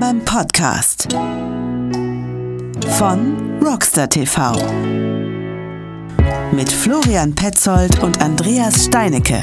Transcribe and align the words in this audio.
Rambam 0.00 0.24
Podcast 0.24 1.12
von 2.98 3.60
Rockstar 3.60 4.08
TV 4.08 4.52
mit 6.52 6.70
Florian 6.70 7.34
Petzold 7.34 8.00
und 8.00 8.20
Andreas 8.20 8.84
Steinecke. 8.84 9.42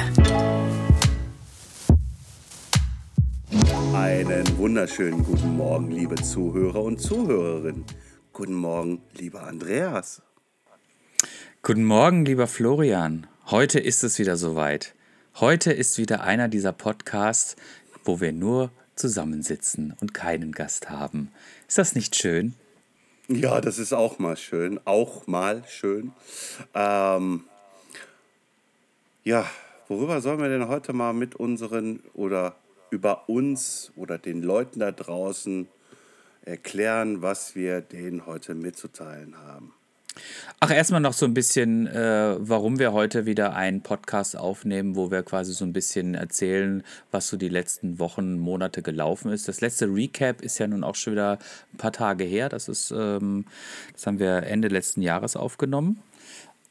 Einen 3.94 4.58
wunderschönen 4.58 5.26
guten 5.26 5.58
Morgen, 5.58 5.92
liebe 5.92 6.16
Zuhörer 6.16 6.84
und 6.84 7.02
Zuhörerinnen. 7.02 7.84
Guten 8.32 8.56
Morgen, 8.56 9.02
lieber 9.12 9.44
Andreas. 9.44 10.22
Guten 11.64 11.84
Morgen, 11.84 12.24
lieber 12.24 12.48
Florian. 12.48 13.28
Heute 13.48 13.82
ist 13.82 14.06
es 14.06 14.20
wieder 14.20 14.38
soweit. 14.38 14.96
Heute 15.36 15.74
ist 15.74 15.98
wieder 15.98 16.24
einer 16.24 16.48
dieser 16.48 16.72
Podcasts, 16.72 17.58
wo 18.06 18.22
wir 18.22 18.32
nur 18.32 18.72
zusammensitzen 18.96 19.94
und 20.00 20.14
keinen 20.14 20.52
Gast 20.52 20.90
haben. 20.90 21.32
Ist 21.68 21.78
das 21.78 21.96
nicht 21.96 22.16
schön? 22.16 22.56
Ja, 23.28 23.60
das 23.60 23.80
ist 23.80 23.94
auch 23.94 24.20
mal 24.20 24.38
schön. 24.38 24.80
Auch 24.86 25.26
mal 25.28 25.64
schön. 25.68 26.14
Ähm, 26.74 27.44
ja, 29.24 29.50
worüber 29.88 30.22
sollen 30.22 30.40
wir 30.40 30.50
denn 30.50 30.68
heute 30.68 30.94
mal 30.94 31.14
mit 31.14 31.36
unseren 31.36 32.02
oder 32.14 32.56
über 32.92 33.28
uns 33.28 33.92
oder 33.96 34.18
den 34.18 34.44
Leuten 34.44 34.80
da 34.80 34.92
draußen 34.92 35.68
erklären, 36.44 37.22
was 37.24 37.56
wir 37.56 37.82
denen 37.82 38.26
heute 38.28 38.54
mitzuteilen 38.54 39.38
haben? 39.38 39.74
Ach, 40.60 40.72
erstmal 40.72 41.02
noch 41.02 41.14
so 41.14 41.26
ein 41.26 41.34
bisschen, 41.34 41.88
äh, 41.88 42.36
warum 42.40 42.80
wir 42.80 42.94
heute 42.94 43.26
wieder 43.26 43.56
einen 43.56 43.82
Podcast 43.82 44.38
aufnehmen, 44.38 44.96
wo 44.96 45.12
wir 45.12 45.22
quasi 45.24 45.54
so 45.54 45.66
ein 45.66 45.74
bisschen 45.74 46.16
erzählen, 46.16 46.84
was 47.12 47.28
so 47.28 47.38
die 47.38 47.50
letzten 47.50 48.00
Wochen, 48.00 48.40
Monate 48.40 48.82
gelaufen 48.82 49.32
ist. 49.32 49.48
Das 49.48 49.62
letzte 49.62 49.88
Recap 49.88 50.42
ist 50.42 50.58
ja 50.58 50.68
nun 50.68 50.84
auch 50.84 50.96
schon 50.96 51.14
wieder 51.14 51.40
ein 51.74 51.78
paar 51.78 51.92
Tage 51.92 52.24
her. 52.24 52.50
Das 52.50 52.70
ist, 52.70 52.92
ähm, 52.92 53.46
das 53.94 54.08
haben 54.08 54.20
wir 54.20 54.44
Ende 54.44 54.70
letzten 54.70 55.02
Jahres 55.02 55.36
aufgenommen. 55.36 56.02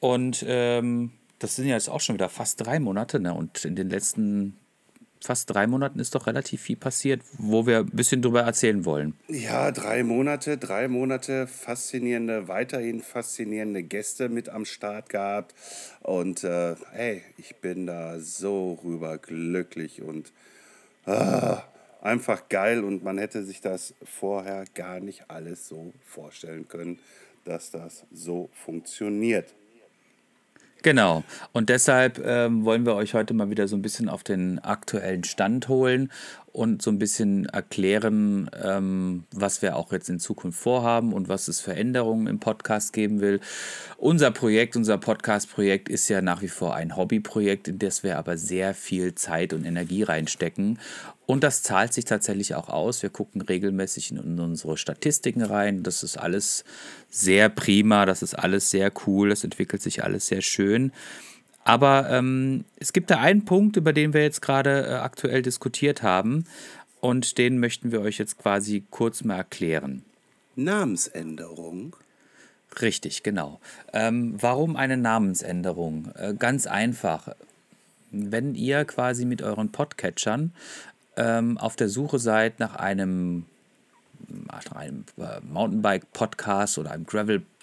Und 0.01 0.45
ähm, 0.49 1.13
das 1.39 1.57
sind 1.57 1.67
ja 1.67 1.75
jetzt 1.75 1.91
auch 1.91 2.01
schon 2.01 2.15
wieder 2.15 2.29
fast 2.29 2.65
drei 2.65 2.81
Monate. 2.81 3.21
Ne? 3.21 3.35
Und 3.35 3.65
in 3.65 3.77
den 3.77 3.91
letzten 3.91 4.57
fast 5.27 5.51
drei 5.51 5.67
Monaten 5.67 5.99
ist 5.99 6.15
doch 6.15 6.27
relativ 6.27 6.63
viel 6.63 6.77
passiert, 6.77 7.23
wo 7.39 7.67
wir 7.67 7.79
ein 7.79 7.87
bisschen 7.87 8.23
drüber 8.23 8.43
erzählen 8.43 8.85
wollen. 8.85 9.15
Ja, 9.29 9.71
drei 9.73 10.03
Monate, 10.03 10.59
drei 10.59 10.89
Monate 10.89 11.47
faszinierende, 11.47 12.49
weiterhin 12.49 13.01
faszinierende 13.01 13.83
Gäste 13.83 14.29
mit 14.29 14.49
am 14.49 14.65
Start 14.65 15.09
gehabt. 15.09 15.55
Und 16.01 16.45
äh, 16.45 16.77
hey, 16.93 17.23
ich 17.39 17.57
bin 17.57 17.87
da 17.87 18.19
so 18.21 18.79
rüber 18.85 19.19
glücklich 19.19 20.03
und 20.03 20.33
äh, 21.07 21.57
einfach 22.03 22.49
geil. 22.49 22.85
Und 22.85 23.03
man 23.03 23.19
hätte 23.19 23.45
sich 23.45 23.61
das 23.61 23.95
vorher 24.03 24.65
gar 24.75 25.01
nicht 25.01 25.31
alles 25.31 25.69
so 25.69 25.93
vorstellen 26.05 26.69
können, 26.69 26.99
dass 27.45 27.71
das 27.71 28.05
so 28.13 28.51
funktioniert. 28.53 29.55
Genau. 30.85 31.25
Und 31.53 31.71
deshalb 31.71 32.21
ähm, 32.23 32.67
wollen 32.67 32.85
wir 32.85 32.95
euch 32.95 33.15
heute 33.15 33.33
mal 33.33 33.49
wieder 33.49 33.69
so 33.69 33.75
ein 33.75 33.81
bisschen 33.81 34.11
auf 34.11 34.23
den 34.23 34.59
aktuellen 34.59 35.25
Stand 35.25 35.67
holen 35.69 36.13
und 36.55 36.83
so 36.83 36.91
ein 36.93 37.01
bisschen 37.01 37.47
erklären, 37.47 38.49
ähm, 38.63 39.25
was 39.33 39.61
wir 39.61 39.75
auch 39.75 39.91
jetzt 39.91 40.09
in 40.09 40.21
Zukunft 40.21 40.57
vorhaben 40.61 41.13
und 41.13 41.29
was 41.29 41.49
es 41.49 41.61
Veränderungen 41.61 42.29
im 42.29 42.39
Podcast 42.39 42.93
geben 42.93 43.21
will. 43.21 43.41
Unser 43.97 44.31
Projekt, 44.31 44.77
unser 44.77 44.97
Podcast-Projekt 44.97 45.89
ist 45.89 46.09
ja 46.09 46.23
nach 46.23 46.43
wie 46.43 46.49
vor 46.49 46.77
ein 46.77 46.97
Hobbyprojekt, 46.97 47.67
in 47.67 47.81
das 47.81 48.05
wir 48.05 48.19
aber 48.19 48.37
sehr 48.37 48.73
viel 48.73 49.17
Zeit 49.17 49.53
und 49.53 49.65
Energie 49.65 50.05
reinstecken. 50.05 50.79
Und 51.27 51.43
das 51.43 51.65
zahlt 51.65 51.93
sich 51.93 52.05
tatsächlich 52.05 52.55
auch 52.55 52.69
aus. 52.69 53.03
Wir 53.03 53.11
gucken 53.11 53.41
regelmäßig 53.41 54.13
in 54.13 54.39
unsere 54.39 54.77
Statistiken 54.77 55.43
rein. 55.43 55.83
Das 55.83 56.05
ist 56.05 56.17
alles 56.17 56.65
sehr 57.11 57.49
prima, 57.49 58.07
das 58.07 58.23
ist 58.23 58.35
alles 58.35 58.71
sehr 58.71 58.93
cool, 59.07 59.31
das 59.31 59.43
entwickelt 59.43 59.83
sich 59.83 60.05
alles 60.05 60.29
sehr 60.29 60.41
schön. 60.41 60.93
Aber 61.65 62.11
ähm, 62.11 62.65
es 62.77 62.93
gibt 62.93 63.11
da 63.11 63.19
einen 63.19 63.47
Punkt, 63.47 63.77
über 63.77 63.93
den 63.93 64.13
wir 64.13 64.23
jetzt 64.23 64.43
gerade 64.43 64.87
äh, 64.87 64.93
aktuell 64.97 65.43
diskutiert 65.43 66.03
haben. 66.03 66.45
Und 67.01 67.39
den 67.39 67.59
möchten 67.59 67.91
wir 67.91 68.01
euch 68.03 68.19
jetzt 68.19 68.39
quasi 68.39 68.85
kurz 68.91 69.25
mal 69.25 69.37
erklären. 69.37 70.05
Namensänderung. 70.57 71.97
Richtig, 72.81 73.23
genau. 73.23 73.61
Ähm, 73.93 74.35
warum 74.41 74.77
eine 74.77 74.97
Namensänderung? 74.97 76.11
Äh, 76.17 76.35
ganz 76.35 76.67
einfach. 76.67 77.29
Wenn 78.11 78.55
ihr 78.55 78.85
quasi 78.85 79.25
mit 79.25 79.43
euren 79.43 79.73
Podcatchern 79.73 80.53
ähm, 81.17 81.59
auf 81.59 81.77
der 81.77 81.89
Suche 81.89 82.19
seid 82.19 82.59
nach 82.59 82.77
einem, 82.77 83.47
nach 84.29 84.73
einem 84.73 85.05
äh, 85.19 85.41
Mountainbike-Podcast 85.41 86.79
oder 86.79 86.91
einem 86.91 87.07
Gravel-Podcast 87.07 87.54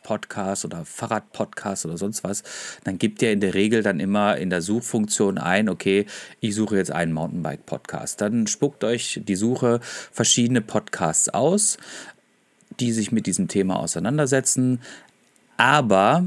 oder 0.65 0.83
Fahrrad-Podcast 0.83 1.85
oder 1.85 1.97
sonst 1.97 2.23
was, 2.23 2.43
dann 2.83 2.97
gibt 2.97 3.21
ihr 3.21 3.31
in 3.31 3.39
der 3.39 3.53
Regel 3.53 3.83
dann 3.83 3.99
immer 3.99 4.37
in 4.37 4.49
der 4.49 4.61
Suchfunktion 4.61 5.37
ein, 5.37 5.69
okay, 5.69 6.05
ich 6.39 6.55
suche 6.55 6.77
jetzt 6.77 6.91
einen 6.91 7.13
Mountainbike-Podcast. 7.13 8.19
Dann 8.19 8.47
spuckt 8.47 8.83
euch 8.83 9.21
die 9.23 9.35
Suche 9.35 9.79
verschiedene 10.11 10.61
Podcasts 10.61 11.29
aus, 11.29 11.77
die 12.79 12.91
sich 12.91 13.11
mit 13.11 13.25
diesem 13.25 13.47
Thema 13.47 13.79
auseinandersetzen, 13.79 14.81
aber 15.57 16.25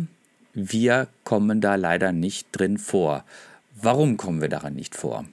wir 0.55 1.09
kommen 1.25 1.61
da 1.61 1.75
leider 1.75 2.13
nicht 2.13 2.49
drin 2.53 2.79
vor. 2.79 3.25
Warum 3.75 4.17
kommen 4.17 4.41
wir 4.41 4.49
daran 4.49 4.75
nicht 4.75 4.95
vor? 4.95 5.25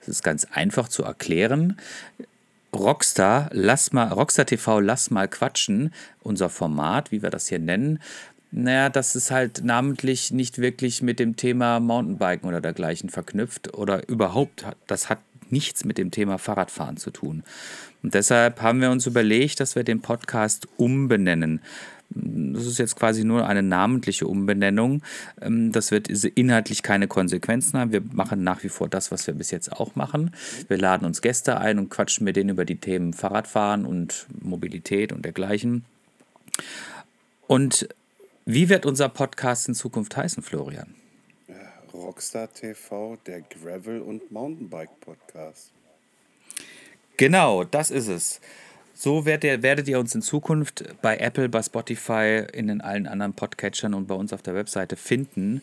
Das 0.00 0.08
ist 0.08 0.22
ganz 0.22 0.46
einfach 0.52 0.88
zu 0.88 1.02
erklären. 1.02 1.78
Rockstar, 2.74 3.48
lass 3.52 3.92
mal, 3.92 4.08
Rockstar 4.08 4.46
TV, 4.46 4.80
lass 4.80 5.10
mal 5.10 5.28
quatschen, 5.28 5.92
unser 6.20 6.48
Format, 6.48 7.10
wie 7.12 7.22
wir 7.22 7.30
das 7.30 7.48
hier 7.48 7.58
nennen. 7.58 8.00
Naja, 8.50 8.88
das 8.88 9.14
ist 9.16 9.30
halt 9.30 9.62
namentlich 9.64 10.30
nicht 10.30 10.58
wirklich 10.58 11.02
mit 11.02 11.18
dem 11.18 11.36
Thema 11.36 11.80
Mountainbiken 11.80 12.48
oder 12.48 12.60
dergleichen 12.60 13.10
verknüpft 13.10 13.74
oder 13.74 14.08
überhaupt, 14.08 14.66
das 14.86 15.08
hat 15.10 15.18
nichts 15.50 15.84
mit 15.84 15.98
dem 15.98 16.10
Thema 16.10 16.38
Fahrradfahren 16.38 16.96
zu 16.96 17.10
tun. 17.10 17.42
Und 18.02 18.14
deshalb 18.14 18.62
haben 18.62 18.80
wir 18.80 18.90
uns 18.90 19.06
überlegt, 19.06 19.60
dass 19.60 19.74
wir 19.74 19.84
den 19.84 20.00
Podcast 20.00 20.68
umbenennen. 20.76 21.60
Das 22.10 22.66
ist 22.66 22.78
jetzt 22.78 22.96
quasi 22.96 23.24
nur 23.24 23.46
eine 23.46 23.62
namentliche 23.62 24.26
Umbenennung. 24.26 25.02
Ähm, 25.40 25.72
das 25.72 25.90
wird 25.90 26.08
inhaltlich 26.08 26.82
keine 26.82 27.06
Konsequenzen 27.06 27.78
haben. 27.78 27.92
Wir 27.92 28.00
machen 28.00 28.42
nach 28.42 28.62
wie 28.64 28.68
vor 28.68 28.88
das, 28.88 29.10
was 29.12 29.26
wir 29.26 29.34
bis 29.34 29.50
jetzt 29.50 29.72
auch 29.72 29.94
machen. 29.94 30.34
Wir 30.68 30.78
laden 30.78 31.04
uns 31.04 31.20
Gäste 31.20 31.58
ein 31.58 31.78
und 31.78 31.90
quatschen 31.90 32.24
mit 32.24 32.36
denen 32.36 32.50
über 32.50 32.64
die 32.64 32.76
Themen 32.76 33.12
Fahrradfahren 33.12 33.84
und 33.84 34.26
Mobilität 34.40 35.12
und 35.12 35.24
dergleichen. 35.24 35.84
Und 37.46 37.88
wie 38.46 38.68
wird 38.68 38.86
unser 38.86 39.08
Podcast 39.08 39.68
in 39.68 39.74
Zukunft 39.74 40.16
heißen, 40.16 40.42
Florian? 40.42 40.94
Rockstar 41.92 42.52
TV, 42.52 43.16
der 43.26 43.42
Gravel- 43.42 44.00
und 44.00 44.30
Mountainbike-Podcast. 44.30 45.72
Genau, 47.16 47.64
das 47.64 47.90
ist 47.90 48.08
es. 48.08 48.40
So 49.00 49.24
werdet 49.26 49.86
ihr, 49.86 50.00
uns 50.00 50.12
in 50.16 50.22
Zukunft 50.22 50.82
bei 51.02 51.18
Apple, 51.18 51.48
bei 51.48 51.62
Spotify, 51.62 52.42
in 52.52 52.66
den 52.66 52.80
allen 52.80 53.06
anderen 53.06 53.32
Podcatchern 53.32 53.94
und 53.94 54.08
bei 54.08 54.16
uns 54.16 54.32
auf 54.32 54.42
der 54.42 54.56
Webseite 54.56 54.96
finden. 54.96 55.62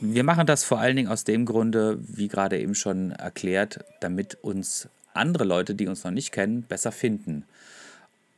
Wir 0.00 0.24
machen 0.24 0.48
das 0.48 0.64
vor 0.64 0.80
allen 0.80 0.96
Dingen 0.96 1.08
aus 1.08 1.22
dem 1.22 1.46
Grunde, 1.46 2.00
wie 2.00 2.26
gerade 2.26 2.58
eben 2.58 2.74
schon 2.74 3.12
erklärt, 3.12 3.84
damit 4.00 4.38
uns 4.42 4.88
andere 5.14 5.44
Leute, 5.44 5.76
die 5.76 5.86
uns 5.86 6.02
noch 6.02 6.10
nicht 6.10 6.32
kennen, 6.32 6.62
besser 6.62 6.90
finden. 6.90 7.44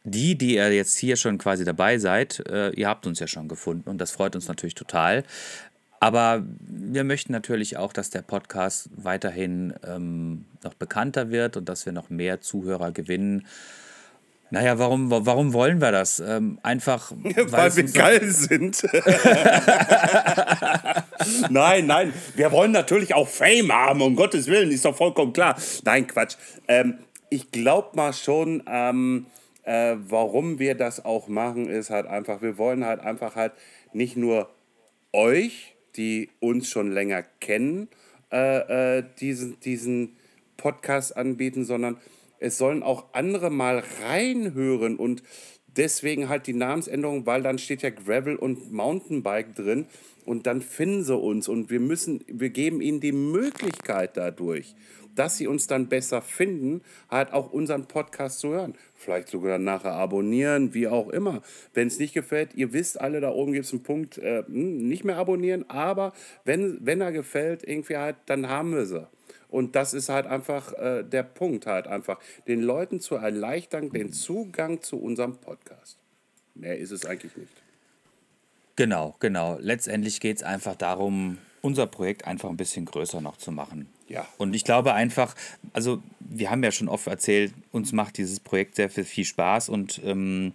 Die, 0.05 0.37
die 0.37 0.57
ihr 0.57 0.75
jetzt 0.75 0.99
hier 0.99 1.17
schon 1.17 1.39
quasi 1.39 1.65
dabei 1.65 1.97
seid, 1.97 2.47
äh, 2.51 2.69
ihr 2.73 2.87
habt 2.87 3.07
uns 3.07 3.21
ja 3.21 3.27
schon 3.27 3.49
gefunden 3.49 3.89
und 3.89 3.97
das 3.97 4.11
freut 4.11 4.35
uns 4.35 4.47
natürlich 4.47 4.75
total. 4.75 5.25
Aber 6.01 6.45
wir 6.61 7.03
möchten 7.03 7.33
natürlich 7.33 7.79
auch, 7.79 7.95
dass 7.95 8.11
der 8.11 8.21
Podcast 8.23 8.91
weiterhin 8.95 9.73
ähm, 9.87 10.45
noch 10.63 10.75
bekannter 10.75 11.31
wird 11.31 11.57
und 11.57 11.67
dass 11.67 11.87
wir 11.87 11.95
noch 11.95 12.11
mehr 12.11 12.43
Zuhörer 12.43 12.93
gewinnen 12.93 13.47
naja, 14.51 14.79
warum, 14.79 15.11
warum 15.11 15.53
wollen 15.53 15.81
wir 15.81 15.93
das? 15.93 16.21
Ähm, 16.21 16.59
einfach. 16.63 17.13
weil 17.23 17.77
wir 17.77 17.85
geil 17.85 18.31
sind. 18.31 18.83
nein, 21.51 21.87
nein. 21.87 22.13
Wir 22.35 22.51
wollen 22.51 22.73
natürlich 22.73 23.15
auch 23.15 23.29
Fame 23.29 23.73
haben, 23.73 24.01
um 24.01 24.17
Gottes 24.17 24.47
Willen, 24.47 24.71
ist 24.71 24.85
doch 24.85 24.97
vollkommen 24.97 25.33
klar. 25.33 25.57
Nein, 25.85 26.07
Quatsch. 26.07 26.37
Ähm, 26.67 26.99
ich 27.31 27.51
glaube 27.51 27.91
mal 27.95 28.15
schon, 28.15 28.63
ähm, 28.67 29.27
äh, 29.65 29.97
warum 29.99 30.59
wir 30.59 30.75
das 30.75 31.05
auch 31.05 31.29
machen, 31.29 31.69
ist 31.69 31.91
halt 31.91 32.07
einfach, 32.07 32.41
wir 32.41 32.57
wollen 32.57 32.87
halt 32.87 33.01
einfach 33.01 33.37
halt 33.37 33.53
nicht 33.93 34.17
nur 34.17 34.49
euch, 35.13 35.75
die 35.97 36.31
uns 36.41 36.71
schon 36.71 36.91
länger 36.91 37.23
kennen, 37.41 37.89
äh, 38.33 38.99
äh, 38.99 39.05
diesen, 39.21 39.61
diesen 39.61 40.17
Podcast 40.57 41.17
anbieten, 41.17 41.65
sondern 41.65 41.99
es 42.41 42.59
sollen 42.59 42.83
auch 42.83 43.13
andere 43.13 43.51
mal 43.51 43.83
reinhören 44.03 44.97
und 44.97 45.23
Deswegen 45.79 46.29
halt 46.29 46.49
die 46.49 46.55
Namensänderung, 46.55 47.25
weil 47.25 47.43
dann 47.43 47.57
steht 47.57 47.83
ja 47.83 47.91
Gravel 47.91 48.35
und 48.35 48.73
Mountainbike 48.73 49.55
drin 49.55 49.87
und 50.25 50.49
dann 50.49 50.61
finden 50.61 51.05
sie 51.05 51.17
uns 51.17 51.47
und 51.47 51.71
wir 51.71 51.79
müssen, 51.79 52.25
wir 52.27 52.51
geben 52.51 52.81
ihnen 52.81 53.01
die 53.01 53.13
Möglichkeit 53.13 54.17
dadurch, 54.17 54.75
dass 55.15 55.37
sie 55.37 55.47
uns 55.47 55.69
dann 55.69 55.89
besser 55.89 56.21
finden, 56.21 56.83
halt 57.09 57.33
auch 57.33 57.53
unseren 57.53 57.87
Podcast 57.87 58.41
zu 58.41 58.49
hören. 58.49 58.75
Vielleicht 58.97 59.29
sogar 59.29 59.59
nachher 59.59 59.93
abonnieren, 59.93 60.75
wie 60.75 60.89
auch 60.89 61.11
immer. 61.11 61.43
Wenn 61.75 61.87
es 61.87 62.01
nicht 62.01 62.13
gefällt, 62.13 62.55
ihr 62.55 62.73
wisst 62.73 63.01
alle, 63.01 63.21
da 63.21 63.31
oben 63.31 63.53
gibt 63.53 63.67
es 63.67 63.73
einen 63.73 63.85
Punkt, 63.85 64.19
äh, 64.19 64.43
hm, 64.45 64.89
nicht 64.89 65.05
mehr 65.05 65.17
abonnieren, 65.17 65.69
aber 65.71 66.13
wenn, 66.45 66.79
wenn 66.81 67.01
er 67.01 67.13
gefällt, 67.13 67.63
irgendwie 67.63 67.99
halt, 67.99 68.17
dann 68.27 68.49
haben 68.49 68.75
wir 68.75 68.87
sie. 68.87 69.07
Und 69.49 69.77
das 69.77 69.95
ist 69.95 70.09
halt 70.09 70.27
einfach 70.27 70.73
äh, 70.75 71.03
der 71.03 71.23
Punkt, 71.23 71.67
halt 71.67 71.87
einfach, 71.87 72.19
den 72.47 72.63
Leuten 72.63 73.01
zu 73.01 73.15
erleichtern, 73.15 73.91
den 73.91 74.13
Zugang 74.13 74.83
zu 74.83 75.01
unserem 75.01 75.37
Podcast. 75.39 75.97
Mehr 76.55 76.79
ist 76.79 76.91
es 76.91 77.07
eigentlich 77.07 77.37
nicht. 77.37 77.53
Genau, 78.77 79.17
genau. 79.21 79.59
Letztendlich 79.61 80.21
geht 80.21 80.37
es 80.37 80.43
einfach 80.43 80.77
darum, 80.77 81.39
unser 81.63 81.87
Projekt 81.87 82.27
einfach 82.27 82.49
ein 82.49 82.57
bisschen 82.57 82.85
größer 82.85 83.21
noch 83.21 83.37
zu 83.37 83.51
machen. 83.51 83.89
Ja. 84.07 84.27
Und 84.39 84.55
ich 84.55 84.65
glaube 84.65 84.95
einfach, 84.95 85.35
also 85.73 86.03
wir 86.21 86.51
haben 86.51 86.63
ja 86.63 86.71
schon 86.71 86.89
oft 86.89 87.07
erzählt, 87.07 87.53
uns 87.73 87.93
macht 87.93 88.19
dieses 88.19 88.41
Projekt 88.41 88.77
sehr 88.77 88.91
viel, 88.91 89.05
viel 89.05 89.25
Spaß 89.25 89.69
und 89.69 90.01
ähm, 90.05 90.53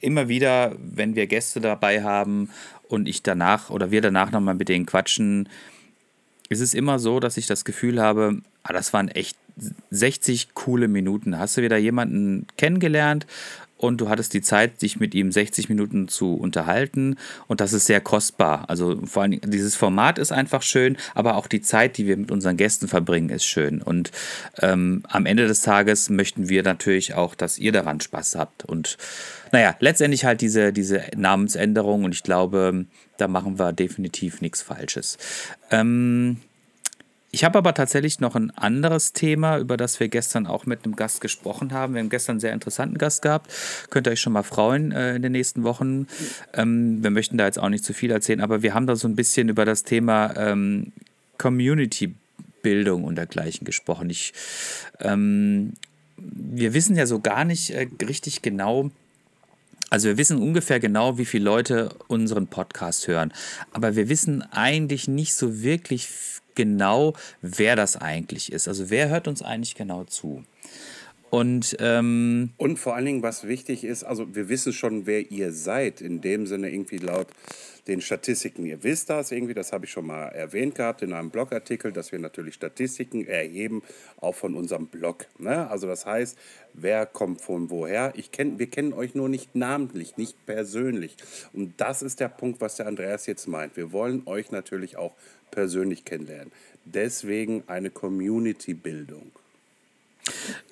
immer 0.00 0.28
wieder, 0.28 0.76
wenn 0.78 1.16
wir 1.16 1.26
Gäste 1.26 1.60
dabei 1.60 2.02
haben 2.02 2.50
und 2.88 3.08
ich 3.08 3.22
danach 3.22 3.70
oder 3.70 3.90
wir 3.90 4.00
danach 4.00 4.30
nochmal 4.30 4.54
mit 4.54 4.68
denen 4.68 4.86
quatschen, 4.86 5.48
ist 6.54 6.60
es 6.60 6.74
immer 6.74 6.98
so, 6.98 7.20
dass 7.20 7.36
ich 7.36 7.46
das 7.46 7.64
Gefühl 7.64 8.00
habe, 8.00 8.40
ah, 8.62 8.72
das 8.72 8.92
waren 8.92 9.08
echt 9.08 9.36
60 9.90 10.54
coole 10.54 10.88
Minuten. 10.88 11.38
Hast 11.38 11.56
du 11.56 11.62
wieder 11.62 11.76
jemanden 11.76 12.46
kennengelernt 12.56 13.26
und 13.76 14.00
du 14.00 14.08
hattest 14.08 14.32
die 14.34 14.40
Zeit, 14.40 14.82
dich 14.82 15.00
mit 15.00 15.14
ihm 15.14 15.32
60 15.32 15.68
Minuten 15.68 16.08
zu 16.08 16.34
unterhalten 16.34 17.16
und 17.48 17.60
das 17.60 17.72
ist 17.72 17.86
sehr 17.86 18.00
kostbar. 18.00 18.64
Also 18.68 19.00
vor 19.04 19.22
allem 19.22 19.40
dieses 19.42 19.74
Format 19.74 20.18
ist 20.18 20.32
einfach 20.32 20.62
schön, 20.62 20.96
aber 21.14 21.36
auch 21.36 21.48
die 21.48 21.60
Zeit, 21.60 21.98
die 21.98 22.06
wir 22.06 22.16
mit 22.16 22.30
unseren 22.30 22.56
Gästen 22.56 22.88
verbringen, 22.88 23.30
ist 23.30 23.44
schön. 23.44 23.82
Und 23.82 24.12
ähm, 24.60 25.02
am 25.08 25.26
Ende 25.26 25.46
des 25.46 25.62
Tages 25.62 26.08
möchten 26.08 26.48
wir 26.48 26.62
natürlich 26.62 27.14
auch, 27.14 27.34
dass 27.34 27.58
ihr 27.58 27.72
daran 27.72 28.00
Spaß 28.00 28.36
habt. 28.36 28.64
Und 28.64 28.96
naja, 29.54 29.76
letztendlich 29.78 30.24
halt 30.24 30.40
diese, 30.40 30.72
diese 30.72 31.04
Namensänderung 31.16 32.02
und 32.02 32.12
ich 32.12 32.24
glaube, 32.24 32.86
da 33.18 33.28
machen 33.28 33.56
wir 33.56 33.72
definitiv 33.72 34.40
nichts 34.40 34.62
Falsches. 34.62 35.16
Ähm, 35.70 36.38
ich 37.30 37.44
habe 37.44 37.58
aber 37.58 37.72
tatsächlich 37.72 38.18
noch 38.18 38.34
ein 38.34 38.50
anderes 38.50 39.12
Thema, 39.12 39.58
über 39.58 39.76
das 39.76 40.00
wir 40.00 40.08
gestern 40.08 40.48
auch 40.48 40.66
mit 40.66 40.84
einem 40.84 40.96
Gast 40.96 41.20
gesprochen 41.20 41.72
haben. 41.72 41.94
Wir 41.94 42.00
haben 42.00 42.10
gestern 42.10 42.32
einen 42.32 42.40
sehr 42.40 42.52
interessanten 42.52 42.98
Gast 42.98 43.22
gehabt. 43.22 43.48
Könnt 43.90 44.08
ihr 44.08 44.10
euch 44.10 44.20
schon 44.20 44.32
mal 44.32 44.42
freuen 44.42 44.90
äh, 44.90 45.14
in 45.14 45.22
den 45.22 45.30
nächsten 45.30 45.62
Wochen. 45.62 46.08
Ähm, 46.52 47.04
wir 47.04 47.10
möchten 47.10 47.38
da 47.38 47.44
jetzt 47.44 47.60
auch 47.60 47.68
nicht 47.68 47.84
zu 47.84 47.92
viel 47.92 48.10
erzählen, 48.10 48.40
aber 48.40 48.64
wir 48.64 48.74
haben 48.74 48.88
da 48.88 48.96
so 48.96 49.06
ein 49.06 49.14
bisschen 49.14 49.48
über 49.48 49.64
das 49.64 49.84
Thema 49.84 50.34
ähm, 50.36 50.90
Community-Bildung 51.38 53.04
und 53.04 53.14
dergleichen 53.14 53.64
gesprochen. 53.64 54.10
Ich, 54.10 54.32
ähm, 54.98 55.74
wir 56.16 56.74
wissen 56.74 56.96
ja 56.96 57.06
so 57.06 57.20
gar 57.20 57.44
nicht 57.44 57.70
äh, 57.70 57.86
richtig 58.02 58.42
genau, 58.42 58.90
also 59.90 60.08
wir 60.08 60.18
wissen 60.18 60.40
ungefähr 60.40 60.80
genau, 60.80 61.18
wie 61.18 61.24
viele 61.24 61.44
Leute 61.44 61.90
unseren 62.08 62.46
Podcast 62.46 63.06
hören. 63.08 63.32
Aber 63.72 63.96
wir 63.96 64.08
wissen 64.08 64.42
eigentlich 64.42 65.08
nicht 65.08 65.34
so 65.34 65.62
wirklich 65.62 66.08
genau, 66.54 67.14
wer 67.42 67.76
das 67.76 67.96
eigentlich 67.96 68.52
ist. 68.52 68.68
Also 68.68 68.90
wer 68.90 69.08
hört 69.08 69.28
uns 69.28 69.42
eigentlich 69.42 69.74
genau 69.74 70.04
zu? 70.04 70.44
Und, 71.34 71.76
ähm, 71.80 72.50
und 72.58 72.78
vor 72.78 72.94
allen 72.94 73.06
Dingen, 73.06 73.22
was 73.24 73.48
wichtig 73.48 73.82
ist, 73.82 74.04
also 74.04 74.36
wir 74.36 74.48
wissen 74.48 74.72
schon, 74.72 75.06
wer 75.06 75.32
ihr 75.32 75.50
seid, 75.50 76.00
in 76.00 76.20
dem 76.20 76.46
Sinne 76.46 76.70
irgendwie 76.70 76.98
laut 76.98 77.26
den 77.88 78.00
Statistiken. 78.00 78.64
Ihr 78.64 78.84
wisst 78.84 79.10
das 79.10 79.32
irgendwie, 79.32 79.52
das 79.52 79.72
habe 79.72 79.84
ich 79.84 79.90
schon 79.90 80.06
mal 80.06 80.28
erwähnt 80.28 80.76
gehabt 80.76 81.02
in 81.02 81.12
einem 81.12 81.30
Blogartikel, 81.30 81.90
dass 81.90 82.12
wir 82.12 82.20
natürlich 82.20 82.54
Statistiken 82.54 83.26
erheben, 83.26 83.82
auch 84.20 84.36
von 84.36 84.54
unserem 84.54 84.86
Blog. 84.86 85.26
Ne? 85.38 85.68
Also 85.68 85.88
das 85.88 86.06
heißt, 86.06 86.38
wer 86.72 87.04
kommt 87.04 87.40
von 87.40 87.68
woher? 87.68 88.12
Ich 88.14 88.30
kenn, 88.30 88.60
wir 88.60 88.68
kennen 88.68 88.92
euch 88.92 89.16
nur 89.16 89.28
nicht 89.28 89.56
namentlich, 89.56 90.16
nicht 90.16 90.46
persönlich. 90.46 91.16
Und 91.52 91.74
das 91.78 92.02
ist 92.02 92.20
der 92.20 92.28
Punkt, 92.28 92.60
was 92.60 92.76
der 92.76 92.86
Andreas 92.86 93.26
jetzt 93.26 93.48
meint. 93.48 93.76
Wir 93.76 93.90
wollen 93.90 94.22
euch 94.26 94.52
natürlich 94.52 94.96
auch 94.96 95.14
persönlich 95.50 96.04
kennenlernen. 96.04 96.52
Deswegen 96.84 97.64
eine 97.66 97.90
Community-Bildung. 97.90 99.32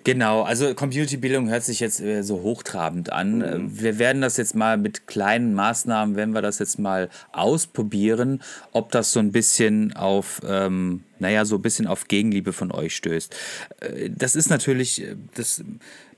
Genau, 0.04 0.42
also 0.42 0.74
Community-Bildung 0.74 1.48
hört 1.48 1.62
sich 1.62 1.78
jetzt 1.80 2.00
äh, 2.00 2.22
so 2.22 2.42
hochtrabend 2.42 3.12
an. 3.12 3.38
Mhm. 3.38 3.80
Wir 3.80 3.98
werden 3.98 4.20
das 4.20 4.36
jetzt 4.36 4.54
mal 4.54 4.76
mit 4.76 5.06
kleinen 5.06 5.54
Maßnahmen, 5.54 6.16
wenn 6.16 6.32
wir 6.32 6.42
das 6.42 6.58
jetzt 6.58 6.78
mal 6.78 7.08
ausprobieren, 7.32 8.42
ob 8.72 8.90
das 8.90 9.12
so 9.12 9.20
ein 9.20 9.30
bisschen 9.30 9.94
auf, 9.94 10.40
ähm, 10.46 11.04
naja, 11.22 11.44
so 11.44 11.56
ein 11.56 11.62
bisschen 11.62 11.86
auf 11.86 12.08
Gegenliebe 12.08 12.52
von 12.52 12.70
euch 12.72 12.96
stößt. 12.96 13.34
Äh, 13.80 14.10
das 14.10 14.36
ist 14.36 14.50
natürlich, 14.50 15.02
äh, 15.02 15.16
das, 15.34 15.64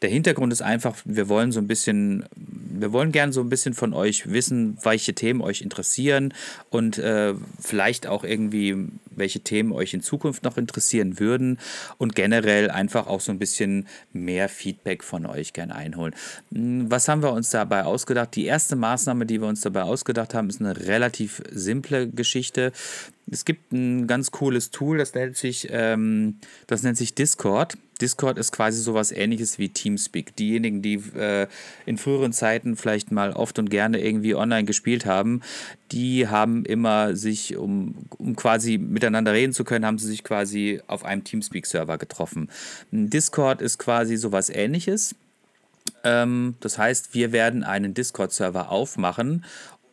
der 0.02 0.10
Hintergrund 0.10 0.52
ist 0.52 0.62
einfach, 0.62 0.96
wir 1.04 1.28
wollen 1.28 1.52
so 1.52 1.60
ein 1.60 1.66
bisschen, 1.66 2.24
wir 2.34 2.92
wollen 2.92 3.12
gern 3.12 3.32
so 3.32 3.40
ein 3.40 3.48
bisschen 3.48 3.74
von 3.74 3.94
euch 3.94 4.30
wissen, 4.30 4.76
welche 4.82 5.14
Themen 5.14 5.40
euch 5.40 5.62
interessieren 5.62 6.34
und 6.70 6.98
äh, 6.98 7.34
vielleicht 7.60 8.06
auch 8.06 8.24
irgendwie, 8.24 8.88
welche 9.10 9.40
Themen 9.40 9.72
euch 9.72 9.94
in 9.94 10.00
Zukunft 10.00 10.42
noch 10.42 10.56
interessieren 10.56 11.20
würden 11.20 11.58
und 11.98 12.14
generell 12.14 12.70
einfach 12.70 13.06
auch 13.06 13.20
so 13.20 13.30
ein 13.30 13.38
bisschen 13.38 13.86
mehr 14.12 14.48
Feedback 14.48 15.04
von 15.04 15.26
euch 15.26 15.52
gerne 15.52 15.74
einholen. 15.74 16.14
Hm, 16.52 16.90
was 16.90 17.08
haben 17.08 17.22
wir 17.22 17.32
uns 17.32 17.50
dabei 17.50 17.84
ausgedacht? 17.84 18.34
Die 18.34 18.46
erste 18.46 18.74
Maßnahme, 18.74 19.26
die 19.26 19.40
wir 19.40 19.48
uns 19.48 19.60
dabei 19.60 19.82
ausgedacht 19.82 20.34
haben, 20.34 20.48
ist 20.48 20.60
eine 20.60 20.76
relativ 20.86 21.42
simple 21.50 22.08
Geschichte. 22.08 22.72
Es 23.30 23.44
gibt 23.44 23.72
ein 23.72 24.06
ganz 24.06 24.30
cooles 24.30 24.70
Tool, 24.70 24.98
das 24.98 25.14
nennt 25.14 25.36
sich, 25.36 25.68
ähm, 25.70 26.38
das 26.66 26.82
nennt 26.82 26.96
sich 26.96 27.14
Discord. 27.14 27.78
Discord 28.00 28.38
ist 28.38 28.52
quasi 28.52 28.80
sowas 28.82 29.12
ähnliches 29.12 29.58
wie 29.58 29.68
Teamspeak. 29.68 30.36
Diejenigen, 30.36 30.82
die 30.82 30.94
äh, 31.16 31.46
in 31.86 31.96
früheren 31.96 32.32
Zeiten 32.32 32.76
vielleicht 32.76 33.12
mal 33.12 33.32
oft 33.32 33.58
und 33.58 33.70
gerne 33.70 34.00
irgendwie 34.04 34.34
online 34.34 34.64
gespielt 34.64 35.06
haben, 35.06 35.42
die 35.92 36.28
haben 36.28 36.64
immer 36.64 37.16
sich, 37.16 37.56
um, 37.56 37.94
um 38.18 38.36
quasi 38.36 38.78
miteinander 38.78 39.32
reden 39.32 39.52
zu 39.52 39.64
können, 39.64 39.86
haben 39.86 39.98
sie 39.98 40.08
sich 40.08 40.24
quasi 40.24 40.80
auf 40.86 41.04
einem 41.04 41.24
Teamspeak-Server 41.24 41.98
getroffen. 41.98 42.50
Discord 42.90 43.62
ist 43.62 43.78
quasi 43.78 44.16
sowas 44.16 44.50
ähnliches. 44.50 45.14
Ähm, 46.02 46.56
das 46.60 46.78
heißt, 46.78 47.14
wir 47.14 47.32
werden 47.32 47.62
einen 47.62 47.94
Discord-Server 47.94 48.70
aufmachen 48.70 49.44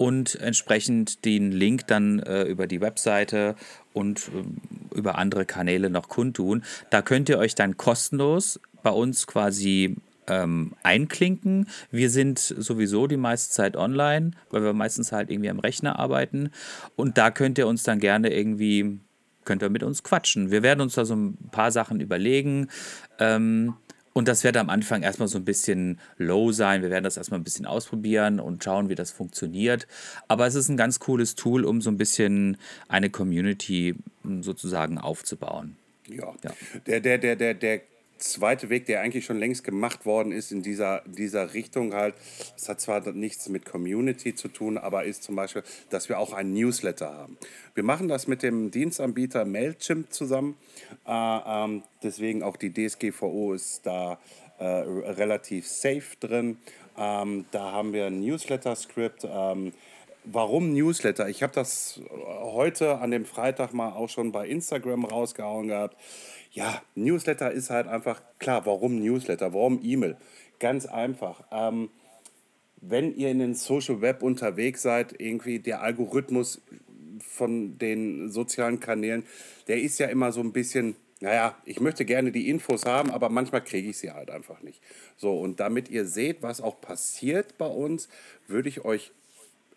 und 0.02 0.34
entsprechend 0.42 1.26
den 1.26 1.52
Link 1.52 1.86
dann 1.86 2.18
äh, 2.18 2.42
über 2.46 2.66
die 2.66 2.82
Webseite 2.82 3.54
und 3.94 4.30
äh, 4.30 4.98
über 4.98 5.20
andere 5.20 5.46
Kanäle 5.46 5.92
noch 5.92 6.10
kundtun. 6.10 6.64
Da 6.90 7.04
könnt 7.04 7.30
ihr 7.30 7.38
euch 7.38 7.54
dann 7.54 7.78
kostenlos 7.78 8.60
bei 8.82 8.90
uns 8.90 9.28
quasi 9.28 9.96
ähm, 10.26 10.74
einklinken. 10.82 11.68
Wir 11.92 12.10
sind 12.10 12.40
sowieso 12.40 13.06
die 13.06 13.18
meiste 13.18 13.54
Zeit 13.54 13.78
online, 13.78 14.32
weil 14.50 14.64
wir 14.64 14.74
meistens 14.74 15.12
halt 15.12 15.30
irgendwie 15.30 15.52
am 15.52 15.60
Rechner 15.60 16.00
arbeiten. 16.00 16.50
Und 16.96 17.20
da 17.20 17.30
könnt 17.30 17.60
ihr 17.60 17.68
uns 17.68 17.84
dann 17.84 18.00
gerne 18.00 18.34
irgendwie, 18.34 19.00
könnt 19.46 19.62
ihr 19.62 19.70
mit 19.70 19.84
uns 19.84 20.02
quatschen. 20.02 20.50
Wir 20.50 20.64
werden 20.64 20.82
uns 20.82 20.96
da 20.96 21.06
so 21.06 21.16
ein 21.16 21.38
paar 21.52 21.72
Sachen 21.72 22.00
überlegen. 22.00 22.70
Ähm, 23.20 23.76
und 24.14 24.28
das 24.28 24.44
wird 24.44 24.58
am 24.58 24.70
Anfang 24.70 25.04
erstmal 25.04 25.28
so 25.28 25.38
ein 25.38 25.46
bisschen 25.46 26.00
low 26.18 26.52
sein. 26.52 26.82
Wir 26.82 26.90
werden 26.90 27.04
das 27.04 27.18
erstmal 27.18 27.40
ein 27.40 27.44
bisschen 27.44 27.66
ausprobieren 27.66 28.40
und 28.40 28.64
schauen, 28.64 28.90
wie 28.90 28.96
das 28.96 29.12
funktioniert. 29.12 29.88
Aber 30.28 30.48
es 30.48 30.56
ist 30.56 30.70
ein 30.70 30.78
ganz 30.78 31.00
cooles 31.00 31.36
Tool, 31.36 31.64
um 31.64 31.82
so 31.82 31.90
ein 31.90 31.98
bisschen 31.98 32.58
eine 32.90 33.10
Community 33.10 33.96
sozusagen 34.42 34.98
aufzubauen. 34.98 35.78
Ja. 36.08 36.34
ja. 36.44 36.52
Der, 36.88 37.00
der, 37.00 37.18
der, 37.18 37.36
der, 37.36 37.54
der 37.54 37.82
zweite 38.22 38.70
Weg, 38.70 38.86
der 38.86 39.02
eigentlich 39.02 39.26
schon 39.26 39.38
längst 39.38 39.64
gemacht 39.64 40.06
worden 40.06 40.32
ist 40.32 40.52
in 40.52 40.62
dieser, 40.62 41.02
dieser 41.06 41.54
Richtung 41.54 41.94
halt, 41.94 42.16
das 42.56 42.70
hat 42.70 42.82
zwar 42.82 43.12
nichts 43.12 43.50
mit 43.50 43.66
Community 43.66 44.36
zu 44.36 44.48
tun, 44.48 44.78
aber 44.78 45.04
ist 45.04 45.24
zum 45.24 45.36
Beispiel, 45.36 45.64
dass 45.90 46.10
wir 46.10 46.20
auch 46.20 46.34
einen 46.34 46.54
Newsletter 46.54 47.14
haben. 47.14 47.38
Wir 47.76 47.84
machen 47.84 48.08
das 48.08 48.28
mit 48.28 48.44
dem 48.44 48.72
Dienstanbieter 48.72 49.46
Mailchimp 49.46 50.14
zusammen, 50.14 50.56
äh, 51.06 51.12
ähm, 51.12 51.84
deswegen 52.04 52.44
auch 52.44 52.58
die 52.58 52.74
DSGVO 52.74 53.54
ist 53.54 53.86
da 53.86 54.20
äh, 54.60 54.66
relativ 54.66 55.68
safe 55.68 56.16
drin. 56.20 56.58
Ähm, 56.98 57.46
da 57.52 57.72
haben 57.72 57.94
wir 57.94 58.06
ein 58.06 58.20
Newsletter-Skript. 58.22 59.26
Ähm, 59.26 59.74
Warum 60.24 60.72
Newsletter? 60.72 61.30
Ich 61.30 61.42
habe 61.42 61.52
das 61.52 62.00
heute 62.12 63.00
an 63.00 63.10
dem 63.10 63.26
Freitag 63.26 63.74
mal 63.74 63.94
auch 63.94 64.08
schon 64.08 64.32
bei 64.32 64.48
Instagram 64.48 65.06
rausgehauen 65.06 65.70
gehabt. 65.70 65.98
Ja, 66.52 66.82
Newsletter 66.96 67.52
ist 67.52 67.70
halt 67.70 67.88
einfach 67.88 68.22
klar. 68.38 68.66
Warum 68.66 69.00
Newsletter? 69.00 69.54
Warum 69.54 69.80
E-Mail? 69.82 70.18
Ganz 70.60 70.86
einfach. 70.86 71.44
Ähm, 71.52 71.90
wenn 72.82 73.16
ihr 73.16 73.30
in 73.30 73.40
den 73.40 73.56
Social 73.56 74.02
Web 74.02 74.22
unterwegs 74.22 74.82
seid, 74.82 75.20
irgendwie 75.20 75.60
der 75.60 75.82
Algorithmus 75.82 76.62
von 77.20 77.78
den 77.78 78.30
sozialen 78.30 78.80
Kanälen, 78.80 79.24
der 79.68 79.82
ist 79.82 80.00
ja 80.00 80.08
immer 80.08 80.32
so 80.32 80.42
ein 80.42 80.52
bisschen 80.52 80.96
naja, 81.22 81.56
ich 81.66 81.80
möchte 81.80 82.04
gerne 82.04 82.32
die 82.32 82.50
Infos 82.50 82.86
haben, 82.86 83.12
aber 83.12 83.30
manchmal 83.30 83.64
kriege 83.64 83.92
ich 83.92 83.98
sie 84.00 84.12
halt 84.12 84.32
einfach 84.32 84.62
nicht. 84.62 84.82
So, 85.18 85.40
und 85.40 85.60
damit 85.60 85.88
ihr 85.90 86.08
seht, 86.08 86.42
was 86.42 86.62
auch 86.62 86.82
passiert 86.82 87.60
bei 87.60 87.68
uns, 87.68 88.10
würde 88.48 88.70
ich 88.70 88.84
euch 88.84 89.12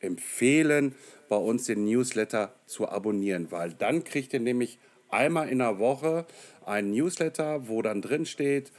empfehlen, 0.00 0.94
bei 1.28 1.36
uns 1.36 1.64
den 1.64 1.84
Newsletter 1.84 2.54
zu 2.66 2.88
abonnieren, 2.88 3.50
weil 3.50 3.74
dann 3.74 4.04
kriegt 4.04 4.32
ihr 4.32 4.40
nämlich 4.40 4.78
einmal 5.10 5.50
in 5.50 5.58
der 5.58 5.78
Woche 5.78 6.26
einen 6.66 6.90
Newsletter, 6.90 7.68
wo 7.68 7.82
dann 7.82 8.02
drin 8.02 8.26
steht, 8.26 8.72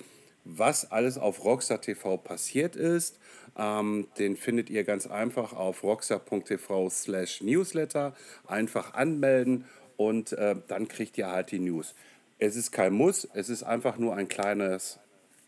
was 0.43 0.91
alles 0.91 1.17
auf 1.17 1.43
Rockstar 1.43 1.81
TV 1.81 2.17
passiert 2.17 2.75
ist. 2.75 3.19
Ähm, 3.57 4.07
den 4.17 4.35
findet 4.35 4.69
ihr 4.69 4.83
ganz 4.83 5.07
einfach 5.07 5.53
auf 5.53 5.83
rockstar.tv 5.83 6.89
slash 6.89 7.41
newsletter. 7.41 8.13
Einfach 8.47 8.93
anmelden 8.93 9.65
und 9.97 10.33
äh, 10.33 10.55
dann 10.67 10.87
kriegt 10.87 11.17
ihr 11.17 11.31
halt 11.31 11.51
die 11.51 11.59
News. 11.59 11.95
Es 12.37 12.55
ist 12.55 12.71
kein 12.71 12.93
Muss, 12.93 13.27
es 13.33 13.49
ist 13.49 13.63
einfach 13.63 13.97
nur 13.97 14.15
ein 14.15 14.27
kleines 14.27 14.99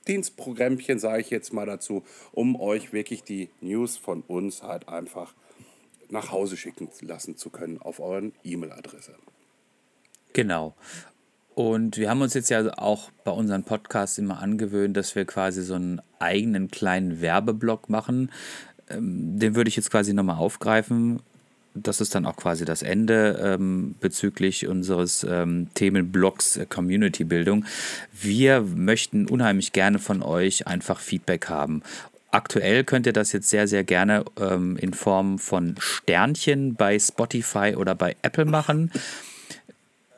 Dienstprogrammchen, 0.07 0.99
sage 0.99 1.21
ich 1.21 1.29
jetzt 1.29 1.51
mal 1.53 1.65
dazu, 1.65 2.03
um 2.31 2.59
euch 2.59 2.93
wirklich 2.93 3.23
die 3.23 3.49
News 3.59 3.97
von 3.97 4.21
uns 4.21 4.63
halt 4.63 4.87
einfach 4.87 5.33
nach 6.09 6.31
Hause 6.31 6.55
schicken 6.55 6.89
lassen 7.01 7.35
zu 7.35 7.49
können 7.49 7.81
auf 7.81 7.99
euren 7.99 8.33
E-Mail-Adresse. 8.43 9.15
Genau. 10.31 10.75
Und 11.57 11.97
wir 11.97 12.11
haben 12.11 12.21
uns 12.21 12.35
jetzt 12.35 12.51
ja 12.51 12.71
auch 12.77 13.09
bei 13.23 13.31
unseren 13.31 13.63
Podcasts 13.63 14.19
immer 14.19 14.43
angewöhnt, 14.43 14.95
dass 14.95 15.15
wir 15.15 15.25
quasi 15.25 15.63
so 15.63 15.73
einen 15.73 15.99
eigenen 16.19 16.69
kleinen 16.69 17.19
Werbeblock 17.19 17.89
machen. 17.89 18.29
Ähm, 18.91 19.39
den 19.39 19.55
würde 19.55 19.67
ich 19.67 19.75
jetzt 19.75 19.89
quasi 19.89 20.13
nochmal 20.13 20.37
aufgreifen. 20.37 21.19
Das 21.73 21.99
ist 21.99 22.13
dann 22.13 22.27
auch 22.27 22.35
quasi 22.35 22.63
das 22.63 22.83
Ende 22.83 23.39
ähm, 23.41 23.95
bezüglich 23.99 24.67
unseres 24.67 25.25
ähm, 25.27 25.69
Themenblocks 25.73 26.57
äh, 26.57 26.67
Community 26.67 27.23
Bildung. 27.23 27.65
Wir 28.13 28.61
möchten 28.61 29.27
unheimlich 29.27 29.73
gerne 29.73 29.97
von 29.97 30.21
euch 30.21 30.67
einfach 30.67 30.99
Feedback 30.99 31.49
haben. 31.49 31.81
Aktuell 32.29 32.83
könnt 32.83 33.07
ihr 33.07 33.13
das 33.13 33.31
jetzt 33.31 33.49
sehr, 33.49 33.67
sehr 33.67 33.83
gerne 33.83 34.25
ähm, 34.39 34.77
in 34.77 34.93
Form 34.93 35.39
von 35.39 35.73
Sternchen 35.79 36.75
bei 36.75 36.99
Spotify 36.99 37.73
oder 37.75 37.95
bei 37.95 38.15
Apple 38.21 38.45
machen. 38.45 38.91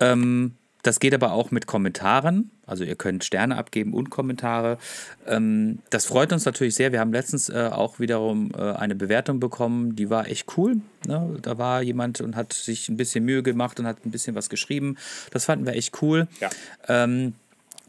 Ähm, 0.02 0.56
das 0.82 1.00
geht 1.00 1.14
aber 1.14 1.34
auch 1.34 1.52
mit 1.52 1.68
Kommentaren. 1.68 2.52
Also 2.66 2.84
ihr 2.84 2.96
könnt 2.96 3.24
Sterne 3.24 3.58
abgeben 3.58 3.94
und 3.94 4.10
Kommentare. 4.10 4.78
Ähm, 5.28 5.80
das 5.90 6.06
freut 6.06 6.32
uns 6.32 6.46
natürlich 6.46 6.76
sehr. 6.76 6.92
Wir 6.92 7.00
haben 7.00 7.12
letztens 7.12 7.50
äh, 7.50 7.70
auch 7.72 8.00
wiederum 8.00 8.52
äh, 8.58 8.62
eine 8.74 8.96
Bewertung 8.96 9.40
bekommen, 9.40 9.96
die 9.96 10.10
war 10.10 10.28
echt 10.28 10.58
cool. 10.58 10.78
Ne? 11.06 11.38
Da 11.42 11.58
war 11.58 11.82
jemand 11.82 12.22
und 12.22 12.36
hat 12.36 12.54
sich 12.54 12.88
ein 12.90 12.98
bisschen 12.98 13.26
Mühe 13.26 13.44
gemacht 13.44 13.80
und 13.80 13.88
hat 13.88 14.06
ein 14.06 14.12
bisschen 14.12 14.36
was 14.36 14.50
geschrieben. 14.50 14.98
Das 15.32 15.46
fanden 15.46 15.66
wir 15.66 15.74
echt 15.74 16.02
cool. 16.02 16.28
Ja. 16.40 16.50
Ähm, 16.88 17.34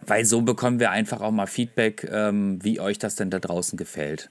weil 0.06 0.24
so 0.24 0.40
bekommen 0.40 0.80
wir 0.80 0.90
einfach 0.90 1.20
auch 1.20 1.30
mal 1.30 1.46
Feedback, 1.46 2.08
ähm, 2.10 2.58
wie 2.64 2.80
euch 2.80 2.98
das 2.98 3.16
denn 3.16 3.30
da 3.30 3.38
draußen 3.38 3.76
gefällt. 3.76 4.30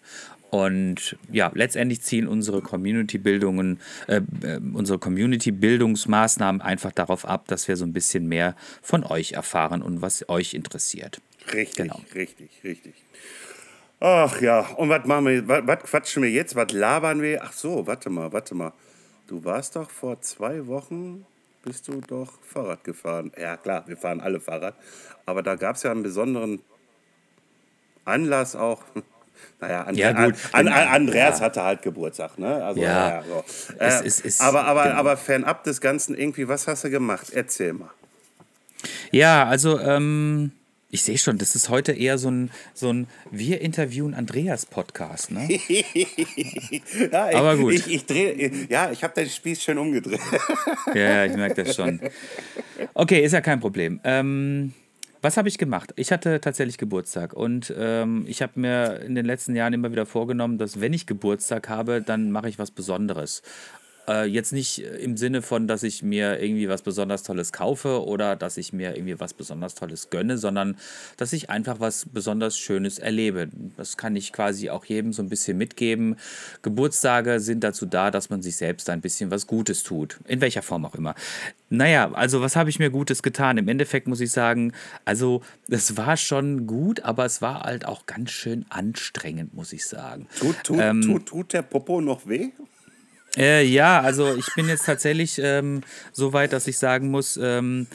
Und 0.51 1.15
ja, 1.31 1.51
letztendlich 1.53 2.01
zielen 2.01 2.27
unsere 2.27 2.61
Community-Bildungen, 2.61 3.79
äh, 4.07 4.21
äh, 4.41 4.59
unsere 4.73 4.97
Community-Bildungsmaßnahmen 4.97 6.61
einfach 6.61 6.91
darauf 6.91 7.25
ab, 7.25 7.47
dass 7.47 7.67
wir 7.67 7.75
so 7.77 7.85
ein 7.85 7.93
bisschen 7.93 8.27
mehr 8.27 8.55
von 8.81 9.03
euch 9.03 9.33
erfahren 9.33 9.81
und 9.83 10.01
was 10.01 10.27
euch 10.27 10.55
interessiert. 10.55 11.21
Richtig, 11.53 11.75
Genau. 11.77 12.01
richtig, 12.15 12.49
richtig. 12.63 12.95
Ach 13.99 14.41
ja, 14.41 14.61
und 14.77 14.89
was 14.89 15.05
machen 15.05 15.25
wir, 15.25 15.47
was 15.47 15.79
quatschen 15.83 16.23
wir 16.23 16.31
jetzt, 16.31 16.55
was 16.55 16.71
labern 16.71 17.21
wir? 17.21 17.43
Ach 17.43 17.51
so, 17.53 17.85
warte 17.85 18.09
mal, 18.09 18.31
warte 18.31 18.55
mal. 18.55 18.73
Du 19.27 19.43
warst 19.43 19.75
doch 19.75 19.89
vor 19.91 20.21
zwei 20.21 20.65
Wochen, 20.67 21.25
bist 21.63 21.87
du 21.87 22.01
doch 22.01 22.31
Fahrrad 22.41 22.83
gefahren. 22.83 23.31
Ja 23.39 23.57
klar, 23.57 23.83
wir 23.87 23.97
fahren 23.97 24.21
alle 24.21 24.39
Fahrrad. 24.39 24.75
Aber 25.25 25.43
da 25.43 25.55
gab 25.55 25.75
es 25.75 25.83
ja 25.83 25.91
einen 25.91 26.01
besonderen 26.01 26.61
Anlass 28.05 28.55
auch. 28.55 28.83
Naja, 29.61 29.81
Andre 29.83 30.01
Ja, 30.01 30.25
gut. 30.25 30.35
An, 30.53 30.67
an, 30.69 30.87
Andreas 30.87 31.39
Ja. 31.39 31.45
hatte 31.45 31.63
halt 31.63 31.81
Geburtstag, 31.81 32.39
ne? 32.39 32.63
Also, 32.63 32.81
Ja. 32.81 33.23
so. 33.27 33.43
Es 33.77 34.01
Äh, 34.01 34.05
ist- 34.07 34.19
ist- 34.25 34.41
aber, 34.41 34.63
aber, 34.65 34.83
genau. 34.83 34.95
aber 34.95 35.17
fernab 35.17 35.63
des 35.65 35.81
Ganzen 35.81 36.17
irgendwie, 36.17 36.47
was 36.47 36.67
hast 36.67 36.83
du 36.85 36.89
gemacht? 36.89 37.27
Erzähl 37.33 37.73
mal. 37.73 37.89
Ja, 39.11 39.45
also 39.45 39.77
ähm, 39.79 40.51
ich 40.91 41.03
sehe 41.03 41.17
schon, 41.17 41.37
das 41.37 41.55
ist 41.55 41.67
heute 41.69 41.91
eher 41.91 42.17
so 42.17 42.31
ein, 42.31 42.51
so 42.73 42.91
ein 42.93 43.07
Wir 43.29 43.59
interviewen 43.61 44.13
Andreas 44.13 44.65
Podcast, 44.65 45.31
ne? 45.31 45.47
Ja, 47.11 47.29
ich, 47.29 47.35
Aber 47.35 47.57
gut. 47.57 47.73
Ich, 47.73 47.87
ich 47.87 48.05
dreh, 48.05 48.49
ja, 48.69 48.89
ich 48.91 49.03
habe 49.03 49.13
den 49.13 49.29
Spieß 49.29 49.61
schön 49.61 49.77
umgedreht. 49.77 50.19
Ja, 50.93 50.95
ja, 50.95 51.25
ich 51.25 51.33
merke 51.35 51.63
das 51.63 51.75
schon. 51.75 51.99
Okay, 52.93 53.23
ist 53.23 53.33
ja 53.33 53.41
kein 53.41 53.59
Problem. 53.59 53.99
Ähm, 54.05 54.73
was 55.21 55.37
habe 55.37 55.49
ich 55.49 55.57
gemacht? 55.57 55.93
Ich 55.95 56.11
hatte 56.11 56.39
tatsächlich 56.39 56.77
Geburtstag 56.77 57.33
und 57.33 57.73
ähm, 57.77 58.25
ich 58.27 58.41
habe 58.41 58.59
mir 58.59 59.01
in 59.01 59.15
den 59.15 59.25
letzten 59.25 59.55
Jahren 59.55 59.73
immer 59.73 59.91
wieder 59.91 60.05
vorgenommen, 60.05 60.57
dass 60.57 60.79
wenn 60.79 60.93
ich 60.93 61.07
Geburtstag 61.07 61.69
habe, 61.69 62.01
dann 62.01 62.31
mache 62.31 62.49
ich 62.49 62.59
was 62.59 62.71
Besonderes. 62.71 63.41
Äh, 64.09 64.25
jetzt 64.25 64.53
nicht 64.53 64.79
im 64.79 65.17
Sinne 65.17 65.43
von, 65.43 65.67
dass 65.67 65.83
ich 65.83 66.01
mir 66.01 66.41
irgendwie 66.41 66.67
was 66.67 66.81
besonders 66.81 67.21
Tolles 67.21 67.53
kaufe 67.53 68.03
oder 68.05 68.35
dass 68.35 68.57
ich 68.57 68.73
mir 68.73 68.95
irgendwie 68.95 69.19
was 69.19 69.35
besonders 69.35 69.75
Tolles 69.75 70.09
gönne, 70.09 70.39
sondern 70.39 70.77
dass 71.17 71.31
ich 71.31 71.51
einfach 71.51 71.79
was 71.79 72.07
besonders 72.11 72.57
Schönes 72.57 72.97
erlebe. 72.97 73.49
Das 73.77 73.97
kann 73.97 74.15
ich 74.15 74.33
quasi 74.33 74.71
auch 74.71 74.85
jedem 74.85 75.13
so 75.13 75.21
ein 75.21 75.29
bisschen 75.29 75.57
mitgeben. 75.59 76.15
Geburtstage 76.63 77.39
sind 77.39 77.63
dazu 77.63 77.85
da, 77.85 78.09
dass 78.09 78.31
man 78.31 78.41
sich 78.41 78.55
selbst 78.55 78.89
ein 78.89 79.01
bisschen 79.01 79.29
was 79.29 79.45
Gutes 79.45 79.83
tut. 79.83 80.19
In 80.27 80.41
welcher 80.41 80.63
Form 80.63 80.85
auch 80.85 80.95
immer. 80.95 81.13
Naja, 81.69 82.11
also 82.13 82.41
was 82.41 82.55
habe 82.55 82.71
ich 82.71 82.79
mir 82.79 82.89
Gutes 82.89 83.21
getan? 83.21 83.59
Im 83.59 83.67
Endeffekt 83.67 84.07
muss 84.07 84.21
ich 84.21 84.31
sagen, 84.31 84.73
also 85.05 85.43
es 85.67 85.97
war 85.97 86.17
schon 86.17 86.65
gut, 86.65 87.01
aber 87.01 87.25
es 87.25 87.43
war 87.43 87.61
halt 87.61 87.85
auch 87.85 88.07
ganz 88.07 88.31
schön 88.31 88.65
anstrengend, 88.69 89.53
muss 89.53 89.71
ich 89.71 89.85
sagen. 89.85 90.27
Tut, 90.39 90.55
tut, 90.63 90.79
Ähm, 90.79 91.01
tut, 91.03 91.27
tut 91.27 91.53
der 91.53 91.61
Popo 91.61 92.01
noch 92.01 92.25
weh? 92.25 92.49
Äh, 93.37 93.63
ja, 93.65 94.01
also 94.01 94.35
ich 94.35 94.47
bin 94.55 94.67
jetzt 94.67 94.85
tatsächlich 94.85 95.39
ähm, 95.41 95.81
so 96.11 96.33
weit, 96.33 96.51
dass 96.51 96.67
ich 96.67 96.77
sagen 96.77 97.11
muss, 97.11 97.37
ähm, 97.41 97.87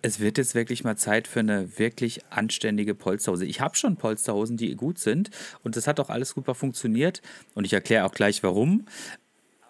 es 0.00 0.18
wird 0.18 0.38
jetzt 0.38 0.54
wirklich 0.54 0.82
mal 0.82 0.96
Zeit 0.96 1.28
für 1.28 1.40
eine 1.40 1.78
wirklich 1.78 2.24
anständige 2.30 2.94
Polsterhose. 2.94 3.44
Ich 3.44 3.60
habe 3.60 3.76
schon 3.76 3.96
Polsterhosen, 3.96 4.56
die 4.56 4.74
gut 4.76 4.98
sind 4.98 5.30
und 5.62 5.76
das 5.76 5.86
hat 5.86 6.00
auch 6.00 6.08
alles 6.08 6.30
super 6.30 6.54
funktioniert 6.54 7.20
und 7.54 7.66
ich 7.66 7.72
erkläre 7.74 8.06
auch 8.06 8.12
gleich 8.12 8.42
warum. 8.42 8.86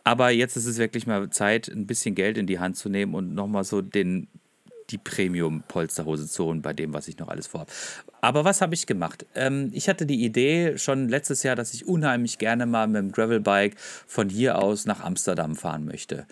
Aber 0.05 0.31
jetzt 0.31 0.57
ist 0.57 0.67
es 0.67 0.79
wirklich 0.79 1.07
mal 1.07 1.29
Zeit, 1.31 1.69
ein 1.69 1.87
bisschen 1.87 2.15
Geld 2.15 2.39
in 2.39 2.47
die 2.47 2.61
Hand 2.61 2.77
zu 2.77 2.89
nehmen 2.89 3.15
und 3.15 3.35
nochmal 3.35 3.65
so 3.65 3.83
den, 3.83 4.29
die 4.91 4.99
Premium-Polsterhose 4.99 6.29
zu 6.29 6.45
holen 6.45 6.63
bei 6.63 6.73
dem, 6.73 6.93
was 6.95 7.09
ich 7.09 7.19
noch 7.19 7.29
alles 7.29 7.47
vorhabe. 7.47 7.71
Aber 8.21 8.45
was 8.45 8.61
habe 8.61 8.75
ich 8.75 8.87
gemacht? 8.87 9.27
Ähm, 9.35 9.71
ich 9.73 9.89
hatte 9.89 10.07
die 10.07 10.25
Idee 10.25 10.79
schon 10.79 11.09
letztes 11.09 11.43
Jahr, 11.43 11.57
dass 11.57 11.75
ich 11.75 11.87
unheimlich 11.87 12.39
gerne 12.39 12.67
mal 12.67 12.87
mit 12.87 12.97
dem 12.97 13.13
Gravelbike 13.13 13.77
von 14.07 14.29
hier 14.29 14.59
aus 14.59 14.87
nach 14.87 15.01
Amsterdam 15.01 15.57
fahren 15.57 15.85
möchte. 15.85 16.27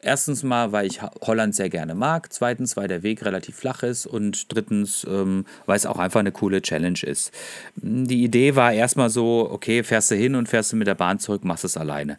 Erstens 0.00 0.44
mal, 0.44 0.70
weil 0.70 0.86
ich 0.86 1.02
Holland 1.02 1.56
sehr 1.56 1.70
gerne 1.70 1.96
mag. 1.96 2.32
Zweitens, 2.32 2.76
weil 2.76 2.86
der 2.86 3.02
Weg 3.02 3.24
relativ 3.24 3.56
flach 3.56 3.82
ist. 3.82 4.06
Und 4.06 4.52
drittens, 4.52 5.04
ähm, 5.08 5.44
weil 5.66 5.76
es 5.76 5.86
auch 5.86 5.98
einfach 5.98 6.20
eine 6.20 6.30
coole 6.30 6.62
Challenge 6.62 7.00
ist. 7.02 7.32
Die 7.76 8.22
Idee 8.22 8.54
war 8.54 8.72
erstmal 8.72 9.10
so, 9.10 9.48
okay, 9.50 9.82
fährst 9.82 10.12
du 10.12 10.14
hin 10.14 10.36
und 10.36 10.48
fährst 10.48 10.72
du 10.72 10.76
mit 10.76 10.86
der 10.86 10.94
Bahn 10.94 11.18
zurück, 11.18 11.44
machst 11.44 11.64
es 11.64 11.76
alleine. 11.76 12.18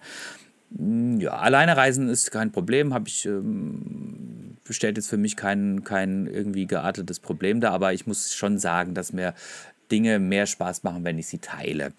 Ja, 0.71 1.31
alleine 1.31 1.77
reisen 1.77 2.09
ist 2.09 2.31
kein 2.31 2.51
Problem, 2.51 2.93
habe 2.93 3.07
ich 3.07 3.25
ähm, 3.25 4.57
stellt 4.73 4.97
jetzt 4.97 5.09
für 5.09 5.17
mich 5.17 5.35
kein, 5.35 5.83
kein 5.83 6.27
irgendwie 6.27 6.67
geartetes 6.67 7.19
Problem 7.19 7.61
dar, 7.61 7.73
aber 7.73 7.93
ich 7.93 8.07
muss 8.07 8.33
schon 8.33 8.59
sagen, 8.59 8.93
dass 8.93 9.13
mir 9.13 9.33
Dinge 9.91 10.19
mehr 10.19 10.45
Spaß 10.45 10.83
machen, 10.83 11.03
wenn 11.03 11.17
ich 11.17 11.27
sie 11.27 11.39
teile. 11.39 11.93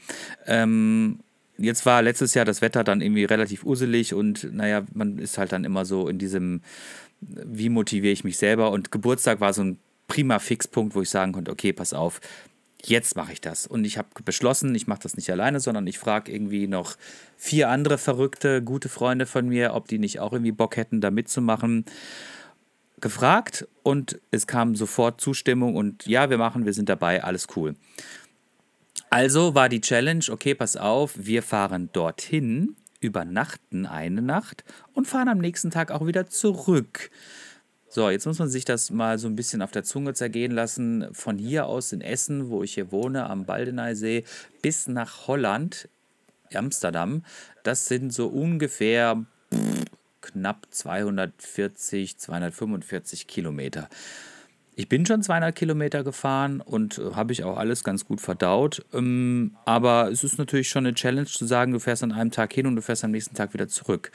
Ähm, 0.46 1.20
jetzt 1.58 1.86
war 1.86 2.02
letztes 2.02 2.34
Jahr 2.34 2.44
das 2.44 2.62
Wetter 2.62 2.84
dann 2.84 3.00
irgendwie 3.00 3.24
relativ 3.24 3.64
uselig 3.64 4.14
und 4.14 4.52
naja, 4.52 4.84
man 4.94 5.18
ist 5.18 5.38
halt 5.38 5.52
dann 5.52 5.64
immer 5.64 5.84
so 5.84 6.08
in 6.08 6.18
diesem, 6.18 6.62
wie 7.20 7.68
motiviere 7.68 8.12
ich 8.12 8.24
mich 8.24 8.38
selber 8.38 8.70
und 8.70 8.90
Geburtstag 8.90 9.40
war 9.40 9.52
so 9.52 9.62
ein 9.62 9.78
prima 10.08 10.38
Fixpunkt, 10.38 10.94
wo 10.94 11.02
ich 11.02 11.10
sagen 11.10 11.32
konnte, 11.32 11.52
okay, 11.52 11.72
pass 11.72 11.92
auf, 11.92 12.20
jetzt 12.84 13.16
mache 13.16 13.32
ich 13.32 13.40
das. 13.40 13.66
Und 13.66 13.84
ich 13.84 13.98
habe 13.98 14.08
beschlossen, 14.24 14.74
ich 14.74 14.86
mache 14.86 15.00
das 15.02 15.16
nicht 15.16 15.30
alleine, 15.30 15.60
sondern 15.60 15.86
ich 15.86 15.98
frage 15.98 16.32
irgendwie 16.32 16.66
noch 16.66 16.96
vier 17.36 17.68
andere 17.68 17.98
verrückte, 17.98 18.62
gute 18.62 18.88
Freunde 18.88 19.26
von 19.26 19.48
mir, 19.48 19.74
ob 19.74 19.88
die 19.88 19.98
nicht 19.98 20.20
auch 20.20 20.32
irgendwie 20.32 20.52
Bock 20.52 20.76
hätten, 20.76 21.00
da 21.00 21.10
mitzumachen. 21.10 21.84
Gefragt 23.00 23.66
und 23.82 24.20
es 24.30 24.46
kam 24.46 24.74
sofort 24.74 25.20
Zustimmung 25.20 25.76
und 25.76 26.06
ja, 26.06 26.30
wir 26.30 26.38
machen, 26.38 26.66
wir 26.66 26.72
sind 26.72 26.88
dabei, 26.88 27.24
alles 27.24 27.46
cool. 27.56 27.74
Also 29.08 29.54
war 29.54 29.68
die 29.68 29.80
Challenge, 29.80 30.24
okay, 30.30 30.54
pass 30.54 30.76
auf, 30.76 31.14
wir 31.16 31.42
fahren 31.42 31.90
dorthin, 31.92 32.76
übernachten 33.00 33.86
eine 33.86 34.22
Nacht 34.22 34.64
und 34.92 35.08
fahren 35.08 35.28
am 35.28 35.38
nächsten 35.38 35.70
Tag 35.70 35.90
auch 35.90 36.06
wieder 36.06 36.28
zurück. 36.28 37.10
So, 37.88 38.08
jetzt 38.08 38.24
muss 38.26 38.38
man 38.38 38.48
sich 38.48 38.64
das 38.64 38.90
mal 38.90 39.18
so 39.18 39.26
ein 39.26 39.34
bisschen 39.34 39.62
auf 39.62 39.72
der 39.72 39.82
Zunge 39.82 40.14
zergehen 40.14 40.52
lassen. 40.52 41.08
Von 41.12 41.38
hier 41.38 41.66
aus 41.66 41.90
in 41.90 42.02
Essen, 42.02 42.48
wo 42.48 42.62
ich 42.62 42.74
hier 42.74 42.92
wohne, 42.92 43.28
am 43.28 43.46
Baldeneysee, 43.46 44.22
bis 44.62 44.86
nach 44.86 45.26
Holland, 45.26 45.88
Amsterdam, 46.54 47.24
das 47.64 47.86
sind 47.86 48.12
so 48.12 48.28
ungefähr 48.28 49.24
knapp 50.20 50.66
240, 50.70 52.18
245 52.18 53.26
Kilometer. 53.26 53.88
ich 54.76 54.88
bin 54.88 55.04
schon 55.04 55.22
200 55.22 55.54
Kilometer 55.54 56.04
gefahren 56.04 56.60
und 56.60 56.98
äh, 56.98 57.14
habe 57.14 57.32
ich 57.32 57.44
auch 57.44 57.58
alles 57.58 57.84
ganz 57.84 58.06
gut 58.06 58.20
verdaut. 58.20 58.84
Ähm, 58.94 59.56
aber 59.66 60.10
es 60.10 60.24
ist 60.24 60.38
natürlich 60.38 60.68
schon 60.68 60.86
eine 60.86 60.94
Challenge 60.94 61.26
zu 61.26 61.44
sagen, 61.44 61.72
du 61.72 61.80
fährst 61.80 62.02
an 62.02 62.12
einem 62.12 62.30
Tag 62.30 62.52
hin 62.52 62.66
und 62.66 62.76
du 62.76 62.82
fährst 62.82 63.04
am 63.04 63.10
nächsten 63.10 63.34
Tag 63.34 63.52
wieder 63.52 63.68
zurück. 63.68 64.10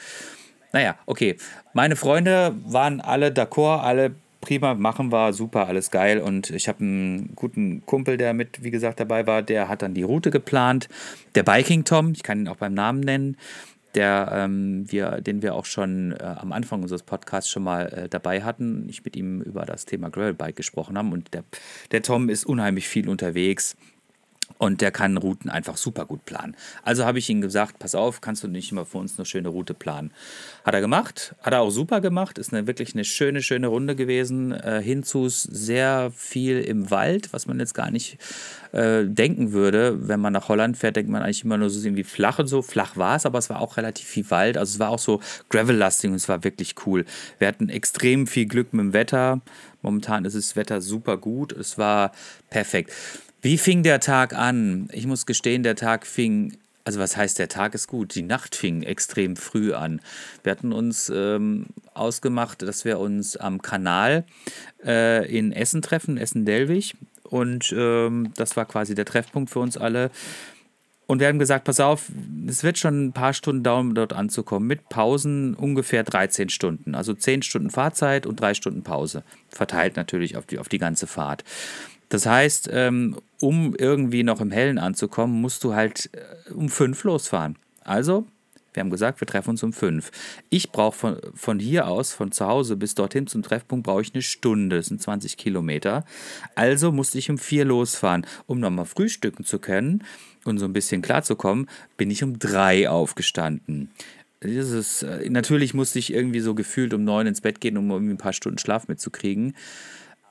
Naja, 0.74 0.96
okay. 1.06 1.38
Meine 1.74 1.96
Freunde 1.96 2.56
waren 2.66 3.00
alle 3.00 3.28
d'accord, 3.28 3.82
alle 3.82 4.16
prima, 4.46 4.76
machen 4.76 5.12
wir, 5.12 5.34
super, 5.34 5.68
alles 5.68 5.92
geil. 5.92 6.20
Und 6.20 6.52
ich 6.52 6.68
habe 6.68 6.80
einen 6.80 7.36
guten 7.36 7.86
Kumpel, 7.86 8.18
der 8.18 8.34
mit, 8.34 8.64
wie 8.64 8.72
gesagt, 8.72 9.00
dabei 9.00 9.28
war, 9.28 9.42
der 9.42 9.68
hat 9.68 9.82
dann 9.82 9.94
die 9.94 10.04
Route 10.04 10.32
geplant. 10.32 10.88
Der 11.34 11.44
Biking 11.44 11.84
Tom, 11.84 12.14
ich 12.14 12.24
kann 12.24 12.42
ihn 12.42 12.48
auch 12.48 12.58
beim 12.58 12.74
Namen 12.74 13.00
nennen, 13.00 13.38
der 13.96 14.30
ähm, 14.32 14.92
wir, 14.92 15.22
den 15.22 15.42
wir 15.42 15.56
auch 15.56 15.66
schon 15.66 16.12
äh, 16.12 16.24
am 16.24 16.52
Anfang 16.52 16.82
unseres 16.82 17.04
Podcasts 17.04 17.50
schon 17.50 17.64
mal 17.64 17.88
äh, 17.88 18.10
dabei 18.10 18.44
hatten. 18.44 18.88
Ich 18.90 19.04
mit 19.04 19.16
ihm 19.16 19.42
über 19.42 19.66
das 19.66 19.86
Thema 19.86 20.10
Gravelbike 20.10 20.56
gesprochen 20.56 20.98
haben. 20.98 21.12
Und 21.12 21.34
der, 21.34 21.44
der 21.92 22.02
Tom 22.02 22.30
ist 22.30 22.46
unheimlich 22.46 22.88
viel 22.88 23.10
unterwegs 23.10 23.76
und 24.58 24.82
der 24.82 24.92
kann 24.92 25.18
Routen 25.18 25.50
einfach 25.50 25.78
super 25.78 26.06
gut 26.06 26.26
planen. 26.26 26.56
Also 26.84 27.06
habe 27.06 27.20
ich 27.20 27.30
ihm 27.30 27.42
gesagt, 27.42 27.80
pass 27.80 27.96
auf, 27.96 28.22
kannst 28.22 28.44
du 28.44 28.48
nicht 28.48 28.72
immer 28.72 28.86
für 28.86 29.00
uns 29.00 29.18
eine 29.18 29.26
schöne 29.26 29.50
Route 29.50 29.74
planen. 29.74 30.12
Hat 30.64 30.74
er 30.74 30.82
gemacht, 30.82 31.36
hat 31.42 31.54
er 31.54 31.62
auch 31.62 31.72
super 31.72 32.00
gemacht, 32.02 32.38
ist 32.38 32.54
eine, 32.54 32.68
wirklich 32.68 32.94
eine 32.94 33.04
schöne, 33.04 33.42
schöne 33.42 33.68
Runde 33.68 33.96
gewesen. 33.96 34.52
Äh, 34.54 34.82
hinzu 34.82 35.28
sehr 35.30 36.12
viel 36.16 36.62
im 36.62 36.90
Wald, 36.90 37.34
was 37.34 37.48
man 37.48 37.60
jetzt 37.60 37.74
gar 37.74 37.92
nicht 37.92 38.18
äh, 38.72 39.04
denken 39.06 39.52
würde. 39.52 40.08
Wenn 40.08 40.20
man 40.20 40.34
nach 40.34 40.48
Holland 40.48 40.78
fährt, 40.78 40.96
denkt 40.96 41.12
man 41.12 41.22
eigentlich 41.22 41.44
immer 41.44 41.58
nur 41.58 41.70
so 41.70 41.86
irgendwie 41.86 42.04
flach 42.04 42.40
und 42.40 42.48
so. 42.48 42.62
Flach 42.62 42.98
war 42.98 43.18
es, 43.18 43.26
aber 43.26 43.40
es 43.40 43.50
war 43.50 43.60
auch 43.60 43.78
relativ 43.78 44.08
viel 44.08 44.30
Wald. 44.32 44.58
Also 44.58 44.76
es 44.76 44.80
war 44.80 44.90
auch 44.90 45.00
so 45.00 45.22
Gravel-lasting 45.50 46.12
und 46.12 46.18
es 46.18 46.30
war 46.30 46.44
wirklich 46.44 46.76
cool. 46.86 47.06
Wir 47.40 47.48
hatten 47.48 47.70
extrem 47.70 48.28
viel 48.28 48.46
Glück 48.46 48.74
mit 48.74 48.84
dem 48.84 48.94
Wetter. 48.94 49.42
Momentan 49.82 50.26
ist 50.26 50.36
das 50.36 50.56
Wetter 50.56 50.82
super 50.82 51.18
gut. 51.18 51.52
Es 51.52 51.78
war 51.78 52.12
perfekt. 52.50 52.92
Wie 53.46 53.60
fing 53.60 53.84
der 53.84 54.00
Tag 54.00 54.34
an? 54.34 54.90
Ich 54.92 55.06
muss 55.06 55.28
gestehen, 55.28 55.62
der 55.62 55.76
Tag 55.76 56.08
fing, 56.08 56.58
also 56.84 57.00
was 57.00 57.16
heißt, 57.16 57.38
der 57.38 57.48
Tag 57.48 57.76
ist 57.76 57.88
gut, 57.88 58.16
die 58.16 58.24
Nacht 58.24 58.56
fing 58.56 58.82
extrem 58.82 59.36
früh 59.36 59.72
an. 59.72 60.02
Wir 60.42 60.52
hatten 60.52 60.74
uns 60.74 61.12
ähm, 61.14 61.68
ausgemacht, 61.94 62.64
dass 62.64 62.86
wir 62.86 62.98
uns 62.98 63.38
am 63.38 63.62
Kanal 63.62 64.26
äh, 64.84 65.32
in 65.32 65.52
Essen 65.52 65.84
treffen, 65.84 66.18
Essen-Delwig. 66.18 66.96
Und 67.22 67.72
ähm, 67.78 68.34
das 68.36 68.58
war 68.58 68.66
quasi 68.66 68.96
der 68.96 69.06
Treffpunkt 69.06 69.52
für 69.52 69.60
uns 69.60 69.78
alle. 69.78 70.10
Und 71.06 71.20
wir 71.20 71.28
haben 71.28 71.38
gesagt, 71.38 71.66
pass 71.66 71.80
auf, 71.80 72.10
es 72.48 72.64
wird 72.64 72.80
schon 72.80 73.06
ein 73.06 73.14
paar 73.14 73.34
Stunden 73.34 73.62
dauern, 73.62 73.94
dort 73.94 74.14
anzukommen, 74.14 74.68
mit 74.68 74.90
Pausen 74.90 75.54
ungefähr 75.54 76.04
13 76.04 76.50
Stunden. 76.50 76.96
Also 76.96 77.14
10 77.14 77.44
Stunden 77.44 77.70
Fahrzeit 77.70 78.26
und 78.26 78.40
3 78.40 78.56
Stunden 78.56 78.82
Pause. 78.82 79.22
Verteilt 79.50 79.98
natürlich 79.98 80.36
auf 80.36 80.48
die, 80.48 80.58
auf 80.58 80.68
die 80.68 80.80
ganze 80.80 81.06
Fahrt. 81.06 81.44
Das 82.10 82.26
heißt, 82.26 82.70
ähm, 82.72 83.18
um 83.40 83.76
irgendwie 83.76 84.24
noch 84.24 84.42
im 84.42 84.52
Hellen 84.52 84.78
anzukommen, 84.78 85.42
musst 85.42 85.64
du 85.64 85.74
halt 85.74 86.10
äh, 86.14 86.54
um 86.54 86.70
fünf 86.70 87.04
losfahren. 87.04 87.58
Also, 87.84 88.26
wir 88.76 88.82
haben 88.82 88.90
gesagt, 88.90 89.22
wir 89.22 89.28
treffen 89.28 89.52
uns 89.52 89.64
um 89.64 89.74
fünf. 89.74 90.12
Ich 90.50 90.72
brauche 90.72 90.98
von, 90.98 91.18
von 91.34 91.60
hier 91.60 91.88
aus, 91.88 92.12
von 92.14 92.32
zu 92.32 92.46
Hause 92.46 92.76
bis 92.76 92.94
dorthin 92.94 93.26
zum 93.26 93.42
Treffpunkt, 93.42 93.86
brauche 93.86 94.02
ich 94.02 94.14
eine 94.14 94.22
Stunde. 94.22 94.78
Das 94.78 94.88
sind 94.88 95.02
20 95.02 95.38
Kilometer. 95.38 96.04
Also 96.56 96.92
musste 96.92 97.18
ich 97.18 97.30
um 97.30 97.38
vier 97.38 97.66
losfahren. 97.66 98.26
Um 98.48 98.60
nochmal 98.60 98.86
frühstücken 98.86 99.46
zu 99.46 99.60
können 99.60 100.04
und 100.44 100.58
so 100.58 100.66
ein 100.66 100.74
bisschen 100.74 101.02
klarzukommen, 101.02 101.70
bin 101.98 102.12
ich 102.12 102.24
um 102.24 102.38
drei 102.38 102.90
aufgestanden. 102.90 103.92
Dieses, 104.44 105.04
äh, 105.04 105.30
natürlich 105.30 105.74
musste 105.74 105.98
ich 105.98 106.14
irgendwie 106.14 106.42
so 106.42 106.54
gefühlt 106.54 106.94
um 106.94 107.04
neun 107.04 107.28
ins 107.28 107.42
Bett 107.42 107.62
gehen, 107.62 107.78
um 107.78 107.90
irgendwie 107.90 108.14
ein 108.14 108.20
paar 108.20 108.34
Stunden 108.34 108.60
Schlaf 108.60 108.88
mitzukriegen. 108.88 109.56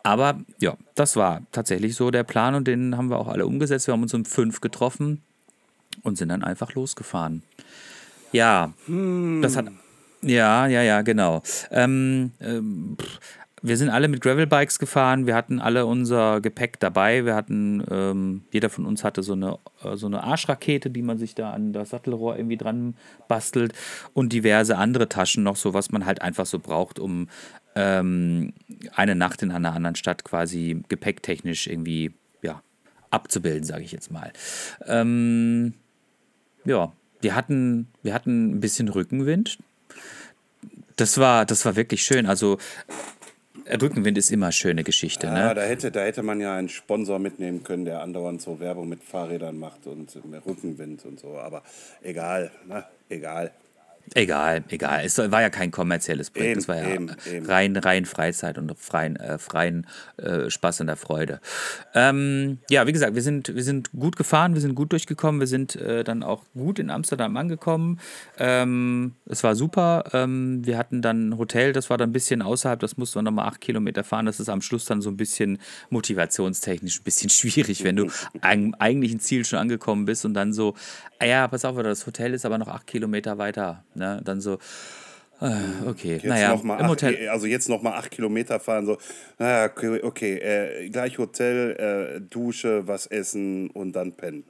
Aber 0.05 0.41
ja, 0.61 0.77
das 0.95 1.17
war 1.17 1.43
tatsächlich 1.51 1.97
so 1.97 2.11
der 2.11 2.25
Plan 2.25 2.55
und 2.55 2.69
den 2.69 2.97
haben 2.97 3.09
wir 3.09 3.19
auch 3.19 3.29
alle 3.29 3.47
umgesetzt. 3.47 3.89
Wir 3.89 3.93
haben 3.93 4.03
uns 4.03 4.15
um 4.15 4.27
fünf 4.27 4.61
getroffen 4.61 5.23
und 6.03 6.19
sind 6.19 6.29
dann 6.29 6.45
einfach 6.45 6.75
losgefahren. 6.75 7.43
Ja, 8.31 8.75
hm. 8.87 9.41
das 9.43 9.57
hat. 9.57 9.67
Ja, 10.21 10.67
ja, 10.67 10.83
ja, 10.83 11.03
genau. 11.03 11.43
Ähm, 11.71 12.33
ähm, 12.41 12.97
wir 13.63 13.79
sind 13.79 13.89
alle 13.89 14.09
mit 14.09 14.21
Gravelbikes 14.21 14.79
gefahren. 14.79 15.27
Wir 15.27 15.35
hatten 15.35 15.59
alle 15.59 15.87
unser 15.87 16.43
Gepäck 16.43 16.81
dabei. 16.81 17.25
Wir 17.25 17.35
hatten, 17.35 17.83
ähm, 17.91 18.45
jeder 18.51 18.69
von 18.69 18.85
uns 18.85 19.05
hatte 19.05 19.23
so 19.23 19.33
eine, 19.33 19.59
äh, 19.83 19.97
so 19.97 20.07
eine 20.07 20.23
Arschrakete, 20.23 20.91
die 20.91 21.01
man 21.01 21.17
sich 21.17 21.35
da 21.35 21.53
an 21.53 21.73
das 21.73 21.91
Sattelrohr 21.91 22.37
irgendwie 22.37 22.59
dran 22.59 22.95
bastelt 23.27 23.73
und 24.13 24.35
diverse 24.35 24.77
andere 24.77 25.09
Taschen 25.09 25.45
noch, 25.45 25.57
so 25.57 25.73
was 25.73 25.91
man 25.91 26.05
halt 26.05 26.21
einfach 26.21 26.45
so 26.45 26.59
braucht, 26.59 26.99
um 26.99 27.29
ähm, 27.75 28.53
eine 28.95 29.15
Nacht 29.15 29.43
in 29.43 29.51
einer 29.51 29.73
anderen 29.73 29.97
Stadt 29.97 30.25
quasi 30.25 30.83
gepäcktechnisch 30.89 31.67
irgendwie 31.67 32.13
ja, 32.43 32.63
abzubilden, 33.11 33.65
sage 33.65 33.85
ich 33.85 33.93
jetzt 33.93 34.11
mal. 34.11 34.33
Ähm, 34.87 35.75
ja, 36.65 36.93
wir 37.21 37.35
hatten, 37.35 37.89
wir 38.03 38.15
hatten 38.15 38.53
ein 38.57 38.61
bisschen 38.61 38.89
Rückenwind. 38.89 39.59
Das 40.97 41.19
war, 41.19 41.45
das 41.45 41.65
war 41.65 41.77
wirklich 41.77 42.05
schön. 42.05 42.27
Also 42.27 42.59
Rückenwind 43.67 44.19
ist 44.19 44.31
immer 44.31 44.47
eine 44.47 44.53
schöne 44.53 44.85
Geschichte. 44.85 45.27
Ja, 45.27 45.49
ne? 45.49 45.55
da, 45.55 45.63
hätte, 45.63 45.91
da 45.91 46.01
hätte 46.01 46.23
man 46.23 46.41
ja 46.41 46.55
einen 46.55 46.69
Sponsor 46.69 47.19
mitnehmen 47.19 47.63
können, 47.65 47.85
der 47.85 48.03
andauernd 48.03 48.43
so 48.43 48.61
Werbung 48.61 48.89
mit 48.89 49.03
Fahrrädern 49.03 49.59
macht 49.59 49.87
und 49.87 50.17
Rückenwind 50.47 51.05
und 51.05 51.19
so. 51.19 51.39
Aber 51.39 51.63
egal, 52.03 52.51
ne? 52.69 52.85
egal. 53.09 53.53
Egal, 54.13 54.65
egal. 54.69 55.03
Es 55.05 55.17
war 55.17 55.41
ja 55.41 55.49
kein 55.49 55.71
kommerzielles 55.71 56.31
Projekt. 56.31 56.59
es 56.59 56.69
war 56.69 56.77
ja 56.77 56.95
eben, 56.95 57.11
eben. 57.31 57.47
rein, 57.47 57.77
rein 57.77 58.05
Freizeit 58.05 58.59
und 58.59 58.79
freien, 58.79 59.17
äh, 59.17 59.39
freien 59.39 59.87
äh, 60.19 60.51
Spaß 60.51 60.81
und 60.81 60.89
der 60.89 60.97
Freude. 60.97 61.41
Ähm, 61.95 62.59
ja, 62.69 62.87
wie 62.87 62.93
gesagt, 62.93 63.15
wir 63.15 63.23
sind, 63.23 63.55
wir 63.55 63.65
sind 63.65 63.91
gut 63.93 64.17
gefahren, 64.17 64.55
wir 64.55 64.61
sind 64.61 64.75
gut 64.75 64.93
durchgekommen, 64.93 65.41
wir 65.41 65.47
sind 65.47 65.77
äh, 65.77 66.05
dann 66.05 66.23
auch 66.23 66.45
gut 66.53 66.79
in 66.79 66.91
Amsterdam 66.91 67.37
angekommen. 67.37 67.99
Ähm, 68.39 69.15
es 69.27 69.43
war 69.43 69.55
super. 69.55 70.05
Ähm, 70.13 70.65
wir 70.67 70.77
hatten 70.77 71.01
dann 71.01 71.31
ein 71.31 71.39
Hotel, 71.39 71.73
das 71.73 71.89
war 71.89 71.97
dann 71.97 72.11
ein 72.11 72.13
bisschen 72.13 72.43
außerhalb, 72.43 72.79
das 72.81 72.97
mussten 72.97 73.19
wir 73.19 73.23
nochmal 73.23 73.49
acht 73.49 73.61
Kilometer 73.61 74.05
fahren. 74.05 74.27
Das 74.27 74.39
ist 74.39 74.51
am 74.51 74.61
Schluss 74.61 74.85
dann 74.85 75.01
so 75.01 75.11
ein 75.11 75.17
bisschen 75.17 75.59
motivationstechnisch 75.89 77.01
ein 77.01 77.05
bisschen 77.05 77.31
schwierig, 77.31 77.85
wenn 77.85 77.97
du 77.97 78.11
am 78.43 78.75
eigentlichen 78.75 79.19
Ziel 79.21 79.45
schon 79.45 79.59
angekommen 79.59 80.05
bist 80.05 80.25
und 80.25 80.35
dann 80.35 80.53
so, 80.53 80.75
ja, 81.25 81.49
pass 81.49 81.65
auf, 81.65 81.77
das 81.83 82.07
Hotel 82.07 82.35
ist 82.35 82.45
aber 82.45 82.59
noch 82.59 82.69
acht 82.69 82.87
Kilometer 82.87 83.39
weiter 83.39 83.85
Ne? 83.95 84.21
Dann 84.25 84.41
so, 84.41 84.59
äh, 85.41 85.87
okay, 85.87 86.15
jetzt 86.15 86.27
naja, 86.27 86.55
im 86.55 86.71
acht, 86.71 86.89
Hotel. 86.89 87.29
Also 87.29 87.47
jetzt 87.47 87.69
nochmal 87.69 87.95
acht 87.95 88.11
Kilometer 88.11 88.61
fahren, 88.61 88.87
so, 88.87 88.99
naja, 89.39 89.71
okay, 89.71 90.01
okay 90.03 90.39
äh, 90.39 90.89
gleich 90.89 91.19
Hotel, 91.19 92.17
äh, 92.17 92.21
Dusche, 92.21 92.87
was 92.87 93.07
essen 93.07 93.71
und 93.71 93.93
dann 93.93 94.13
pennen. 94.13 94.45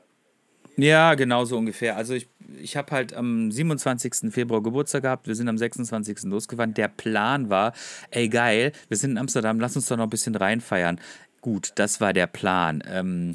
Ja, 0.76 1.14
genau 1.14 1.44
so 1.44 1.56
ungefähr. 1.56 1.96
Also 1.96 2.14
ich, 2.14 2.28
ich 2.60 2.76
habe 2.76 2.90
halt 2.90 3.14
am 3.14 3.50
27. 3.50 4.32
Februar 4.32 4.62
Geburtstag 4.62 5.02
gehabt, 5.02 5.28
wir 5.28 5.34
sind 5.34 5.48
am 5.48 5.56
26. 5.56 6.24
losgefahren. 6.24 6.74
Der 6.74 6.88
Plan 6.88 7.48
war, 7.48 7.72
ey 8.10 8.28
geil, 8.28 8.72
wir 8.88 8.96
sind 8.96 9.12
in 9.12 9.18
Amsterdam, 9.18 9.60
lass 9.60 9.76
uns 9.76 9.86
doch 9.86 9.96
noch 9.96 10.04
ein 10.04 10.10
bisschen 10.10 10.34
reinfeiern. 10.34 11.00
Gut, 11.44 11.72
das 11.74 12.00
war 12.00 12.14
der 12.14 12.26
Plan. 12.26 12.82
Ähm, 12.86 13.34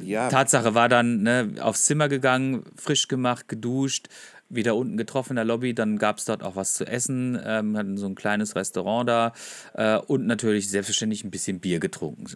ja. 0.00 0.28
Tatsache 0.28 0.76
war 0.76 0.88
dann 0.88 1.24
ne, 1.24 1.54
aufs 1.58 1.84
Zimmer 1.84 2.08
gegangen, 2.08 2.62
frisch 2.76 3.08
gemacht, 3.08 3.48
geduscht, 3.48 4.06
wieder 4.48 4.76
unten 4.76 4.96
getroffen 4.96 5.30
in 5.30 5.36
der 5.36 5.44
Lobby. 5.44 5.74
Dann 5.74 5.98
gab 5.98 6.18
es 6.18 6.26
dort 6.26 6.44
auch 6.44 6.54
was 6.54 6.74
zu 6.74 6.86
essen, 6.86 7.36
ähm, 7.44 7.76
hatten 7.76 7.98
so 7.98 8.06
ein 8.06 8.14
kleines 8.14 8.54
Restaurant 8.54 9.08
da 9.08 9.32
äh, 9.74 9.96
und 9.96 10.26
natürlich 10.26 10.70
selbstverständlich 10.70 11.24
ein 11.24 11.32
bisschen 11.32 11.58
Bier 11.58 11.80
getrunken. 11.80 12.26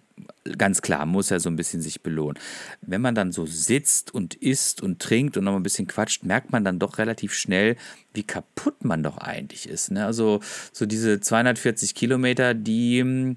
Ganz 0.58 0.82
klar, 0.82 1.06
muss 1.06 1.30
ja 1.30 1.38
so 1.38 1.48
ein 1.48 1.54
bisschen 1.54 1.80
sich 1.80 2.02
belohnen. 2.02 2.36
Wenn 2.80 3.00
man 3.00 3.14
dann 3.14 3.30
so 3.30 3.46
sitzt 3.46 4.12
und 4.12 4.34
isst 4.34 4.82
und 4.82 4.98
trinkt 4.98 5.36
und 5.36 5.44
noch 5.44 5.54
ein 5.54 5.62
bisschen 5.62 5.86
quatscht, 5.86 6.24
merkt 6.24 6.50
man 6.50 6.64
dann 6.64 6.80
doch 6.80 6.98
relativ 6.98 7.34
schnell, 7.34 7.76
wie 8.14 8.24
kaputt 8.24 8.84
man 8.84 9.04
doch 9.04 9.18
eigentlich 9.18 9.68
ist. 9.68 9.92
Ne? 9.92 10.04
Also 10.04 10.40
so 10.72 10.86
diese 10.86 11.20
240 11.20 11.94
Kilometer, 11.94 12.52
die 12.52 13.36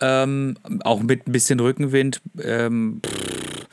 ähm, 0.00 0.56
auch 0.84 1.00
mit 1.00 1.26
ein 1.26 1.32
bisschen 1.32 1.60
Rückenwind, 1.60 2.20
ähm, 2.42 3.00
pff, 3.04 3.66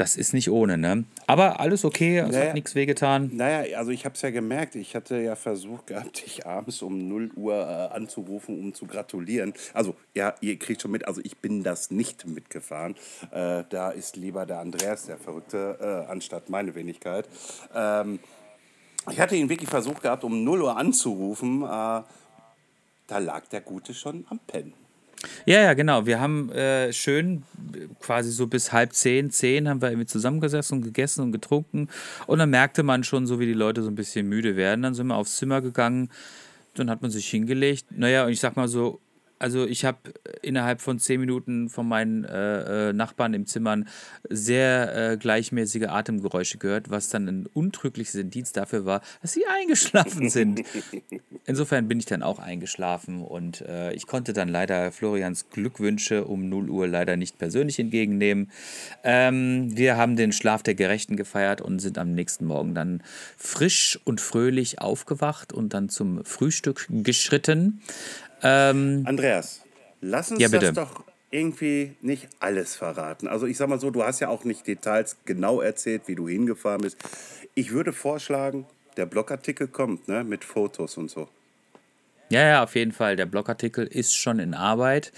das 0.00 0.16
ist 0.16 0.32
nicht 0.32 0.50
ohne, 0.50 0.78
ne? 0.78 1.04
Aber 1.26 1.60
alles 1.60 1.84
okay, 1.84 2.18
es 2.18 2.30
naja, 2.30 2.46
hat 2.46 2.54
nichts 2.54 2.74
wehgetan. 2.74 3.30
Naja, 3.34 3.76
also 3.76 3.90
ich 3.90 4.06
habe 4.06 4.14
es 4.14 4.22
ja 4.22 4.30
gemerkt, 4.30 4.74
ich 4.74 4.96
hatte 4.96 5.20
ja 5.20 5.36
versucht 5.36 5.88
gehabt, 5.88 6.24
dich 6.24 6.46
abends 6.46 6.80
um 6.80 7.06
0 7.06 7.32
Uhr 7.36 7.54
äh, 7.54 7.94
anzurufen, 7.94 8.58
um 8.58 8.72
zu 8.72 8.86
gratulieren. 8.86 9.52
Also, 9.74 9.94
ja, 10.14 10.34
ihr 10.40 10.58
kriegt 10.58 10.80
schon 10.80 10.90
mit, 10.90 11.06
also 11.06 11.20
ich 11.22 11.36
bin 11.36 11.62
das 11.62 11.90
nicht 11.90 12.26
mitgefahren. 12.26 12.94
Äh, 13.30 13.64
da 13.68 13.90
ist 13.90 14.16
lieber 14.16 14.46
der 14.46 14.60
Andreas, 14.60 15.04
der 15.04 15.18
Verrückte, 15.18 15.76
äh, 16.08 16.10
anstatt 16.10 16.48
meine 16.48 16.74
Wenigkeit. 16.74 17.28
Ähm, 17.74 18.20
ich 19.10 19.20
hatte 19.20 19.36
ihn 19.36 19.50
wirklich 19.50 19.68
versucht 19.68 20.00
gehabt, 20.00 20.24
um 20.24 20.44
0 20.44 20.62
Uhr 20.62 20.76
anzurufen. 20.78 21.62
Äh, 21.62 21.66
da 21.66 23.18
lag 23.18 23.46
der 23.48 23.60
Gute 23.60 23.92
schon 23.92 24.24
am 24.30 24.38
Pennen. 24.46 24.79
Ja, 25.44 25.60
ja, 25.60 25.74
genau. 25.74 26.06
Wir 26.06 26.20
haben 26.20 26.50
äh, 26.52 26.92
schön 26.92 27.42
quasi 28.00 28.30
so 28.30 28.46
bis 28.46 28.72
halb 28.72 28.92
zehn, 28.94 29.30
zehn 29.30 29.68
haben 29.68 29.82
wir 29.82 29.90
irgendwie 29.90 30.06
zusammengesessen 30.06 30.78
und 30.78 30.84
gegessen 30.84 31.22
und 31.22 31.32
getrunken. 31.32 31.88
Und 32.26 32.38
dann 32.38 32.50
merkte 32.50 32.82
man 32.82 33.04
schon 33.04 33.26
so, 33.26 33.38
wie 33.38 33.46
die 33.46 33.52
Leute 33.52 33.82
so 33.82 33.90
ein 33.90 33.94
bisschen 33.94 34.28
müde 34.28 34.56
werden. 34.56 34.82
Dann 34.82 34.94
sind 34.94 35.08
wir 35.08 35.16
aufs 35.16 35.36
Zimmer 35.36 35.60
gegangen, 35.60 36.10
dann 36.74 36.88
hat 36.90 37.02
man 37.02 37.10
sich 37.10 37.28
hingelegt. 37.28 37.86
Naja, 37.90 38.24
und 38.24 38.32
ich 38.32 38.40
sag 38.40 38.56
mal 38.56 38.68
so, 38.68 39.00
also 39.40 39.66
ich 39.66 39.84
habe 39.84 39.98
innerhalb 40.42 40.82
von 40.82 40.98
zehn 40.98 41.18
Minuten 41.18 41.70
von 41.70 41.88
meinen 41.88 42.24
äh, 42.24 42.90
äh, 42.90 42.92
Nachbarn 42.92 43.32
im 43.34 43.46
Zimmern 43.46 43.88
sehr 44.28 45.12
äh, 45.12 45.16
gleichmäßige 45.16 45.88
Atemgeräusche 45.88 46.58
gehört, 46.58 46.90
was 46.90 47.08
dann 47.08 47.26
ein 47.26 47.46
untrügliches 47.46 48.14
Indiz 48.14 48.52
dafür 48.52 48.84
war, 48.84 49.00
dass 49.22 49.32
sie 49.32 49.46
eingeschlafen 49.46 50.28
sind. 50.30 50.62
Insofern 51.46 51.88
bin 51.88 51.98
ich 51.98 52.06
dann 52.06 52.22
auch 52.22 52.38
eingeschlafen 52.38 53.22
und 53.22 53.62
äh, 53.62 53.92
ich 53.94 54.06
konnte 54.06 54.34
dann 54.34 54.48
leider 54.48 54.92
Florians 54.92 55.48
Glückwünsche 55.48 56.26
um 56.26 56.48
0 56.48 56.68
Uhr 56.68 56.86
leider 56.86 57.16
nicht 57.16 57.38
persönlich 57.38 57.78
entgegennehmen. 57.78 58.50
Ähm, 59.02 59.74
wir 59.74 59.96
haben 59.96 60.16
den 60.16 60.32
Schlaf 60.32 60.62
der 60.62 60.74
Gerechten 60.74 61.16
gefeiert 61.16 61.62
und 61.62 61.78
sind 61.78 61.96
am 61.96 62.12
nächsten 62.12 62.44
Morgen 62.44 62.74
dann 62.74 63.02
frisch 63.38 63.98
und 64.04 64.20
fröhlich 64.20 64.80
aufgewacht 64.80 65.54
und 65.54 65.72
dann 65.72 65.88
zum 65.88 66.24
Frühstück 66.26 66.86
geschritten. 66.90 67.80
Ähm, 68.42 69.02
Andreas, 69.06 69.62
lass 70.00 70.30
uns 70.30 70.40
ja, 70.40 70.48
das 70.48 70.72
doch 70.72 71.04
irgendwie 71.30 71.94
nicht 72.00 72.28
alles 72.40 72.74
verraten. 72.74 73.28
Also 73.28 73.46
ich 73.46 73.56
sag 73.56 73.68
mal 73.68 73.78
so, 73.78 73.90
du 73.90 74.02
hast 74.02 74.20
ja 74.20 74.28
auch 74.28 74.44
nicht 74.44 74.66
Details 74.66 75.16
genau 75.24 75.60
erzählt, 75.60 76.02
wie 76.06 76.14
du 76.14 76.28
hingefahren 76.28 76.82
bist. 76.82 76.98
Ich 77.54 77.70
würde 77.70 77.92
vorschlagen, 77.92 78.66
der 78.96 79.06
Blogartikel 79.06 79.68
kommt, 79.68 80.08
ne, 80.08 80.24
mit 80.24 80.44
Fotos 80.44 80.96
und 80.96 81.10
so. 81.10 81.28
Ja, 82.30 82.42
ja, 82.46 82.62
auf 82.62 82.76
jeden 82.76 82.92
Fall. 82.92 83.16
Der 83.16 83.26
Blogartikel 83.26 83.86
ist 83.86 84.14
schon 84.14 84.38
in 84.38 84.54
Arbeit 84.54 85.12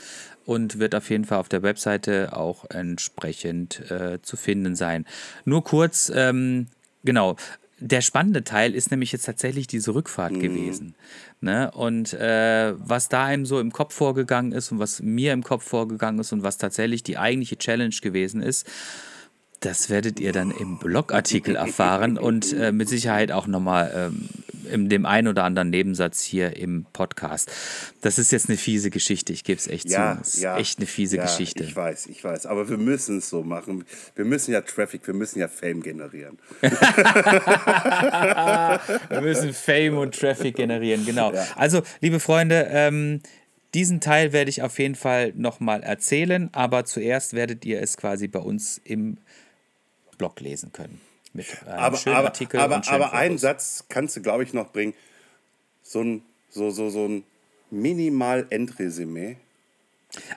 und 0.46 0.78
wird 0.78 0.94
auf 0.94 1.10
jeden 1.10 1.24
Fall 1.24 1.38
auf 1.38 1.48
der 1.48 1.62
Webseite 1.62 2.34
auch 2.34 2.68
entsprechend 2.70 3.90
äh, 3.90 4.20
zu 4.22 4.36
finden 4.36 4.74
sein. 4.74 5.06
Nur 5.44 5.62
kurz, 5.62 6.10
ähm, 6.14 6.68
genau, 7.04 7.36
der 7.82 8.00
spannende 8.00 8.44
Teil 8.44 8.74
ist 8.74 8.90
nämlich 8.90 9.12
jetzt 9.12 9.24
tatsächlich 9.24 9.66
diese 9.66 9.94
Rückfahrt 9.94 10.32
mhm. 10.32 10.40
gewesen. 10.40 10.94
Ne? 11.40 11.70
Und 11.72 12.12
äh, 12.14 12.74
was 12.78 13.08
da 13.08 13.24
einem 13.24 13.44
so 13.44 13.58
im 13.58 13.72
Kopf 13.72 13.94
vorgegangen 13.94 14.52
ist 14.52 14.70
und 14.70 14.78
was 14.78 15.02
mir 15.02 15.32
im 15.32 15.42
Kopf 15.42 15.64
vorgegangen 15.64 16.20
ist 16.20 16.32
und 16.32 16.44
was 16.44 16.58
tatsächlich 16.58 17.02
die 17.02 17.18
eigentliche 17.18 17.58
Challenge 17.58 17.94
gewesen 18.00 18.40
ist, 18.40 18.68
das 19.62 19.90
werdet 19.90 20.20
ihr 20.20 20.32
dann 20.32 20.50
im 20.50 20.78
Blogartikel 20.78 21.56
erfahren 21.56 22.18
und 22.18 22.52
äh, 22.52 22.72
mit 22.72 22.88
Sicherheit 22.88 23.32
auch 23.32 23.46
nochmal 23.46 23.92
ähm, 23.94 24.28
in 24.70 24.88
dem 24.88 25.04
einen 25.06 25.26
oder 25.28 25.44
anderen 25.44 25.70
Nebensatz 25.70 26.22
hier 26.22 26.56
im 26.56 26.84
Podcast. 26.92 27.52
Das 28.00 28.18
ist 28.18 28.32
jetzt 28.32 28.48
eine 28.48 28.58
fiese 28.58 28.90
Geschichte, 28.90 29.32
ich 29.32 29.44
gebe 29.44 29.58
es 29.58 29.68
echt 29.68 29.88
ja, 29.88 30.14
zu. 30.14 30.18
Das 30.18 30.34
ist 30.34 30.42
ja, 30.42 30.58
echt 30.58 30.78
eine 30.78 30.86
fiese 30.86 31.18
ja, 31.18 31.22
Geschichte. 31.24 31.62
Ich 31.64 31.76
weiß, 31.76 32.06
ich 32.06 32.24
weiß. 32.24 32.46
Aber 32.46 32.68
wir 32.68 32.78
müssen 32.78 33.18
es 33.18 33.28
so 33.28 33.44
machen. 33.44 33.84
Wir 34.16 34.24
müssen 34.24 34.50
ja 34.52 34.62
Traffic, 34.62 35.06
wir 35.06 35.14
müssen 35.14 35.38
ja 35.38 35.46
Fame 35.48 35.82
generieren. 35.82 36.38
wir 36.60 36.70
müssen 39.20 39.52
Fame 39.52 39.98
und 39.98 40.18
Traffic 40.18 40.56
generieren, 40.56 41.06
genau. 41.06 41.32
Also, 41.56 41.82
liebe 42.00 42.18
Freunde, 42.18 42.66
ähm, 42.70 43.20
diesen 43.74 44.00
Teil 44.00 44.32
werde 44.32 44.48
ich 44.50 44.62
auf 44.62 44.78
jeden 44.78 44.94
Fall 44.94 45.32
nochmal 45.34 45.82
erzählen, 45.82 46.50
aber 46.52 46.84
zuerst 46.84 47.32
werdet 47.32 47.64
ihr 47.64 47.80
es 47.80 47.96
quasi 47.96 48.28
bei 48.28 48.40
uns 48.40 48.78
im 48.84 49.16
Blog 50.22 50.38
lesen 50.38 50.70
können. 50.72 51.00
Mit 51.32 51.46
einem 51.66 51.78
aber, 51.78 51.96
schönen 51.96 52.14
aber, 52.14 52.28
Artikel. 52.28 52.60
Aber, 52.60 52.76
und 52.76 52.88
aber 52.88 53.12
einen 53.12 53.38
Satz 53.38 53.86
kannst 53.88 54.16
du, 54.16 54.22
glaube 54.22 54.44
ich, 54.44 54.54
noch 54.54 54.70
bringen. 54.70 54.94
So 55.82 56.00
ein, 56.00 56.22
so, 56.48 56.70
so, 56.70 56.90
so 56.90 57.08
ein 57.08 57.24
Minimal-Endresümee. 57.72 59.36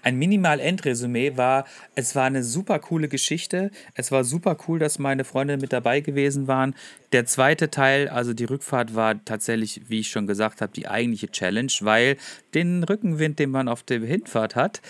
Ein 0.01 0.17
Minimal-Endresümee 0.17 1.37
war, 1.37 1.65
es 1.93 2.15
war 2.15 2.23
eine 2.23 2.43
super 2.43 2.79
coole 2.79 3.09
Geschichte. 3.09 3.69
Es 3.93 4.11
war 4.11 4.23
super 4.23 4.57
cool, 4.67 4.79
dass 4.79 4.97
meine 4.97 5.23
Freunde 5.23 5.57
mit 5.57 5.71
dabei 5.71 5.99
gewesen 5.99 6.47
waren. 6.47 6.73
Der 7.11 7.27
zweite 7.27 7.69
Teil, 7.69 8.09
also 8.09 8.33
die 8.33 8.45
Rückfahrt, 8.45 8.95
war 8.95 9.23
tatsächlich, 9.23 9.81
wie 9.87 9.99
ich 9.99 10.09
schon 10.09 10.25
gesagt 10.25 10.61
habe, 10.61 10.73
die 10.73 10.87
eigentliche 10.87 11.29
Challenge, 11.29 11.71
weil 11.81 12.17
den 12.55 12.83
Rückenwind, 12.83 13.37
den 13.37 13.51
man 13.51 13.67
auf 13.67 13.83
der 13.83 13.99
Hinfahrt 13.99 14.55
hat, 14.55 14.81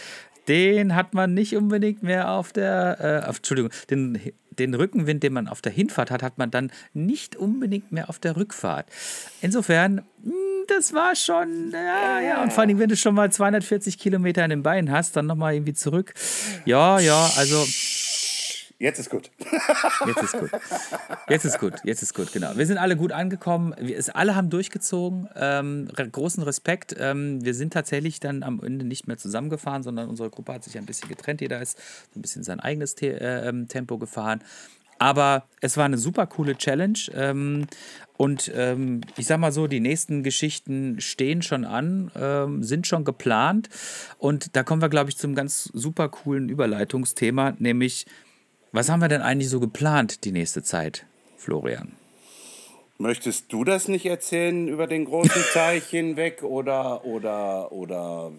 den 0.48 0.96
hat 0.96 1.14
man 1.14 1.34
nicht 1.34 1.56
unbedingt 1.56 2.04
mehr 2.04 2.30
auf 2.30 2.54
der, 2.54 3.24
äh, 3.26 3.30
Entschuldigung, 3.30 3.72
den, 3.90 4.20
den 4.60 4.74
Rückenwind, 4.74 5.24
den 5.24 5.34
man 5.34 5.48
auf 5.48 5.62
der 5.62 5.72
Hinfahrt 5.72 6.12
hat, 6.12 6.24
hat 6.24 6.38
man 6.38 6.52
dann 6.52 6.72
nicht 6.94 7.36
unbedingt 7.36 7.92
mehr 7.92 8.10
auf 8.10 8.20
der 8.20 8.36
Rückfahrt. 8.36 8.88
Insofern, 9.42 10.00
hm, 10.24 10.34
das 10.68 10.94
war 10.94 11.16
schon, 11.16 11.72
ja, 11.72 12.20
ja, 12.20 12.44
und 12.44 12.52
vor 12.52 12.64
allem, 12.64 12.80
wenn 12.80 12.90
du 12.90 12.96
schon 12.96 13.16
mal 13.16 13.32
240 13.32 13.98
Kilometer 13.98 14.44
in 14.44 14.50
den 14.50 14.64
Beinen 14.64 14.92
hast, 14.92 15.16
dann 15.16 15.26
nochmal 15.28 15.54
irgendwie 15.54 15.74
zurück. 15.74 16.14
Ja, 16.66 17.00
ja, 17.00 17.30
also 17.38 17.66
Jetzt 18.78 19.00
ist 19.00 19.10
gut. 19.10 19.32
Jetzt 20.06 20.24
ist 20.24 20.38
gut. 20.38 20.52
Jetzt 21.30 21.46
ist 21.46 21.60
gut. 21.60 21.74
Jetzt 21.84 22.02
ist 22.04 22.14
gut, 22.14 22.34
genau. 22.34 22.58
Wir 22.58 22.66
sind 22.66 22.78
alle 22.78 22.98
gut 22.98 23.14
angekommen. 23.14 23.74
Wir, 23.80 23.98
es, 23.98 24.10
alle 24.10 24.36
haben 24.36 24.50
durchgezogen. 24.50 25.30
Ähm, 25.36 25.88
großen 26.12 26.44
Respekt. 26.44 26.94
Ähm, 27.00 27.44
wir 27.46 27.54
sind 27.54 27.72
tatsächlich 27.72 28.20
dann 28.20 28.44
am 28.44 28.62
Ende 28.62 28.84
nicht 28.84 29.08
mehr 29.08 29.18
zusammengefahren, 29.18 29.82
sondern 29.82 30.10
unsere 30.10 30.30
Gruppe 30.30 30.54
hat 30.54 30.64
sich 30.66 30.78
ein 30.78 30.86
bisschen 30.86 31.08
getrennt. 31.08 31.40
Jeder 31.40 31.62
ist 31.62 31.80
ein 32.16 32.22
bisschen 32.22 32.44
sein 32.44 32.60
eigenes 32.60 32.96
Te 32.96 33.20
äh, 33.20 33.48
ähm, 33.48 33.70
Tempo 33.70 33.98
gefahren. 33.98 34.44
Aber 34.98 35.44
es 35.62 35.78
war 35.78 35.86
eine 35.86 35.98
super 35.98 36.26
coole 36.28 36.58
Challenge. 36.58 37.00
Ähm, 37.14 37.68
und 38.18 38.52
ähm, 38.56 39.02
ich 39.18 39.26
sag 39.26 39.40
mal 39.40 39.52
so, 39.52 39.68
die 39.68 39.82
nächsten 39.82 40.24
Geschichten 40.24 41.02
stehen 41.02 41.42
schon 41.42 41.66
an, 41.66 42.12
ähm, 42.16 42.64
sind 42.64 42.88
schon 42.88 43.04
geplant. 43.04 43.70
Und 44.18 44.56
da 44.56 44.64
kommen 44.64 44.82
wir, 44.82 44.90
glaube 44.90 45.10
ich, 45.10 45.18
zum 45.18 45.36
ganz 45.36 45.64
super 45.74 46.10
coolen 46.10 46.50
Überleitungsthema, 46.50 47.56
nämlich 47.60 48.06
was 48.76 48.90
haben 48.90 49.00
wir 49.00 49.08
denn 49.08 49.22
eigentlich 49.22 49.50
so 49.50 49.60
geplant 49.60 50.26
die 50.26 50.32
nächste 50.32 50.62
Zeit, 50.62 51.06
Florian? 51.38 51.94
Möchtest 52.98 53.52
du 53.52 53.64
das 53.64 53.88
nicht 53.88 54.06
erzählen 54.06 54.68
über 54.68 54.88
den 54.88 55.06
großen 55.06 55.42
Teich 55.54 55.86
hinweg 55.86 56.44
oder 56.44 57.06
oder 57.06 57.72
oder 57.72 58.32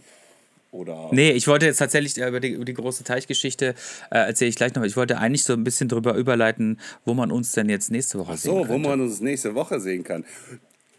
oder? 0.71 1.09
Nee, 1.13 1.33
ich 1.33 1.47
wollte 1.47 1.67
jetzt 1.67 1.79
tatsächlich 1.79 2.17
über 2.19 2.41
die, 2.41 2.51
über 2.51 2.65
die 2.65 2.75
große 2.75 3.05
Teichgeschichte 3.05 3.75
äh, 4.11 4.19
erzähle 4.19 4.49
ich 4.49 4.57
gleich 4.57 4.75
noch. 4.75 4.83
Ich 4.85 4.97
wollte 4.97 5.19
eigentlich 5.19 5.45
so 5.45 5.53
ein 5.53 5.65
bisschen 5.65 5.89
darüber 5.89 6.15
überleiten, 6.15 6.81
wo 7.05 7.15
man 7.15 7.31
uns 7.31 7.53
denn 7.53 7.69
jetzt 7.69 7.91
nächste 7.91 8.19
Woche 8.19 8.33
Ach 8.33 8.39
so, 8.39 8.51
sehen 8.51 8.59
kann. 8.61 8.69
So, 8.69 8.75
wo 8.75 8.79
man 8.79 9.01
uns 9.01 9.21
nächste 9.21 9.55
Woche 9.55 9.81
sehen 9.81 10.05
kann. 10.05 10.25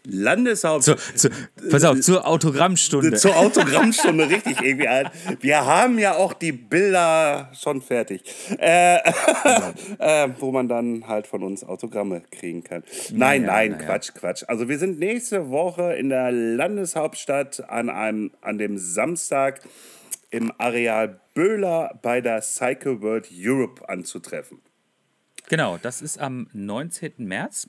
Landeshaupt. 0.08 0.84
Zu, 0.84 0.96
zu, 0.96 1.28
pass 1.70 1.84
auf, 1.84 2.00
zur 2.00 2.26
Autogrammstunde. 2.26 3.16
Zur 3.16 3.36
Autogrammstunde, 3.36 4.28
richtig, 4.28 4.60
irgendwie 4.60 4.88
halt. 4.88 5.10
Wir 5.40 5.64
haben 5.64 5.98
ja 5.98 6.14
auch 6.14 6.32
die 6.32 6.52
Bilder 6.52 7.50
schon 7.52 7.82
fertig. 7.82 8.22
Äh, 8.58 8.96
äh, 9.98 10.28
wo 10.38 10.50
man 10.50 10.68
dann 10.68 11.06
halt 11.06 11.26
von 11.26 11.42
uns 11.42 11.62
Autogramme 11.62 12.22
kriegen 12.30 12.64
kann. 12.64 12.82
Nein, 13.12 13.42
ja, 13.42 13.48
nein, 13.48 13.72
ja, 13.72 13.78
Quatsch. 13.78 14.14
Quatsch. 14.14 14.44
Also 14.48 14.68
wir 14.68 14.78
sind 14.78 14.98
nächste 14.98 15.50
Woche 15.50 15.94
in 15.94 16.08
der 16.08 16.32
Landeshauptstadt 16.32 17.68
an, 17.68 17.90
einem, 17.90 18.32
an 18.40 18.58
dem 18.58 18.78
Samstag 18.78 19.60
im 20.30 20.52
Areal 20.58 21.20
Böhler 21.34 21.98
bei 22.02 22.20
der 22.20 22.42
Cycle 22.42 23.00
World 23.00 23.28
Europe 23.32 23.88
anzutreffen. 23.88 24.60
Genau, 25.48 25.78
das 25.80 26.02
ist 26.02 26.18
am 26.18 26.48
19. 26.52 27.12
März. 27.18 27.68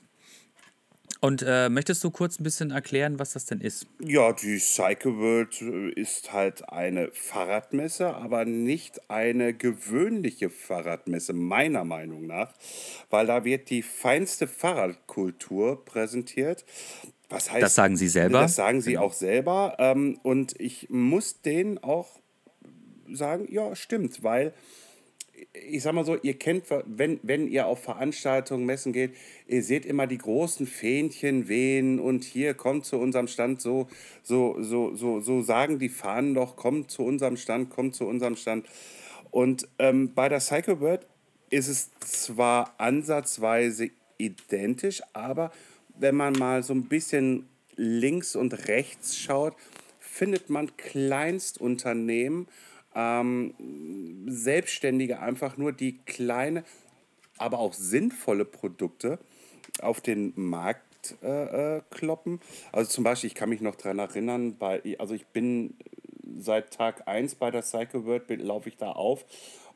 Und 1.20 1.44
äh, 1.46 1.68
möchtest 1.68 2.02
du 2.02 2.10
kurz 2.10 2.40
ein 2.40 2.44
bisschen 2.44 2.70
erklären, 2.70 3.18
was 3.18 3.34
das 3.34 3.44
denn 3.44 3.60
ist? 3.60 3.86
Ja, 4.00 4.32
die 4.32 4.58
Cycle 4.58 5.18
World 5.18 5.60
äh, 5.60 5.90
ist 5.90 6.32
halt 6.32 6.66
eine 6.70 7.10
Fahrradmesse, 7.12 8.14
aber 8.14 8.46
nicht 8.46 9.10
eine 9.10 9.52
gewöhnliche 9.52 10.48
Fahrradmesse, 10.48 11.34
meiner 11.34 11.84
Meinung 11.84 12.26
nach, 12.26 12.54
weil 13.10 13.26
da 13.26 13.44
wird 13.44 13.68
die 13.68 13.82
feinste 13.82 14.46
Fahrradkultur 14.46 15.84
präsentiert. 15.84 16.64
Was 17.28 17.52
heißt, 17.52 17.62
das 17.62 17.74
sagen 17.74 17.98
Sie 17.98 18.08
selber? 18.08 18.40
Das 18.40 18.56
sagen 18.56 18.80
Sie 18.80 18.92
genau. 18.92 19.04
auch 19.04 19.12
selber. 19.12 19.76
Ähm, 19.78 20.18
und 20.22 20.58
ich 20.58 20.88
muss 20.88 21.42
denen 21.42 21.76
auch 21.78 22.18
sagen, 23.12 23.46
ja, 23.50 23.76
stimmt, 23.76 24.22
weil 24.22 24.54
ich 25.52 25.82
sag 25.82 25.94
mal 25.94 26.04
so, 26.04 26.16
ihr 26.16 26.34
kennt, 26.34 26.64
wenn, 26.86 27.20
wenn 27.22 27.48
ihr 27.48 27.66
auf 27.66 27.82
Veranstaltungen, 27.82 28.66
Messen 28.66 28.92
geht, 28.92 29.14
ihr 29.46 29.62
seht 29.62 29.86
immer 29.86 30.06
die 30.06 30.18
großen 30.18 30.66
Fähnchen 30.66 31.48
wehen 31.48 31.98
und 31.98 32.24
hier 32.24 32.54
kommt 32.54 32.84
zu 32.84 32.98
unserem 32.98 33.28
Stand, 33.28 33.60
so, 33.60 33.88
so, 34.22 34.56
so, 34.60 34.94
so, 34.94 35.20
so 35.20 35.42
sagen 35.42 35.78
die 35.78 35.88
Fahnen 35.88 36.34
doch, 36.34 36.56
kommt 36.56 36.90
zu 36.90 37.04
unserem 37.04 37.36
Stand, 37.36 37.70
kommt 37.70 37.94
zu 37.94 38.06
unserem 38.06 38.36
Stand. 38.36 38.66
Und 39.30 39.68
ähm, 39.78 40.14
bei 40.14 40.28
der 40.28 40.40
Cycle 40.40 40.76
Bird 40.76 41.06
ist 41.50 41.68
es 41.68 41.90
zwar 42.00 42.74
ansatzweise 42.78 43.90
identisch, 44.18 45.02
aber 45.12 45.50
wenn 45.98 46.14
man 46.14 46.34
mal 46.34 46.62
so 46.62 46.72
ein 46.72 46.88
bisschen 46.88 47.48
links 47.76 48.36
und 48.36 48.68
rechts 48.68 49.16
schaut, 49.16 49.54
findet 49.98 50.50
man 50.50 50.76
Kleinstunternehmen, 50.76 52.48
ähm, 52.94 53.54
Selbstständige 54.26 55.20
einfach 55.20 55.56
nur 55.56 55.72
die 55.72 55.98
kleine, 55.98 56.64
aber 57.38 57.58
auch 57.58 57.72
sinnvolle 57.72 58.44
Produkte 58.44 59.18
auf 59.80 60.00
den 60.00 60.32
Markt 60.36 61.16
äh, 61.22 61.76
äh, 61.76 61.82
kloppen. 61.90 62.40
Also 62.72 62.90
zum 62.90 63.04
Beispiel, 63.04 63.28
ich 63.28 63.34
kann 63.34 63.48
mich 63.48 63.60
noch 63.60 63.76
daran 63.76 63.98
erinnern, 63.98 64.56
bei, 64.58 64.96
also 64.98 65.14
ich 65.14 65.26
bin 65.26 65.74
seit 66.38 66.72
Tag 66.72 67.08
1 67.08 67.36
bei 67.36 67.50
der 67.50 67.62
Cycle 67.62 68.04
World, 68.04 68.28
laufe 68.42 68.68
ich 68.68 68.76
da 68.76 68.92
auf 68.92 69.24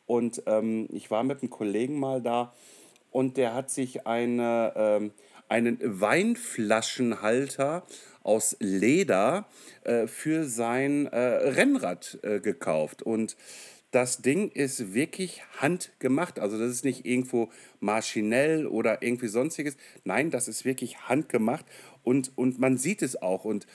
und 0.06 0.42
ähm, 0.46 0.88
ich 0.92 1.10
war 1.10 1.24
mit 1.24 1.40
einem 1.40 1.50
Kollegen 1.50 1.98
mal 1.98 2.20
da 2.20 2.52
und 3.10 3.36
der 3.36 3.54
hat 3.54 3.70
sich 3.70 4.06
eine, 4.06 4.72
ähm, 4.76 5.12
einen 5.48 5.78
Weinflaschenhalter 5.80 7.86
aus 8.22 8.56
Leder 8.60 9.46
äh, 9.84 10.06
für 10.06 10.44
sein 10.44 11.06
äh, 11.06 11.18
Rennrad 11.18 12.18
äh, 12.22 12.40
gekauft. 12.40 13.02
Und 13.02 13.36
das 13.94 14.22
Ding 14.22 14.50
ist 14.50 14.92
wirklich 14.92 15.42
handgemacht. 15.58 16.40
Also 16.40 16.58
das 16.58 16.70
ist 16.70 16.84
nicht 16.84 17.06
irgendwo 17.06 17.50
maschinell 17.78 18.66
oder 18.66 19.02
irgendwie 19.02 19.28
sonstiges. 19.28 19.76
Nein, 20.02 20.30
das 20.30 20.48
ist 20.48 20.64
wirklich 20.64 21.08
handgemacht 21.08 21.64
und, 22.02 22.36
und 22.36 22.58
man 22.58 22.76
sieht 22.76 23.02
es 23.02 23.22
auch. 23.22 23.44
Und 23.44 23.66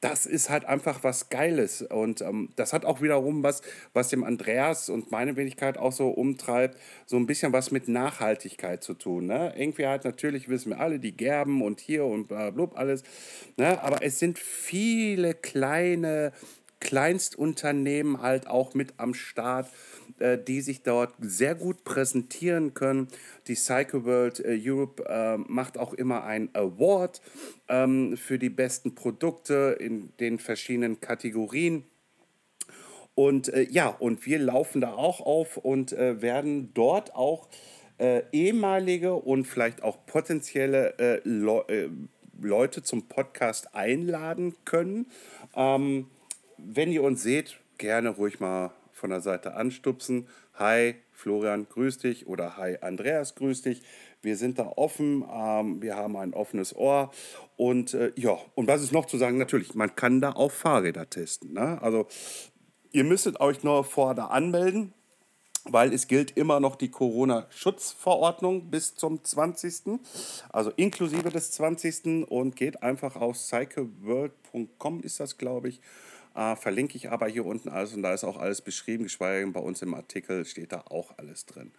das 0.00 0.24
ist 0.24 0.48
halt 0.48 0.64
einfach 0.64 1.04
was 1.04 1.28
Geiles. 1.28 1.82
Und 1.82 2.22
ähm, 2.22 2.50
das 2.56 2.72
hat 2.72 2.84
auch 2.84 3.02
wiederum 3.02 3.42
was, 3.42 3.62
was 3.92 4.08
dem 4.08 4.24
Andreas 4.24 4.88
und 4.88 5.10
meine 5.10 5.36
Wenigkeit 5.36 5.76
auch 5.76 5.92
so 5.92 6.08
umtreibt, 6.08 6.78
so 7.06 7.16
ein 7.16 7.26
bisschen 7.26 7.52
was 7.52 7.70
mit 7.70 7.88
Nachhaltigkeit 7.88 8.82
zu 8.82 8.94
tun. 8.94 9.26
Ne? 9.26 9.52
Irgendwie 9.56 9.86
halt 9.86 10.04
natürlich 10.04 10.48
wissen 10.48 10.70
wir 10.70 10.80
alle, 10.80 10.98
die 10.98 11.16
Gerben 11.16 11.62
und 11.62 11.80
hier 11.80 12.06
und 12.06 12.28
blub 12.28 12.78
alles. 12.78 13.02
Ne? 13.56 13.82
Aber 13.82 14.02
es 14.02 14.18
sind 14.18 14.38
viele 14.38 15.34
kleine 15.34 16.32
Kleinstunternehmen 16.80 18.22
halt 18.22 18.46
auch 18.46 18.72
mit 18.72 18.94
am 18.96 19.12
Start, 19.12 19.68
äh, 20.20 20.38
die 20.38 20.60
sich 20.60 20.82
dort 20.82 21.14
sehr 21.20 21.54
gut 21.54 21.84
präsentieren 21.84 22.74
können. 22.74 23.08
Die 23.48 23.54
Cycle 23.54 24.04
World 24.04 24.40
äh, 24.40 24.58
Europe 24.62 25.04
äh, 25.08 25.38
macht 25.38 25.78
auch 25.78 25.94
immer 25.94 26.24
ein 26.24 26.50
Award 26.54 27.20
ähm, 27.68 28.16
für 28.16 28.38
die 28.38 28.50
besten 28.50 28.94
Produkte 28.94 29.76
in 29.80 30.12
den 30.20 30.38
verschiedenen 30.38 31.00
Kategorien. 31.00 31.84
Und 33.14 33.48
äh, 33.48 33.62
ja, 33.62 33.88
und 33.88 34.26
wir 34.26 34.38
laufen 34.38 34.80
da 34.80 34.92
auch 34.92 35.20
auf 35.20 35.56
und 35.56 35.92
äh, 35.92 36.22
werden 36.22 36.72
dort 36.74 37.14
auch 37.14 37.48
äh, 37.98 38.22
ehemalige 38.32 39.14
und 39.14 39.46
vielleicht 39.46 39.82
auch 39.82 40.06
potenzielle 40.06 41.20
Le 41.24 41.90
Leute 42.42 42.82
zum 42.82 43.06
Podcast 43.06 43.74
einladen 43.74 44.54
können. 44.64 45.06
Ähm, 45.54 46.06
wenn 46.56 46.90
ihr 46.90 47.02
uns 47.02 47.22
seht, 47.22 47.58
gerne 47.78 48.10
ruhig 48.10 48.40
mal 48.40 48.72
von 49.00 49.10
der 49.10 49.20
Seite 49.20 49.54
anstupsen. 49.54 50.28
Hi, 50.54 50.94
Florian, 51.10 51.66
grüß 51.68 51.98
dich. 51.98 52.26
Oder 52.26 52.56
Hi, 52.56 52.76
Andreas, 52.80 53.34
grüß 53.34 53.62
dich. 53.62 53.82
Wir 54.22 54.36
sind 54.36 54.58
da 54.58 54.66
offen, 54.76 55.24
ähm, 55.32 55.80
wir 55.80 55.96
haben 55.96 56.16
ein 56.16 56.34
offenes 56.34 56.76
Ohr. 56.76 57.10
Und 57.56 57.94
äh, 57.94 58.12
ja, 58.14 58.38
und 58.54 58.68
was 58.68 58.82
ist 58.82 58.92
noch 58.92 59.06
zu 59.06 59.16
sagen? 59.16 59.38
Natürlich, 59.38 59.74
man 59.74 59.96
kann 59.96 60.20
da 60.20 60.32
auch 60.32 60.52
Fahrräder 60.52 61.08
testen. 61.08 61.54
Ne? 61.54 61.80
Also, 61.80 62.06
ihr 62.92 63.04
müsstet 63.04 63.40
euch 63.40 63.64
nur 63.64 63.84
vorher 63.84 64.30
anmelden 64.30 64.92
weil 65.64 65.92
es 65.92 66.08
gilt 66.08 66.38
immer 66.38 66.58
noch 66.58 66.74
die 66.74 66.90
Corona-Schutzverordnung 66.90 68.70
bis 68.70 68.94
zum 68.94 69.22
20., 69.22 70.00
also 70.48 70.70
inklusive 70.76 71.28
des 71.28 71.50
20. 71.50 72.30
und 72.30 72.56
geht 72.56 72.82
einfach 72.82 73.16
auf 73.16 73.36
cycleworld.com 73.36 75.00
ist 75.02 75.20
das, 75.20 75.36
glaube 75.36 75.68
ich, 75.68 75.82
äh, 76.34 76.56
verlinke 76.56 76.96
ich 76.96 77.10
aber 77.10 77.28
hier 77.28 77.44
unten 77.44 77.68
alles 77.68 77.94
und 77.94 78.02
da 78.02 78.12
ist 78.14 78.24
auch 78.24 78.36
alles 78.36 78.60
beschrieben, 78.60 79.04
geschweige 79.04 79.40
denn 79.44 79.52
bei 79.52 79.60
uns 79.60 79.82
im 79.82 79.94
Artikel 79.94 80.44
steht 80.44 80.72
da 80.72 80.84
auch 80.88 81.18
alles 81.18 81.46
drin. 81.46 81.72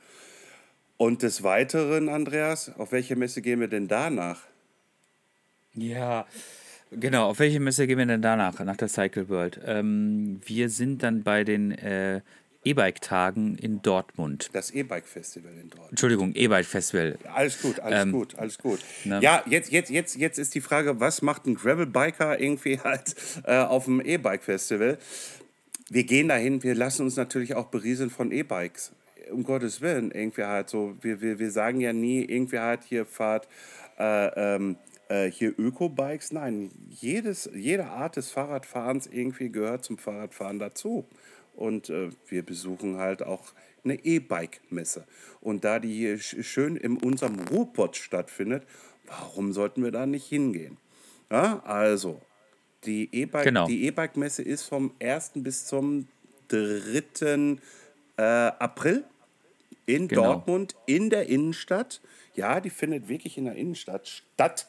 Und 0.97 1.23
des 1.23 1.41
Weiteren, 1.41 2.09
Andreas, 2.09 2.71
auf 2.77 2.91
welche 2.91 3.15
Messe 3.15 3.41
gehen 3.41 3.59
wir 3.59 3.67
denn 3.67 3.87
danach? 3.87 4.43
Ja, 5.73 6.27
genau. 6.91 7.29
Auf 7.29 7.39
welche 7.39 7.59
Messe 7.59 7.87
gehen 7.87 7.97
wir 7.97 8.05
denn 8.05 8.21
danach, 8.21 8.59
nach 8.59 8.77
der 8.77 8.87
Cycle 8.87 9.29
World? 9.29 9.59
Ähm, 9.65 10.41
wir 10.45 10.69
sind 10.69 11.01
dann 11.01 11.23
bei 11.23 11.43
den 11.43 11.71
äh, 11.71 12.21
E-Bike-Tagen 12.63 13.55
in 13.55 13.81
Dortmund. 13.81 14.49
Das 14.53 14.71
E-Bike-Festival 14.71 15.51
in 15.51 15.69
Dortmund. 15.69 15.91
Entschuldigung, 15.91 16.33
E-Bike-Festival. 16.35 17.17
Alles 17.33 17.61
gut, 17.61 17.79
alles 17.79 18.03
ähm, 18.03 18.11
gut, 18.11 18.37
alles 18.37 18.57
gut. 18.59 18.79
Ne? 19.03 19.19
Ja, 19.21 19.43
jetzt, 19.47 19.71
jetzt, 19.71 19.89
jetzt, 19.89 20.15
jetzt 20.15 20.37
ist 20.37 20.53
die 20.53 20.61
Frage, 20.61 20.99
was 20.99 21.21
macht 21.21 21.47
ein 21.47 21.55
Gravel-Biker 21.55 22.39
irgendwie 22.39 22.79
halt 22.83 23.15
äh, 23.45 23.57
auf 23.57 23.85
dem 23.85 23.99
E-Bike-Festival? 23.99 24.99
Wir 25.89 26.03
gehen 26.03 26.27
dahin, 26.27 26.61
wir 26.63 26.75
lassen 26.75 27.03
uns 27.03 27.15
natürlich 27.15 27.55
auch 27.55 27.67
berieseln 27.67 28.09
von 28.09 28.31
E-Bikes. 28.31 28.91
Um 29.31 29.43
Gottes 29.43 29.81
Willen, 29.81 30.11
irgendwie 30.11 30.43
halt 30.43 30.69
so. 30.69 30.95
Wir, 31.01 31.21
wir, 31.21 31.39
wir 31.39 31.51
sagen 31.51 31.79
ja 31.79 31.93
nie, 31.93 32.23
irgendwie 32.23 32.59
halt 32.59 32.83
hier 32.83 33.05
fahrt. 33.05 33.47
Äh, 33.97 34.55
ähm, 34.55 34.77
äh, 35.11 35.29
hier 35.29 35.53
Öko-Bikes, 35.57 36.31
nein, 36.31 36.71
jedes, 36.89 37.49
jede 37.53 37.87
Art 37.87 38.15
des 38.15 38.31
Fahrradfahrens 38.31 39.07
irgendwie 39.07 39.49
gehört 39.51 39.83
zum 39.83 39.97
Fahrradfahren 39.97 40.59
dazu. 40.59 41.05
Und 41.61 41.89
äh, 41.89 42.09
wir 42.27 42.43
besuchen 42.43 42.97
halt 42.97 43.21
auch 43.21 43.53
eine 43.83 44.03
E-Bike-Messe. 44.03 45.05
Und 45.39 45.63
da 45.63 45.79
die 45.79 45.93
hier 45.93 46.19
schön 46.19 46.75
in 46.75 46.97
unserem 46.97 47.39
Ruhrpott 47.39 47.95
stattfindet, 47.95 48.63
warum 49.05 49.53
sollten 49.53 49.83
wir 49.83 49.91
da 49.91 50.05
nicht 50.05 50.25
hingehen? 50.25 50.77
Ja, 51.29 51.61
also, 51.63 52.19
die 52.85 53.09
E-Bike, 53.13 53.43
genau. 53.43 53.67
messe 54.15 54.41
ist 54.41 54.63
vom 54.63 54.93
1. 54.99 55.31
bis 55.35 55.65
zum 55.65 56.07
3. 56.49 57.57
Äh, 58.17 58.21
April 58.23 59.03
in 59.85 60.07
genau. 60.07 60.23
Dortmund 60.23 60.75
in 60.87 61.09
der 61.09 61.27
Innenstadt. 61.27 62.01
Ja, 62.35 62.59
die 62.59 62.69
findet 62.69 63.07
wirklich 63.07 63.37
in 63.37 63.45
der 63.45 63.55
Innenstadt 63.55 64.07
statt. 64.07 64.67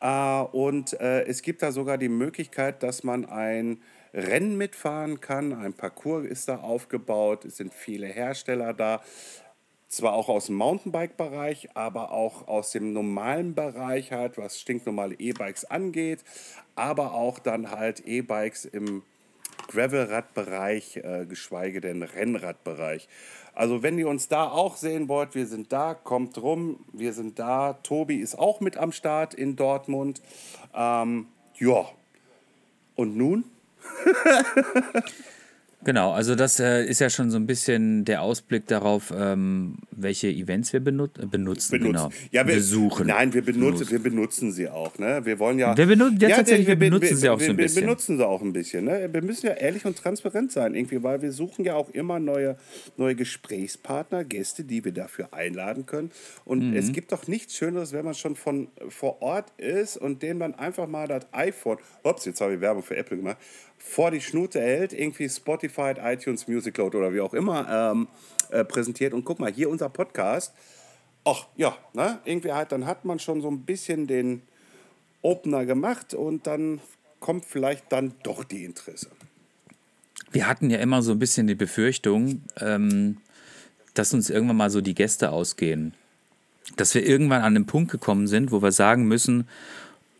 Äh, 0.00 0.40
und 0.40 1.00
äh, 1.00 1.24
es 1.24 1.42
gibt 1.42 1.62
da 1.62 1.70
sogar 1.72 1.96
die 1.96 2.08
Möglichkeit, 2.08 2.82
dass 2.82 3.04
man 3.04 3.24
ein 3.24 3.78
Rennen 4.14 4.56
mitfahren 4.56 5.20
kann. 5.20 5.52
Ein 5.52 5.74
Parcours 5.74 6.24
ist 6.24 6.48
da 6.48 6.58
aufgebaut, 6.58 7.44
es 7.44 7.56
sind 7.56 7.74
viele 7.74 8.06
Hersteller 8.06 8.72
da. 8.72 9.02
Zwar 9.88 10.14
auch 10.14 10.28
aus 10.28 10.46
dem 10.46 10.56
Mountainbike-Bereich, 10.56 11.76
aber 11.76 12.10
auch 12.12 12.48
aus 12.48 12.72
dem 12.72 12.92
normalen 12.92 13.54
Bereich 13.54 14.12
halt, 14.12 14.38
was 14.38 14.60
stinknormale 14.60 15.14
E-Bikes 15.14 15.66
angeht, 15.66 16.24
aber 16.74 17.14
auch 17.14 17.38
dann 17.38 17.70
halt 17.70 18.00
E-Bikes 18.00 18.64
im 18.64 19.02
Gravelradbereich, 19.68 20.96
äh, 20.96 21.26
geschweige 21.26 21.80
denn 21.80 22.02
Rennradbereich. 22.02 23.08
Also 23.54 23.82
wenn 23.82 23.98
ihr 23.98 24.08
uns 24.08 24.26
da 24.28 24.48
auch 24.48 24.76
sehen 24.76 25.08
wollt, 25.08 25.34
wir 25.34 25.46
sind 25.46 25.72
da, 25.72 25.94
kommt 25.94 26.38
rum, 26.38 26.84
wir 26.92 27.12
sind 27.12 27.38
da. 27.38 27.74
Tobi 27.84 28.16
ist 28.16 28.36
auch 28.36 28.60
mit 28.60 28.76
am 28.76 28.90
Start 28.90 29.32
in 29.32 29.54
Dortmund. 29.54 30.22
Ähm, 30.74 31.28
ja, 31.56 31.88
und 32.96 33.16
nun? 33.16 33.44
Genau, 35.84 36.12
also 36.12 36.34
das 36.34 36.58
äh, 36.60 36.84
ist 36.86 37.00
ja 37.00 37.10
schon 37.10 37.30
so 37.30 37.36
ein 37.36 37.46
bisschen 37.46 38.06
der 38.06 38.22
Ausblick 38.22 38.66
darauf, 38.66 39.12
ähm, 39.16 39.76
welche 39.90 40.28
Events 40.28 40.72
wir 40.72 40.80
benut 40.80 41.14
benutzen. 41.30 41.30
benutzen. 41.30 41.82
Genau. 41.82 42.10
Ja, 42.30 42.46
wir, 42.46 42.54
besuchen. 42.54 43.06
Nein, 43.06 43.34
wir 43.34 43.42
benutzen, 43.42 43.90
wir 43.90 43.98
benutzen 43.98 44.50
sie 44.50 44.68
auch. 44.68 44.98
Ne? 44.98 45.20
Wir 45.24 45.38
wollen 45.38 45.58
ja. 45.58 45.76
Wir 45.76 45.86
benutzen, 45.86 46.18
ja, 46.20 46.28
ja, 46.28 46.36
tatsächlich, 46.36 46.66
wir, 46.66 46.80
wir 46.80 46.90
benutzen 46.90 47.10
wir, 47.10 47.16
sie 47.16 47.28
auch 47.28 47.40
so 47.40 47.50
ein 47.50 47.56
bisschen. 47.56 47.76
Wir 47.76 47.82
benutzen 47.82 48.16
sie 48.16 48.26
auch 48.26 48.40
ein 48.40 48.52
bisschen. 48.54 48.86
Ne? 48.86 49.10
Wir 49.12 49.22
müssen 49.22 49.46
ja 49.46 49.52
ehrlich 49.52 49.84
und 49.84 49.98
transparent 49.98 50.52
sein, 50.52 50.74
irgendwie, 50.74 51.02
weil 51.02 51.20
wir 51.20 51.32
suchen 51.32 51.66
ja 51.66 51.74
auch 51.74 51.90
immer 51.90 52.18
neue, 52.18 52.56
neue 52.96 53.14
Gesprächspartner, 53.14 54.24
Gäste, 54.24 54.64
die 54.64 54.84
wir 54.84 54.92
dafür 54.92 55.34
einladen 55.34 55.84
können. 55.84 56.10
Und 56.46 56.70
mhm. 56.70 56.76
es 56.76 56.92
gibt 56.92 57.12
doch 57.12 57.26
nichts 57.26 57.56
Schöneres, 57.56 57.92
wenn 57.92 58.06
man 58.06 58.14
schon 58.14 58.36
von 58.36 58.68
vor 58.88 59.20
Ort 59.20 59.52
ist 59.58 59.98
und 59.98 60.22
denen 60.22 60.38
man 60.38 60.54
einfach 60.54 60.88
mal 60.88 61.06
das 61.06 61.26
iPhone, 61.32 61.76
ups, 62.02 62.24
jetzt 62.24 62.40
habe 62.40 62.54
ich 62.54 62.60
Werbung 62.62 62.82
für 62.82 62.96
Apple 62.96 63.18
gemacht, 63.18 63.36
vor 63.86 64.10
die 64.10 64.20
Schnute 64.20 64.60
hält, 64.60 64.94
irgendwie 64.94 65.28
Spotify, 65.28 65.92
iTunes, 66.02 66.48
Music 66.48 66.74
Cloud 66.74 66.94
oder 66.94 67.12
wie 67.12 67.20
auch 67.20 67.34
immer 67.34 67.92
ähm, 67.92 68.08
äh, 68.50 68.64
präsentiert. 68.64 69.12
Und 69.12 69.24
guck 69.24 69.38
mal, 69.38 69.52
hier 69.52 69.68
unser 69.68 69.90
Podcast. 69.90 70.54
Ach 71.24 71.46
ja, 71.56 71.76
ne? 71.92 72.18
irgendwie 72.24 72.50
halt, 72.50 72.72
dann 72.72 72.86
hat 72.86 73.04
man 73.04 73.18
schon 73.18 73.42
so 73.42 73.48
ein 73.48 73.60
bisschen 73.60 74.06
den 74.06 74.42
Opener 75.22 75.66
gemacht 75.66 76.14
und 76.14 76.46
dann 76.46 76.80
kommt 77.20 77.44
vielleicht 77.44 77.92
dann 77.92 78.14
doch 78.22 78.42
die 78.42 78.64
Interesse. 78.64 79.10
Wir 80.32 80.48
hatten 80.48 80.70
ja 80.70 80.78
immer 80.78 81.02
so 81.02 81.12
ein 81.12 81.18
bisschen 81.18 81.46
die 81.46 81.54
Befürchtung, 81.54 82.42
ähm, 82.60 83.18
dass 83.92 84.14
uns 84.14 84.30
irgendwann 84.30 84.56
mal 84.56 84.70
so 84.70 84.80
die 84.80 84.94
Gäste 84.94 85.30
ausgehen. 85.30 85.94
Dass 86.76 86.94
wir 86.94 87.06
irgendwann 87.06 87.42
an 87.42 87.54
den 87.54 87.66
Punkt 87.66 87.92
gekommen 87.92 88.26
sind, 88.26 88.50
wo 88.50 88.62
wir 88.62 88.72
sagen 88.72 89.04
müssen, 89.04 89.46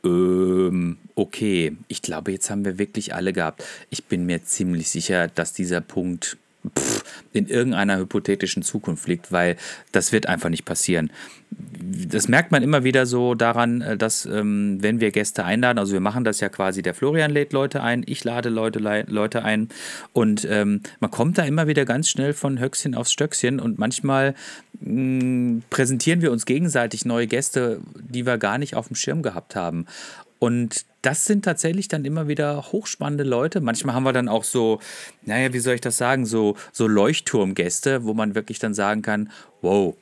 ähm, 0.05 0.99
okay, 1.15 1.77
ich 1.89 2.03
glaube, 2.03 2.33
jetzt 2.33 2.51
haben 2.51 2.65
wir 2.65 2.79
wirklich 2.79 3.15
alle 3.15 3.33
gehabt. 3.33 3.65
Ich 3.91 4.05
bin 4.05 4.27
mir 4.27 4.45
ziemlich 4.45 4.89
sicher, 4.89 5.29
dass 5.29 5.53
dieser 5.53 5.81
Punkt 5.81 6.37
pff, 6.77 7.05
in 7.33 7.47
irgendeiner 7.47 7.99
hypothetischen 7.99 8.63
Zukunft 8.63 9.09
liegt, 9.09 9.33
weil 9.33 9.57
das 9.93 10.13
wird 10.13 10.27
einfach 10.27 10.49
nicht 10.49 10.65
passieren. 10.65 11.11
Das 11.51 12.29
merkt 12.29 12.53
man 12.53 12.63
immer 12.63 12.85
wieder 12.85 13.07
so 13.07 13.35
daran, 13.35 13.81
äh, 13.81 13.97
dass 13.97 14.27
ähm, 14.27 14.79
wenn 14.81 15.01
wir 15.01 15.11
Gäste 15.11 15.45
einladen, 15.45 15.79
also 15.79 15.93
wir 15.93 16.01
machen 16.01 16.25
das 16.25 16.41
ja 16.41 16.49
quasi, 16.49 16.83
der 16.83 16.95
Florian 16.95 17.31
lädt 17.31 17.53
Leute 17.53 17.83
ein, 17.83 18.03
ich 18.07 18.25
lade 18.25 18.49
Leute, 18.49 18.79
Leute 19.07 19.45
ein 19.45 19.69
und 20.13 20.47
ähm, 20.51 20.81
man 21.01 21.11
kommt 21.11 21.39
da 21.39 21.43
immer 21.45 21.67
wieder 21.67 21.85
ganz 21.85 22.09
schnell 22.09 22.33
von 22.33 22.59
Höchstchen 22.59 22.95
aufs 22.95 23.13
Stöckchen 23.13 23.61
und 23.61 23.79
manchmal 23.79 24.35
mh, 24.81 25.25
mm, 25.25 25.63
präsentieren 25.71 26.23
wir 26.23 26.33
uns 26.33 26.47
gegenseitig 26.47 27.05
neue 27.05 27.27
Gäste, 27.27 27.81
die 28.01 28.27
wir 28.27 28.39
gar 28.39 28.59
nicht 28.59 28.75
auf 28.75 28.89
dem 28.89 28.97
Schirm 28.97 29.23
gehabt 29.23 29.55
haben. 29.55 29.87
Und 30.39 30.85
das 31.03 31.27
sind 31.27 31.45
tatsächlich 31.45 31.89
dann 31.89 32.05
immer 32.05 32.29
wieder 32.29 32.73
hochspannende 32.73 33.25
Leute. 33.25 33.61
Manchmal 33.61 33.95
haben 33.95 34.05
wir 34.05 34.13
dann 34.13 34.29
auch 34.29 34.45
so, 34.45 34.81
naja, 35.25 35.53
wie 35.53 35.59
soll 35.59 35.75
ich 35.75 35.81
das 35.81 35.97
sagen, 35.97 36.27
so, 36.27 36.57
so 36.73 36.87
Leuchtturmgäste, 36.87 38.05
wo 38.05 38.15
man 38.15 38.35
wirklich 38.35 38.59
dann 38.59 38.75
sagen 38.75 39.03
kann, 39.03 39.31
wow, 39.61 39.95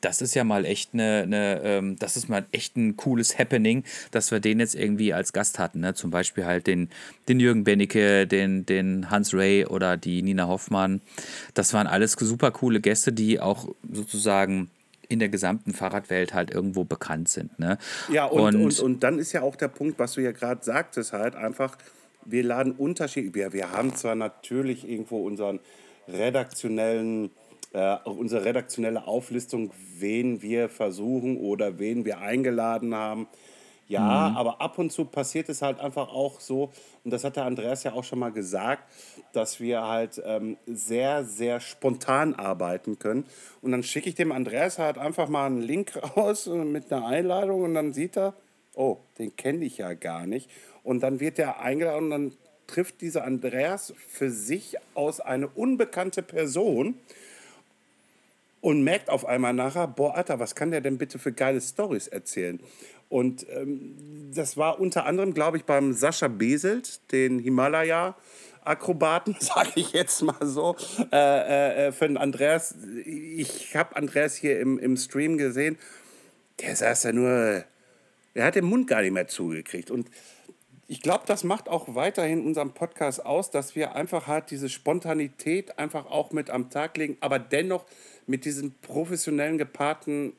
das 0.00 0.22
ist 0.22 0.34
ja 0.34 0.44
mal 0.44 0.64
echt 0.64 0.94
eine, 0.94 1.22
eine 1.22 1.60
ähm, 1.62 1.96
das 1.98 2.16
ist 2.16 2.28
mal 2.28 2.46
echt 2.52 2.76
ein 2.76 2.96
cooles 2.96 3.38
Happening, 3.38 3.84
dass 4.10 4.30
wir 4.30 4.40
den 4.40 4.60
jetzt 4.60 4.74
irgendwie 4.74 5.12
als 5.12 5.32
Gast 5.32 5.58
hatten. 5.58 5.80
Ne? 5.80 5.94
Zum 5.94 6.10
Beispiel 6.10 6.44
halt 6.44 6.66
den, 6.66 6.88
den 7.28 7.40
Jürgen 7.40 7.64
Bennecke, 7.64 8.26
den, 8.26 8.64
den 8.64 9.10
Hans 9.10 9.34
Ray 9.34 9.66
oder 9.66 9.96
die 9.96 10.22
Nina 10.22 10.46
Hoffmann. 10.46 11.00
Das 11.54 11.72
waren 11.74 11.86
alles 11.86 12.12
super 12.12 12.50
coole 12.52 12.80
Gäste, 12.80 13.12
die 13.12 13.40
auch 13.40 13.68
sozusagen 13.92 14.70
in 15.08 15.18
der 15.18 15.28
gesamten 15.28 15.72
Fahrradwelt 15.72 16.34
halt 16.34 16.50
irgendwo 16.50 16.84
bekannt 16.84 17.28
sind. 17.28 17.58
Ne? 17.58 17.78
Ja, 18.10 18.26
und, 18.26 18.54
und, 18.54 18.62
und, 18.62 18.80
und 18.80 19.02
dann 19.02 19.18
ist 19.18 19.32
ja 19.32 19.42
auch 19.42 19.56
der 19.56 19.68
Punkt, 19.68 19.98
was 19.98 20.12
du 20.12 20.20
ja 20.20 20.32
gerade 20.32 20.64
sagtest, 20.64 21.12
halt 21.12 21.34
einfach, 21.34 21.76
wir 22.24 22.42
laden 22.42 22.72
Unterschied. 22.72 23.34
Wir, 23.34 23.52
wir 23.52 23.72
haben 23.72 23.94
zwar 23.96 24.14
natürlich 24.14 24.88
irgendwo 24.88 25.24
unseren 25.26 25.60
redaktionellen 26.06 27.30
äh, 27.72 27.96
unsere 28.04 28.44
redaktionelle 28.44 29.06
Auflistung, 29.06 29.72
wen 29.98 30.42
wir 30.42 30.68
versuchen 30.68 31.36
oder 31.36 31.78
wen 31.78 32.04
wir 32.04 32.18
eingeladen 32.18 32.94
haben. 32.94 33.28
Ja, 33.88 34.28
mhm. 34.28 34.36
aber 34.36 34.60
ab 34.60 34.78
und 34.78 34.92
zu 34.92 35.06
passiert 35.06 35.48
es 35.48 35.62
halt 35.62 35.80
einfach 35.80 36.08
auch 36.08 36.40
so, 36.40 36.70
und 37.04 37.10
das 37.10 37.24
hat 37.24 37.36
der 37.36 37.44
Andreas 37.44 37.84
ja 37.84 37.94
auch 37.94 38.04
schon 38.04 38.18
mal 38.18 38.30
gesagt, 38.30 38.84
dass 39.32 39.60
wir 39.60 39.82
halt 39.82 40.22
ähm, 40.26 40.58
sehr, 40.66 41.24
sehr 41.24 41.58
spontan 41.58 42.34
arbeiten 42.34 42.98
können. 42.98 43.24
Und 43.62 43.72
dann 43.72 43.82
schicke 43.82 44.10
ich 44.10 44.14
dem 44.14 44.30
Andreas 44.30 44.78
halt 44.78 44.98
einfach 44.98 45.28
mal 45.28 45.46
einen 45.46 45.62
Link 45.62 45.98
raus 46.16 46.46
mit 46.46 46.92
einer 46.92 47.06
Einladung 47.06 47.62
und 47.62 47.74
dann 47.74 47.94
sieht 47.94 48.18
er, 48.18 48.34
oh, 48.74 48.98
den 49.18 49.34
kenne 49.36 49.64
ich 49.64 49.78
ja 49.78 49.94
gar 49.94 50.26
nicht. 50.26 50.50
Und 50.84 51.02
dann 51.02 51.18
wird 51.18 51.38
er 51.38 51.60
eingeladen 51.60 52.04
und 52.04 52.10
dann 52.10 52.32
trifft 52.66 53.00
dieser 53.00 53.24
Andreas 53.24 53.94
für 54.06 54.30
sich 54.30 54.76
aus 54.94 55.20
eine 55.20 55.48
unbekannte 55.48 56.22
Person 56.22 56.94
und 58.60 58.82
merkt 58.82 59.10
auf 59.10 59.24
einmal 59.24 59.52
nachher, 59.52 59.86
boah, 59.86 60.14
Alter, 60.14 60.40
was 60.40 60.54
kann 60.54 60.70
der 60.70 60.80
denn 60.80 60.98
bitte 60.98 61.18
für 61.18 61.32
geile 61.32 61.60
Stories 61.60 62.08
erzählen? 62.08 62.60
Und 63.08 63.46
ähm, 63.50 64.30
das 64.34 64.56
war 64.56 64.80
unter 64.80 65.06
anderem, 65.06 65.32
glaube 65.32 65.56
ich, 65.56 65.64
beim 65.64 65.92
Sascha 65.92 66.28
Beselt, 66.28 67.00
den 67.12 67.38
Himalaya-Akrobaten, 67.38 69.36
sage 69.40 69.70
ich 69.76 69.92
jetzt 69.92 70.22
mal 70.22 70.44
so, 70.46 70.76
äh, 71.12 71.16
äh, 71.16 71.86
äh, 71.86 71.92
für 71.92 72.06
den 72.06 72.16
Andreas. 72.16 72.74
Ich 73.04 73.74
habe 73.74 73.96
Andreas 73.96 74.34
hier 74.34 74.60
im, 74.60 74.78
im 74.78 74.96
Stream 74.96 75.38
gesehen, 75.38 75.78
der 76.60 76.76
saß 76.76 77.02
da 77.02 77.12
nur, 77.12 77.64
er 78.34 78.44
hat 78.44 78.56
den 78.56 78.64
Mund 78.64 78.88
gar 78.88 79.00
nicht 79.00 79.12
mehr 79.12 79.28
zugekriegt. 79.28 79.90
Und 79.90 80.10
ich 80.86 81.00
glaube, 81.00 81.24
das 81.26 81.44
macht 81.44 81.68
auch 81.68 81.94
weiterhin 81.94 82.44
unseren 82.44 82.72
Podcast 82.72 83.24
aus, 83.24 83.50
dass 83.50 83.74
wir 83.74 83.94
einfach 83.94 84.26
halt 84.26 84.50
diese 84.50 84.68
Spontanität 84.68 85.78
einfach 85.78 86.06
auch 86.06 86.32
mit 86.32 86.50
am 86.50 86.70
Tag 86.70 86.96
legen, 86.96 87.16
aber 87.20 87.38
dennoch 87.38 87.84
mit 88.28 88.44
diesem 88.44 88.72
professionellen 88.82 89.58
gepaarten 89.58 90.34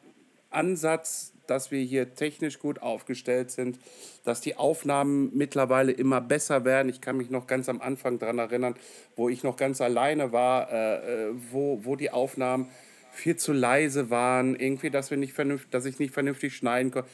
Ansatz, 0.49 1.33
dass 1.47 1.71
wir 1.71 1.81
hier 1.81 2.13
technisch 2.13 2.59
gut 2.59 2.81
aufgestellt 2.81 3.51
sind, 3.51 3.79
dass 4.23 4.41
die 4.41 4.55
Aufnahmen 4.55 5.31
mittlerweile 5.35 5.91
immer 5.91 6.21
besser 6.21 6.63
werden. 6.63 6.89
Ich 6.89 7.01
kann 7.01 7.17
mich 7.17 7.29
noch 7.31 7.47
ganz 7.47 7.67
am 7.69 7.81
Anfang 7.81 8.19
daran 8.19 8.37
erinnern, 8.37 8.75
wo 9.15 9.29
ich 9.29 9.43
noch 9.43 9.57
ganz 9.57 9.81
alleine 9.81 10.31
war, 10.31 10.71
äh, 10.71 11.29
äh, 11.29 11.33
wo, 11.51 11.83
wo 11.83 11.95
die 11.95 12.11
Aufnahmen 12.11 12.69
viel 13.11 13.35
zu 13.35 13.51
leise 13.51 14.09
waren, 14.09 14.55
irgendwie, 14.55 14.91
dass, 14.91 15.09
wir 15.09 15.17
nicht 15.17 15.33
vernünftig, 15.33 15.71
dass 15.71 15.85
ich 15.85 15.97
nicht 15.97 16.13
vernünftig 16.13 16.55
schneiden 16.55 16.91
konnte. 16.91 17.09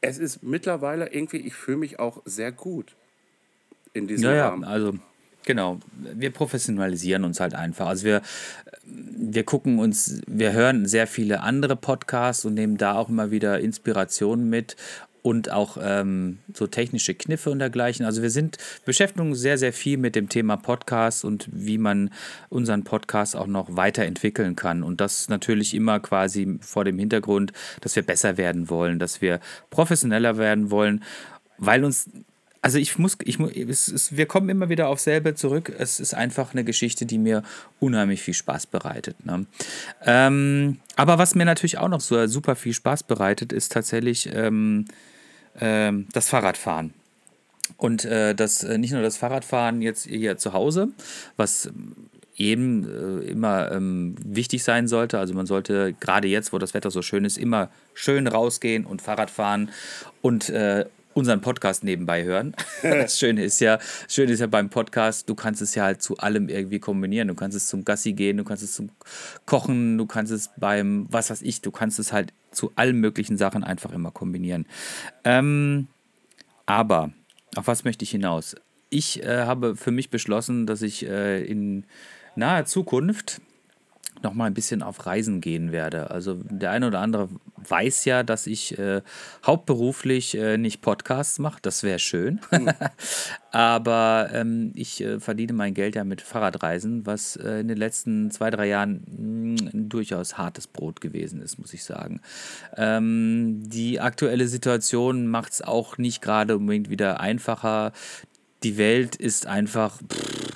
Es 0.00 0.16
ist 0.16 0.42
mittlerweile 0.42 1.12
irgendwie, 1.12 1.38
ich 1.38 1.54
fühle 1.54 1.76
mich 1.76 1.98
auch 1.98 2.22
sehr 2.24 2.52
gut 2.52 2.96
in 3.92 4.06
diesem 4.06 4.30
ja, 4.30 4.48
Rahmen. 4.48 4.62
Ja, 4.62 4.68
also 4.70 4.94
Genau, 5.46 5.80
wir 5.92 6.30
professionalisieren 6.30 7.24
uns 7.24 7.40
halt 7.40 7.54
einfach. 7.54 7.86
Also 7.86 8.04
wir, 8.04 8.22
wir 8.84 9.44
gucken 9.44 9.78
uns, 9.78 10.20
wir 10.26 10.52
hören 10.52 10.86
sehr 10.86 11.06
viele 11.06 11.40
andere 11.40 11.76
Podcasts 11.76 12.44
und 12.44 12.54
nehmen 12.54 12.76
da 12.76 12.94
auch 12.94 13.08
immer 13.08 13.30
wieder 13.30 13.58
Inspirationen 13.60 14.50
mit 14.50 14.76
und 15.22 15.50
auch 15.50 15.76
ähm, 15.80 16.38
so 16.54 16.66
technische 16.66 17.14
Kniffe 17.14 17.50
und 17.50 17.58
dergleichen. 17.58 18.06
Also 18.06 18.22
wir 18.22 18.30
sind 18.30 18.56
beschäftigen 18.84 19.34
sehr, 19.34 19.58
sehr 19.58 19.72
viel 19.72 19.98
mit 19.98 20.14
dem 20.16 20.28
Thema 20.28 20.56
Podcast 20.56 21.24
und 21.24 21.48
wie 21.52 21.78
man 21.78 22.10
unseren 22.48 22.84
Podcast 22.84 23.36
auch 23.36 23.46
noch 23.46 23.76
weiterentwickeln 23.76 24.56
kann. 24.56 24.82
Und 24.82 25.00
das 25.00 25.28
natürlich 25.28 25.74
immer 25.74 26.00
quasi 26.00 26.58
vor 26.60 26.84
dem 26.84 26.98
Hintergrund, 26.98 27.52
dass 27.80 27.96
wir 27.96 28.02
besser 28.02 28.36
werden 28.36 28.70
wollen, 28.70 28.98
dass 28.98 29.20
wir 29.20 29.40
professioneller 29.70 30.38
werden 30.38 30.70
wollen, 30.70 31.02
weil 31.58 31.84
uns 31.84 32.08
also 32.62 32.78
ich 32.78 32.98
muss, 32.98 33.16
ich 33.24 33.38
muss, 33.38 33.52
es 33.52 33.88
ist, 33.88 34.16
wir 34.16 34.26
kommen 34.26 34.48
immer 34.48 34.68
wieder 34.68 34.88
auf 34.88 35.00
selber 35.00 35.34
zurück. 35.34 35.72
Es 35.78 35.98
ist 35.98 36.14
einfach 36.14 36.52
eine 36.52 36.64
Geschichte, 36.64 37.06
die 37.06 37.18
mir 37.18 37.42
unheimlich 37.78 38.20
viel 38.22 38.34
Spaß 38.34 38.66
bereitet. 38.66 39.24
Ne? 39.24 39.46
Ähm, 40.04 40.78
aber 40.96 41.18
was 41.18 41.34
mir 41.34 41.46
natürlich 41.46 41.78
auch 41.78 41.88
noch 41.88 42.00
so 42.00 42.26
super 42.26 42.56
viel 42.56 42.74
Spaß 42.74 43.04
bereitet, 43.04 43.52
ist 43.52 43.72
tatsächlich 43.72 44.28
ähm, 44.34 44.84
ähm, 45.58 46.06
das 46.12 46.28
Fahrradfahren. 46.28 46.92
Und 47.78 48.04
äh, 48.04 48.34
das 48.34 48.62
äh, 48.62 48.76
nicht 48.76 48.92
nur 48.92 49.02
das 49.02 49.16
Fahrradfahren 49.16 49.80
jetzt 49.80 50.06
hier 50.06 50.36
zu 50.36 50.52
Hause, 50.52 50.88
was 51.36 51.70
eben 52.36 52.84
äh, 52.84 53.30
immer 53.30 53.72
ähm, 53.72 54.16
wichtig 54.22 54.64
sein 54.64 54.86
sollte. 54.86 55.18
Also 55.18 55.32
man 55.34 55.46
sollte 55.46 55.94
gerade 55.98 56.28
jetzt, 56.28 56.52
wo 56.52 56.58
das 56.58 56.74
Wetter 56.74 56.90
so 56.90 57.00
schön 57.00 57.24
ist, 57.24 57.38
immer 57.38 57.70
schön 57.94 58.26
rausgehen 58.26 58.84
und 58.84 59.00
Fahrrad 59.02 59.30
fahren 59.30 59.70
und 60.20 60.48
äh, 60.50 60.84
unseren 61.14 61.40
Podcast 61.40 61.84
nebenbei 61.84 62.24
hören. 62.24 62.54
Das 62.82 63.18
Schöne 63.18 63.44
ist 63.44 63.60
ja, 63.60 63.78
Schöne 64.08 64.32
ist 64.32 64.40
ja 64.40 64.46
beim 64.46 64.70
Podcast, 64.70 65.28
du 65.28 65.34
kannst 65.34 65.62
es 65.62 65.74
ja 65.74 65.84
halt 65.84 66.02
zu 66.02 66.16
allem 66.18 66.48
irgendwie 66.48 66.78
kombinieren. 66.78 67.28
Du 67.28 67.34
kannst 67.34 67.56
es 67.56 67.68
zum 67.68 67.84
Gassi 67.84 68.12
gehen, 68.12 68.36
du 68.36 68.44
kannst 68.44 68.62
es 68.62 68.74
zum 68.74 68.90
Kochen, 69.46 69.98
du 69.98 70.06
kannst 70.06 70.32
es 70.32 70.50
beim, 70.56 71.06
was 71.10 71.30
weiß 71.30 71.42
ich, 71.42 71.60
du 71.60 71.70
kannst 71.70 71.98
es 71.98 72.12
halt 72.12 72.32
zu 72.50 72.72
allen 72.76 72.96
möglichen 72.96 73.36
Sachen 73.36 73.64
einfach 73.64 73.92
immer 73.92 74.10
kombinieren. 74.10 74.66
Ähm, 75.24 75.88
aber, 76.66 77.10
auf 77.56 77.66
was 77.66 77.84
möchte 77.84 78.04
ich 78.04 78.10
hinaus? 78.10 78.56
Ich 78.88 79.22
äh, 79.22 79.44
habe 79.44 79.76
für 79.76 79.90
mich 79.90 80.10
beschlossen, 80.10 80.66
dass 80.66 80.82
ich 80.82 81.06
äh, 81.06 81.44
in 81.44 81.84
naher 82.34 82.64
Zukunft 82.64 83.40
noch 84.22 84.34
mal 84.34 84.46
ein 84.46 84.54
bisschen 84.54 84.82
auf 84.82 85.06
Reisen 85.06 85.40
gehen 85.40 85.72
werde. 85.72 86.10
Also 86.10 86.34
der 86.44 86.70
eine 86.70 86.86
oder 86.86 87.00
andere 87.00 87.28
weiß 87.68 88.04
ja, 88.04 88.22
dass 88.22 88.46
ich 88.46 88.78
äh, 88.78 89.02
hauptberuflich 89.44 90.36
äh, 90.36 90.56
nicht 90.56 90.80
Podcasts 90.80 91.38
mache. 91.38 91.58
Das 91.62 91.82
wäre 91.82 91.98
schön. 91.98 92.40
Mhm. 92.50 92.70
Aber 93.52 94.30
ähm, 94.32 94.72
ich 94.74 95.02
äh, 95.02 95.20
verdiene 95.20 95.52
mein 95.52 95.74
Geld 95.74 95.96
ja 95.96 96.04
mit 96.04 96.22
Fahrradreisen, 96.22 97.06
was 97.06 97.36
äh, 97.36 97.60
in 97.60 97.68
den 97.68 97.76
letzten 97.76 98.30
zwei, 98.30 98.50
drei 98.50 98.68
Jahren 98.68 99.04
mh, 99.06 99.70
ein 99.72 99.88
durchaus 99.88 100.38
hartes 100.38 100.66
Brot 100.66 101.00
gewesen 101.00 101.42
ist, 101.42 101.58
muss 101.58 101.74
ich 101.74 101.84
sagen. 101.84 102.20
Ähm, 102.76 103.62
die 103.68 104.00
aktuelle 104.00 104.46
Situation 104.48 105.26
macht 105.26 105.52
es 105.52 105.62
auch 105.62 105.98
nicht 105.98 106.22
gerade 106.22 106.56
unbedingt 106.56 106.90
wieder 106.90 107.20
einfacher. 107.20 107.92
Die 108.62 108.76
Welt 108.76 109.16
ist 109.16 109.46
einfach... 109.46 109.98
Pff, 109.98 110.49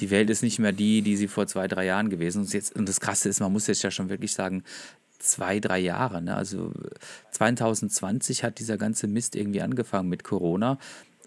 die 0.00 0.10
Welt 0.10 0.30
ist 0.30 0.42
nicht 0.42 0.58
mehr 0.58 0.72
die, 0.72 1.02
die 1.02 1.16
sie 1.16 1.28
vor 1.28 1.46
zwei, 1.46 1.68
drei 1.68 1.86
Jahren 1.86 2.10
gewesen 2.10 2.42
ist. 2.42 2.48
Und, 2.48 2.54
jetzt, 2.54 2.76
und 2.76 2.88
das 2.88 3.00
Krasse 3.00 3.28
ist, 3.28 3.40
man 3.40 3.52
muss 3.52 3.66
jetzt 3.66 3.82
ja 3.82 3.90
schon 3.90 4.08
wirklich 4.08 4.32
sagen, 4.32 4.64
zwei, 5.18 5.60
drei 5.60 5.78
Jahre. 5.78 6.20
Ne? 6.22 6.34
Also 6.36 6.72
2020 7.32 8.44
hat 8.44 8.58
dieser 8.58 8.76
ganze 8.76 9.06
Mist 9.06 9.36
irgendwie 9.36 9.62
angefangen 9.62 10.08
mit 10.08 10.24
Corona. 10.24 10.78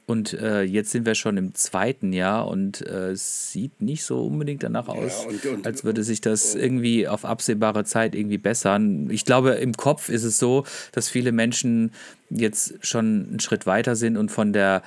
Und 0.10 0.32
äh, 0.32 0.62
jetzt 0.62 0.92
sind 0.92 1.06
wir 1.06 1.16
schon 1.16 1.36
im 1.36 1.54
zweiten 1.54 2.14
Jahr 2.14 2.48
und 2.48 2.80
äh, 2.80 3.12
es 3.12 3.52
sieht 3.52 3.82
nicht 3.82 4.06
so 4.06 4.26
unbedingt 4.26 4.64
danach 4.64 4.88
aus, 4.88 5.24
ja, 5.24 5.30
und, 5.30 5.46
und, 5.46 5.68
als 5.68 5.84
würde 5.84 6.02
sich 6.02 6.22
das 6.22 6.56
irgendwie 6.56 7.10
auf 7.10 7.26
absehbare 7.26 7.84
Zeit 7.84 8.16
irgendwie 8.16 8.38
bessern. 8.38 9.10
Ich 9.10 9.26
glaube, 9.26 9.56
im 9.56 9.74
Kopf 9.74 10.08
ist 10.08 10.24
es 10.24 10.40
so, 10.40 10.64
dass 10.94 11.10
viele 11.10 11.34
Menschen 11.34 11.92
jetzt 12.30 12.76
schon 12.80 13.28
einen 13.28 13.40
Schritt 13.42 13.66
weiter 13.66 13.98
sind 13.98 14.16
und 14.16 14.32
von 14.32 14.54
der, 14.54 14.82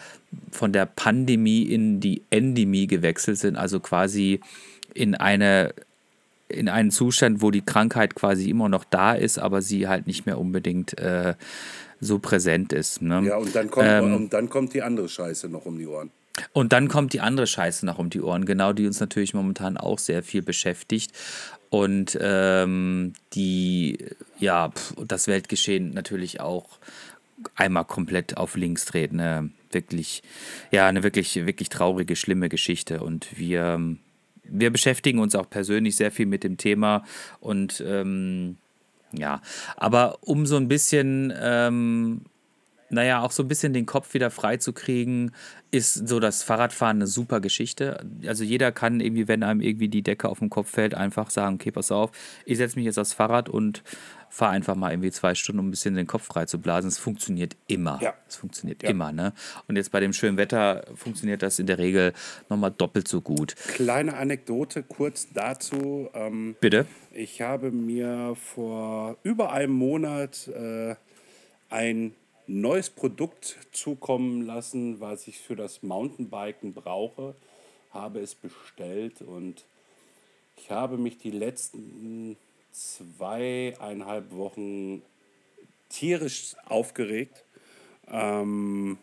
von 0.53 0.73
der 0.73 0.87
Pandemie 0.87 1.65
in 1.65 2.01
die 2.01 2.23
Endemie 2.31 2.87
gewechselt 2.87 3.37
sind, 3.37 3.57
also 3.57 3.79
quasi 3.79 4.41
in 4.95 5.15
eine 5.15 5.75
in 6.49 6.69
einen 6.69 6.91
Zustand, 6.91 7.43
wo 7.43 7.53
die 7.53 7.65
Krankheit 7.65 8.17
quasi 8.17 8.51
immer 8.51 8.69
noch 8.69 8.85
da 8.85 9.13
ist, 9.13 9.39
aber 9.39 9.63
sie 9.63 9.87
halt 9.87 10.07
nicht 10.09 10.27
mehr 10.27 10.39
unbedingt 10.39 10.99
äh, 10.99 11.35
so 12.01 12.19
präsent 12.19 12.73
ist. 12.73 13.03
Ne? 13.03 13.23
Ja, 13.25 13.37
und 13.37 13.55
dann, 13.55 13.71
kommt, 13.71 13.89
ähm, 13.89 14.15
und 14.15 14.33
dann 14.33 14.49
kommt 14.49 14.75
die 14.75 14.83
andere 14.83 15.09
Scheiße 15.09 15.49
noch 15.49 15.67
um 15.67 15.79
die 15.79 15.87
Ohren. 15.87 16.11
Und 16.53 16.73
dann 16.73 16.89
kommt 16.89 17.13
die 17.13 17.21
andere 17.21 17.47
Scheiße 17.47 17.85
noch 17.85 17.99
um 17.99 18.09
die 18.09 18.21
Ohren, 18.21 18.45
genau, 18.45 18.73
die 18.73 18.87
uns 18.87 19.01
natürlich 19.01 19.35
momentan 19.35 19.77
auch 19.77 19.99
sehr 19.99 20.23
viel 20.23 20.43
beschäftigt. 20.43 21.13
Und 21.69 22.19
ähm, 22.21 23.13
die, 23.35 23.99
ja, 24.39 24.73
das 25.07 25.29
Weltgeschehen 25.29 25.93
natürlich 25.93 26.41
auch 26.41 26.79
einmal 27.55 27.85
komplett 27.85 28.37
auf 28.37 28.57
links 28.57 28.85
dreht. 28.87 29.13
Eine 29.13 29.51
wirklich, 29.71 30.23
ja, 30.71 30.87
eine 30.87 31.03
wirklich, 31.03 31.35
wirklich 31.47 31.69
traurige, 31.69 32.17
schlimme 32.17 32.49
Geschichte. 32.49 33.03
Und 33.03 33.39
wir, 33.39 33.81
wir 34.45 34.71
beschäftigen 34.71 35.21
uns 35.21 35.35
auch 35.35 35.49
persönlich 35.49 35.97
sehr 35.97 36.11
viel 36.11 36.27
mit 36.27 36.43
dem 36.43 36.57
Thema 36.57 37.05
und 37.41 37.83
ähm, 37.87 38.57
ja, 39.13 39.41
aber 39.77 40.19
um 40.23 40.47
so 40.47 40.57
ein 40.57 40.69
bisschen, 40.69 41.33
ähm, 41.41 42.23
naja, 42.91 43.23
auch 43.23 43.31
so 43.31 43.43
ein 43.43 43.49
bisschen 43.49 43.73
den 43.73 43.87
Kopf 43.87 44.15
wieder 44.15 44.31
frei 44.31 44.57
zu 44.57 44.73
kriegen, 44.73 45.33
ist 45.71 46.09
so 46.09 46.19
das 46.19 46.43
Fahrradfahren 46.43 46.99
eine 46.99 47.07
super 47.07 47.41
Geschichte. 47.41 48.05
Also 48.27 48.43
jeder 48.43 48.73
kann 48.73 49.01
irgendwie, 49.01 49.29
wenn 49.29 49.43
einem 49.43 49.61
irgendwie 49.61 49.89
die 49.89 50.03
Decke 50.03 50.29
auf 50.29 50.41
den 50.41 50.51
Kopf 50.51 50.71
fällt, 50.71 50.95
einfach 50.95 51.31
sagen, 51.31 51.55
okay, 51.55 51.71
pass 51.71 51.93
auf, 51.93 52.11
ich 52.45 52.59
setze 52.59 52.77
mich 52.77 52.87
jetzt 52.87 52.99
aufs 52.99 53.13
Fahrrad 53.13 53.49
und 53.49 53.83
fahre 54.31 54.53
einfach 54.53 54.77
mal 54.77 54.93
irgendwie 54.93 55.11
zwei 55.11 55.35
Stunden, 55.35 55.59
um 55.59 55.69
ein 55.69 55.71
bisschen 55.71 55.95
den 55.95 56.07
Kopf 56.07 56.25
frei 56.25 56.47
zu 56.47 56.59
blasen. 56.61 56.89
Es 56.89 56.99
funktioniert 56.99 57.57
immer. 57.67 57.99
Ja. 58.01 58.15
Es 58.29 58.37
funktioniert 58.37 58.83
Ja. 58.83 58.89
immer, 58.91 59.13
ne? 59.13 59.33
Und 59.69 59.77
jetzt 59.77 59.91
bei 59.91 60.01
dem 60.01 60.13
schönen 60.13 60.37
Wetter 60.39 60.85
funktioniert 60.95 61.43
das 61.43 61.59
in 61.59 61.67
der 61.67 61.79
Regel 61.79 62.13
nochmal 62.49 62.71
doppelt 62.71 63.09
so 63.09 63.21
gut. 63.21 63.57
Kleine 63.75 64.17
Anekdote 64.17 64.83
kurz 64.83 65.29
dazu. 65.35 66.09
Ähm, 66.15 66.57
Bitte? 66.61 66.87
Ich 67.13 67.43
habe 67.43 67.71
mir 67.73 68.35
vor 68.37 69.17
über 69.25 69.53
einem 69.53 69.73
Monat 69.75 70.49
äh, 70.49 70.95
ein 71.69 72.15
neues 72.47 72.89
Produkt 72.91 73.59
zukommen 73.73 74.43
lassen, 74.47 75.01
was 75.01 75.27
ich 75.29 75.39
für 75.41 75.57
das 75.57 75.83
Mountainbiken 75.83 76.73
brauche. 76.73 77.35
Habe 77.93 78.21
es 78.21 78.35
bestellt 78.37 79.23
und 79.23 79.65
ich 80.57 80.71
habe 80.71 80.99
mich 80.99 81.19
die 81.19 81.31
letzten 81.33 82.37
zweieinhalb 82.73 84.33
Wochen 84.33 85.03
tierisch 85.89 86.55
aufgeregt. 86.67 87.45
Ähm, 88.09 88.99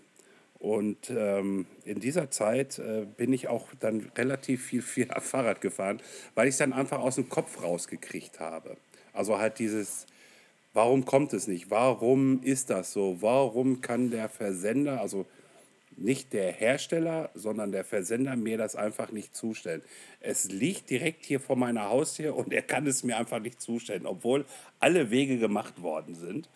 und 0.59 1.11
ähm, 1.11 1.67
in 1.85 1.99
dieser 1.99 2.31
Zeit 2.31 2.79
äh, 2.79 3.05
bin 3.05 3.31
ich 3.31 3.47
auch 3.47 3.67
dann 3.79 4.11
relativ 4.17 4.65
viel, 4.65 4.81
viel 4.81 5.07
Fahrrad 5.19 5.61
gefahren, 5.61 6.01
weil 6.33 6.47
ich 6.47 6.53
es 6.53 6.57
dann 6.57 6.73
einfach 6.73 6.99
aus 6.99 7.15
dem 7.15 7.29
Kopf 7.29 7.61
rausgekriegt 7.61 8.39
habe. 8.39 8.77
Also 9.13 9.37
halt 9.37 9.59
dieses, 9.59 10.07
warum 10.73 11.05
kommt 11.05 11.33
es 11.33 11.47
nicht? 11.47 11.69
Warum 11.69 12.41
ist 12.41 12.71
das 12.71 12.91
so? 12.91 13.17
Warum 13.21 13.81
kann 13.81 14.09
der 14.09 14.29
Versender, 14.29 14.99
also 14.99 15.27
nicht 15.95 16.33
der 16.33 16.51
Hersteller, 16.51 17.29
sondern 17.33 17.71
der 17.71 17.83
Versender 17.83 18.35
mir 18.35 18.57
das 18.57 18.75
einfach 18.75 19.11
nicht 19.11 19.35
zustellen. 19.35 19.81
Es 20.21 20.51
liegt 20.51 20.89
direkt 20.89 21.25
hier 21.25 21.39
vor 21.39 21.55
meiner 21.55 21.89
Haustür 21.89 22.35
und 22.35 22.53
er 22.53 22.61
kann 22.61 22.85
es 22.85 23.03
mir 23.03 23.17
einfach 23.17 23.39
nicht 23.39 23.61
zustellen, 23.61 24.05
obwohl 24.05 24.45
alle 24.79 25.09
Wege 25.09 25.37
gemacht 25.37 25.81
worden 25.81 26.15
sind. 26.15 26.49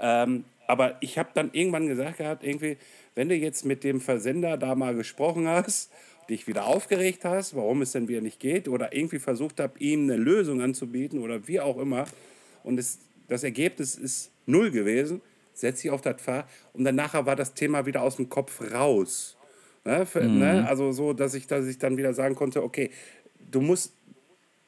Ähm, 0.00 0.44
aber 0.66 0.96
ich 1.00 1.18
habe 1.18 1.30
dann 1.34 1.50
irgendwann 1.52 1.86
gesagt 1.86 2.18
gehabt, 2.18 2.44
irgendwie, 2.44 2.76
wenn 3.14 3.28
du 3.28 3.34
jetzt 3.34 3.64
mit 3.64 3.84
dem 3.84 4.00
Versender 4.00 4.56
da 4.56 4.74
mal 4.74 4.94
gesprochen 4.94 5.46
hast, 5.46 5.90
dich 6.28 6.46
wieder 6.46 6.66
aufgeregt 6.66 7.24
hast, 7.24 7.54
warum 7.54 7.82
es 7.82 7.92
denn 7.92 8.08
wieder 8.08 8.20
nicht 8.20 8.40
geht, 8.40 8.68
oder 8.68 8.94
irgendwie 8.94 9.18
versucht 9.18 9.60
habe, 9.60 9.78
ihm 9.78 10.04
eine 10.04 10.16
Lösung 10.16 10.62
anzubieten 10.62 11.18
oder 11.18 11.46
wie 11.46 11.60
auch 11.60 11.78
immer, 11.78 12.06
und 12.64 12.78
es, 12.78 12.98
das 13.28 13.42
Ergebnis 13.42 13.96
ist 13.96 14.30
null 14.46 14.70
gewesen, 14.70 15.20
setz 15.54 15.82
dich 15.82 15.90
auf 15.90 16.00
das 16.00 16.20
Fahrrad 16.20 16.48
und 16.72 16.84
dann 16.84 16.94
nachher 16.94 17.26
war 17.26 17.36
das 17.36 17.54
Thema 17.54 17.86
wieder 17.86 18.02
aus 18.02 18.16
dem 18.16 18.28
Kopf 18.28 18.60
raus. 18.72 19.36
Ne? 19.84 20.06
Für, 20.06 20.22
ne? 20.22 20.66
Also 20.68 20.92
so, 20.92 21.12
dass 21.12 21.34
ich, 21.34 21.46
dass 21.46 21.66
ich 21.66 21.78
dann 21.78 21.96
wieder 21.96 22.14
sagen 22.14 22.34
konnte, 22.34 22.62
okay, 22.62 22.90
du 23.50 23.60
musst 23.60 23.94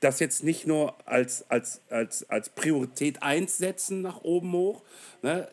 das 0.01 0.20
jetzt 0.20 0.45
nicht 0.45 0.66
nur 0.66 0.95
als, 1.09 1.49
als, 1.51 1.80
als, 1.89 2.28
als 2.28 2.51
Priorität 2.51 3.22
1 3.22 3.57
setzen 3.57 4.03
nach 4.03 4.22
oben 4.22 4.53
hoch, 4.53 4.82
ne? 5.22 5.49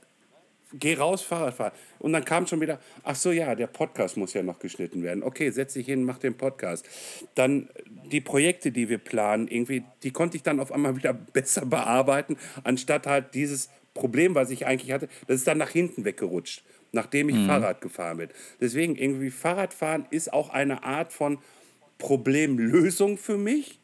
geh 0.73 0.95
raus, 0.95 1.21
Fahrrad 1.21 1.53
fahren. 1.53 1.71
Und 1.99 2.13
dann 2.13 2.25
kam 2.25 2.47
schon 2.47 2.61
wieder, 2.61 2.79
ach 3.03 3.15
so, 3.15 3.31
ja, 3.31 3.55
der 3.55 3.67
Podcast 3.67 4.17
muss 4.17 4.33
ja 4.33 4.43
noch 4.43 4.59
geschnitten 4.59 5.03
werden. 5.03 5.23
Okay, 5.23 5.49
setz 5.51 5.73
dich 5.73 5.85
hin, 5.85 6.03
mach 6.03 6.17
den 6.17 6.35
Podcast. 6.35 6.87
Dann 7.35 7.69
die 8.05 8.21
Projekte, 8.21 8.71
die 8.71 8.89
wir 8.89 8.97
planen, 8.97 9.47
irgendwie, 9.47 9.83
die 10.03 10.11
konnte 10.11 10.37
ich 10.37 10.43
dann 10.43 10.59
auf 10.59 10.71
einmal 10.71 10.95
wieder 10.97 11.13
besser 11.13 11.65
bearbeiten, 11.65 12.37
anstatt 12.63 13.07
halt 13.07 13.33
dieses 13.33 13.69
Problem, 13.93 14.35
was 14.35 14.49
ich 14.49 14.65
eigentlich 14.65 14.91
hatte, 14.91 15.09
das 15.27 15.37
ist 15.37 15.47
dann 15.47 15.57
nach 15.57 15.69
hinten 15.69 16.05
weggerutscht, 16.05 16.63
nachdem 16.91 17.29
ich 17.29 17.45
Fahrrad 17.45 17.81
gefahren 17.81 18.17
bin. 18.17 18.29
Deswegen 18.59 18.95
irgendwie 18.95 19.31
Fahrradfahren 19.31 20.05
ist 20.11 20.31
auch 20.31 20.49
eine 20.49 20.83
Art 20.83 21.11
von 21.11 21.39
Problemlösung 21.97 23.17
für 23.17 23.37
mich. 23.37 23.79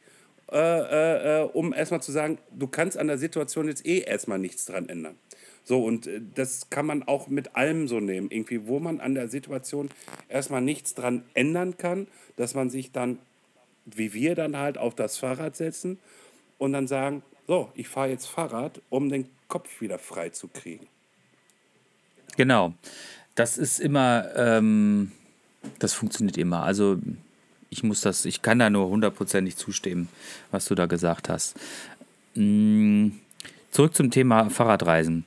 Äh, 0.49 0.57
äh, 0.57 1.41
äh, 1.41 1.43
um 1.43 1.73
erstmal 1.73 2.01
zu 2.01 2.13
sagen, 2.13 2.37
du 2.57 2.67
kannst 2.67 2.97
an 2.97 3.07
der 3.07 3.17
Situation 3.17 3.67
jetzt 3.67 3.85
eh 3.85 3.99
erstmal 3.99 4.39
nichts 4.39 4.65
dran 4.65 4.87
ändern. 4.87 5.15
So, 5.65 5.83
und 5.83 6.07
äh, 6.07 6.21
das 6.35 6.69
kann 6.69 6.85
man 6.85 7.03
auch 7.03 7.27
mit 7.27 7.57
allem 7.57 7.89
so 7.89 7.99
nehmen, 7.99 8.31
irgendwie, 8.31 8.65
wo 8.65 8.79
man 8.79 9.01
an 9.01 9.13
der 9.13 9.27
Situation 9.27 9.89
erstmal 10.29 10.61
nichts 10.61 10.93
dran 10.93 11.25
ändern 11.33 11.77
kann, 11.77 12.07
dass 12.37 12.55
man 12.55 12.69
sich 12.69 12.93
dann, 12.93 13.19
wie 13.83 14.13
wir 14.13 14.35
dann 14.35 14.57
halt, 14.57 14.77
auf 14.77 14.95
das 14.95 15.17
Fahrrad 15.17 15.57
setzen 15.57 15.99
und 16.57 16.71
dann 16.71 16.87
sagen, 16.87 17.23
so, 17.45 17.69
ich 17.75 17.89
fahre 17.89 18.09
jetzt 18.09 18.27
Fahrrad, 18.27 18.81
um 18.89 19.09
den 19.09 19.27
Kopf 19.47 19.81
wieder 19.81 19.99
frei 19.99 20.29
zu 20.29 20.47
kriegen. 20.47 20.87
Genau. 22.35 22.73
Das 23.35 23.57
ist 23.57 23.79
immer, 23.79 24.27
ähm, 24.35 25.11
das 25.79 25.93
funktioniert 25.93 26.37
immer. 26.37 26.63
Also 26.63 26.99
ich 27.69 27.83
muss 27.83 28.01
das, 28.01 28.25
ich 28.25 28.41
kann 28.41 28.59
da 28.59 28.69
nur 28.69 28.87
hundertprozentig 28.87 29.57
zustimmen, 29.57 30.09
was 30.51 30.65
du 30.65 30.75
da 30.75 30.85
gesagt 30.85 31.29
hast. 31.29 31.55
Mm, 32.35 33.09
Zurück 33.71 33.93
zum 33.93 34.09
Thema 34.09 34.49
Fahrradreisen. 34.49 35.25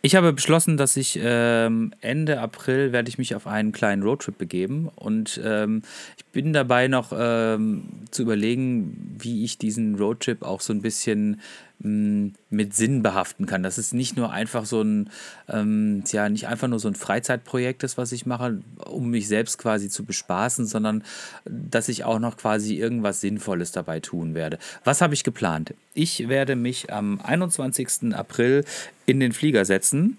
Ich 0.00 0.16
habe 0.16 0.32
beschlossen, 0.32 0.76
dass 0.76 0.96
ich 0.96 1.18
ähm, 1.22 1.92
Ende 2.00 2.40
April 2.40 2.92
werde 2.92 3.08
ich 3.08 3.18
mich 3.18 3.34
auf 3.34 3.46
einen 3.46 3.70
kleinen 3.72 4.02
Roadtrip 4.02 4.38
begeben 4.38 4.88
und 4.96 5.40
ähm, 5.44 5.82
ich 6.16 6.24
bin 6.26 6.52
dabei 6.52 6.88
noch 6.88 7.12
ähm, 7.16 7.84
zu 8.10 8.22
überlegen, 8.22 9.16
wie 9.18 9.44
ich 9.44 9.58
diesen 9.58 9.96
Roadtrip 9.96 10.42
auch 10.42 10.60
so 10.60 10.72
ein 10.72 10.82
bisschen 10.82 11.40
mit 11.80 12.74
Sinn 12.74 13.02
behaften 13.02 13.46
kann. 13.46 13.62
Dass 13.62 13.78
es 13.78 13.92
nicht 13.92 14.16
nur 14.16 14.32
einfach 14.32 14.64
so 14.64 14.82
ein, 14.82 15.10
ähm, 15.48 16.02
ja, 16.10 16.28
nicht 16.28 16.48
einfach 16.48 16.68
nur 16.68 16.80
so 16.80 16.88
ein 16.88 16.94
Freizeitprojekt 16.94 17.84
ist, 17.84 17.96
was 17.96 18.12
ich 18.12 18.26
mache, 18.26 18.60
um 18.84 19.10
mich 19.10 19.28
selbst 19.28 19.58
quasi 19.58 19.88
zu 19.88 20.04
bespaßen, 20.04 20.66
sondern 20.66 21.04
dass 21.44 21.88
ich 21.88 22.04
auch 22.04 22.18
noch 22.18 22.36
quasi 22.36 22.76
irgendwas 22.76 23.20
Sinnvolles 23.20 23.70
dabei 23.70 24.00
tun 24.00 24.34
werde. 24.34 24.58
Was 24.84 25.00
habe 25.00 25.14
ich 25.14 25.22
geplant? 25.22 25.74
Ich 25.94 26.28
werde 26.28 26.56
mich 26.56 26.92
am 26.92 27.20
21. 27.20 28.14
April 28.14 28.64
in 29.06 29.20
den 29.20 29.32
Flieger 29.32 29.64
setzen. 29.64 30.18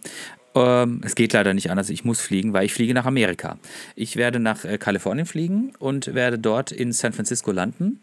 Ähm, 0.56 1.02
es 1.04 1.16
geht 1.16 1.34
leider 1.34 1.54
nicht 1.54 1.70
anders, 1.70 1.90
ich 1.90 2.06
muss 2.06 2.22
fliegen, 2.22 2.54
weil 2.54 2.66
ich 2.66 2.74
fliege 2.74 2.94
nach 2.94 3.06
Amerika. 3.06 3.58
Ich 3.96 4.16
werde 4.16 4.40
nach 4.40 4.66
äh, 4.66 4.78
Kalifornien 4.78 5.28
fliegen 5.28 5.74
und 5.78 6.16
werde 6.16 6.40
dort 6.40 6.72
in 6.72 6.94
San 6.94 7.14
Francisco 7.14 7.52
landen 7.52 8.00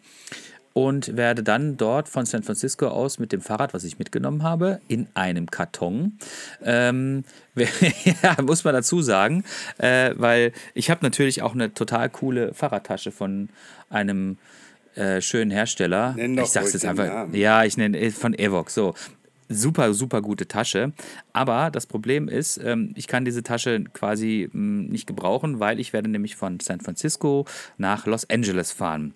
und 0.77 1.16
werde 1.16 1.43
dann 1.43 1.79
dort 1.79 2.07
von 2.07 2.27
San 2.27 2.43
Francisco 2.43 2.89
aus 2.89 3.18
mit 3.18 3.33
dem 3.33 3.41
Fahrrad, 3.41 3.72
was 3.72 3.83
ich 3.83 3.99
mitgenommen 3.99 4.43
habe, 4.43 4.79
in 4.89 5.07
einem 5.14 5.51
Karton. 5.51 6.18
Ähm, 6.62 7.24
ja, 8.22 8.37
muss 8.43 8.62
man 8.62 8.74
dazu 8.74 9.01
sagen, 9.01 9.43
äh, 9.79 10.11
weil 10.16 10.53
ich 10.74 10.91
habe 10.91 11.03
natürlich 11.03 11.41
auch 11.41 11.55
eine 11.55 11.72
total 11.72 12.11
coole 12.11 12.53
Fahrradtasche 12.53 13.11
von 13.11 13.49
einem 13.89 14.37
äh, 14.97 15.22
schönen 15.22 15.51
Hersteller. 15.51 16.12
Nenn 16.14 16.37
doch 16.37 16.45
ich 16.45 16.51
sag's 16.51 16.74
jetzt 16.74 16.85
einfach. 16.85 17.07
Namen. 17.07 17.35
Ja, 17.35 17.64
ich 17.64 17.79
nenne 17.79 17.99
äh, 17.99 18.11
von 18.11 18.35
Evox. 18.39 18.74
So. 18.74 18.93
Super, 19.49 19.95
super 19.95 20.20
gute 20.20 20.47
Tasche. 20.47 20.93
Aber 21.33 21.70
das 21.70 21.87
Problem 21.87 22.29
ist, 22.29 22.59
ähm, 22.62 22.93
ich 22.97 23.07
kann 23.07 23.24
diese 23.24 23.43
Tasche 23.43 23.83
quasi 23.95 24.51
mh, 24.53 24.91
nicht 24.91 25.07
gebrauchen, 25.07 25.59
weil 25.59 25.81
ich 25.81 25.95
werde 25.95 26.11
nämlich 26.11 26.37
von 26.37 26.61
San 26.61 26.83
Francisco 26.83 27.47
nach 27.79 28.05
Los 28.05 28.29
Angeles 28.29 28.72
fahren. 28.72 29.14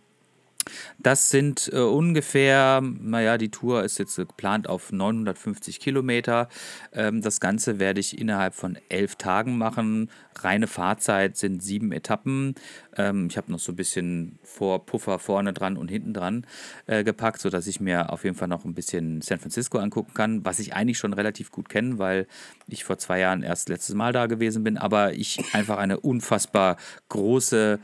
Das 0.99 1.31
sind 1.31 1.71
äh, 1.73 1.79
ungefähr, 1.79 2.83
naja, 2.83 3.39
die 3.39 3.51
Tour 3.51 3.85
ist 3.85 3.99
jetzt 3.99 4.17
geplant 4.17 4.69
auf 4.69 4.93
950 4.93 5.81
Kilometer. 5.81 6.49
Ähm, 6.93 7.23
das 7.23 7.41
Ganze 7.41 7.79
werde 7.79 8.01
ich 8.01 8.19
innerhalb 8.19 8.55
von 8.55 8.79
elf 8.89 9.17
Tagen 9.17 9.57
machen. 9.57 10.11
Reine 10.39 10.67
Fahrzeit 10.67 11.37
sind 11.37 11.63
sieben 11.63 11.93
Etappen. 11.93 12.55
Ähm, 12.97 13.29
ich 13.31 13.37
habe 13.37 13.51
noch 13.51 13.59
so 13.59 13.73
ein 13.73 13.77
bisschen 13.77 14.39
Vorpuffer 14.43 15.19
vorne 15.19 15.53
dran 15.53 15.77
und 15.77 15.89
hinten 15.89 16.13
dran 16.13 16.47
äh, 16.87 17.05
gepackt, 17.05 17.41
sodass 17.41 17.67
ich 17.67 17.81
mir 17.81 18.13
auf 18.13 18.25
jeden 18.25 18.37
Fall 18.37 18.49
noch 18.49 18.65
ein 18.65 18.75
bisschen 18.75 19.23
San 19.23 19.39
Francisco 19.39 19.79
angucken 19.79 20.13
kann, 20.15 20.45
was 20.45 20.59
ich 20.59 20.75
eigentlich 20.75 20.99
schon 20.99 21.15
relativ 21.15 21.51
gut 21.51 21.69
kenne, 21.69 21.99
weil 21.99 22.27
ich 22.67 22.85
vor 22.85 22.99
zwei 22.99 23.21
Jahren 23.21 23.43
erst 23.43 23.69
letztes 23.69 23.95
Mal 23.95 24.13
da 24.13 24.27
gewesen 24.27 24.65
bin, 24.65 24.77
aber 24.77 25.15
ich 25.15 25.43
einfach 25.55 25.79
eine 25.79 26.01
unfassbar 26.01 26.77
große 27.09 27.79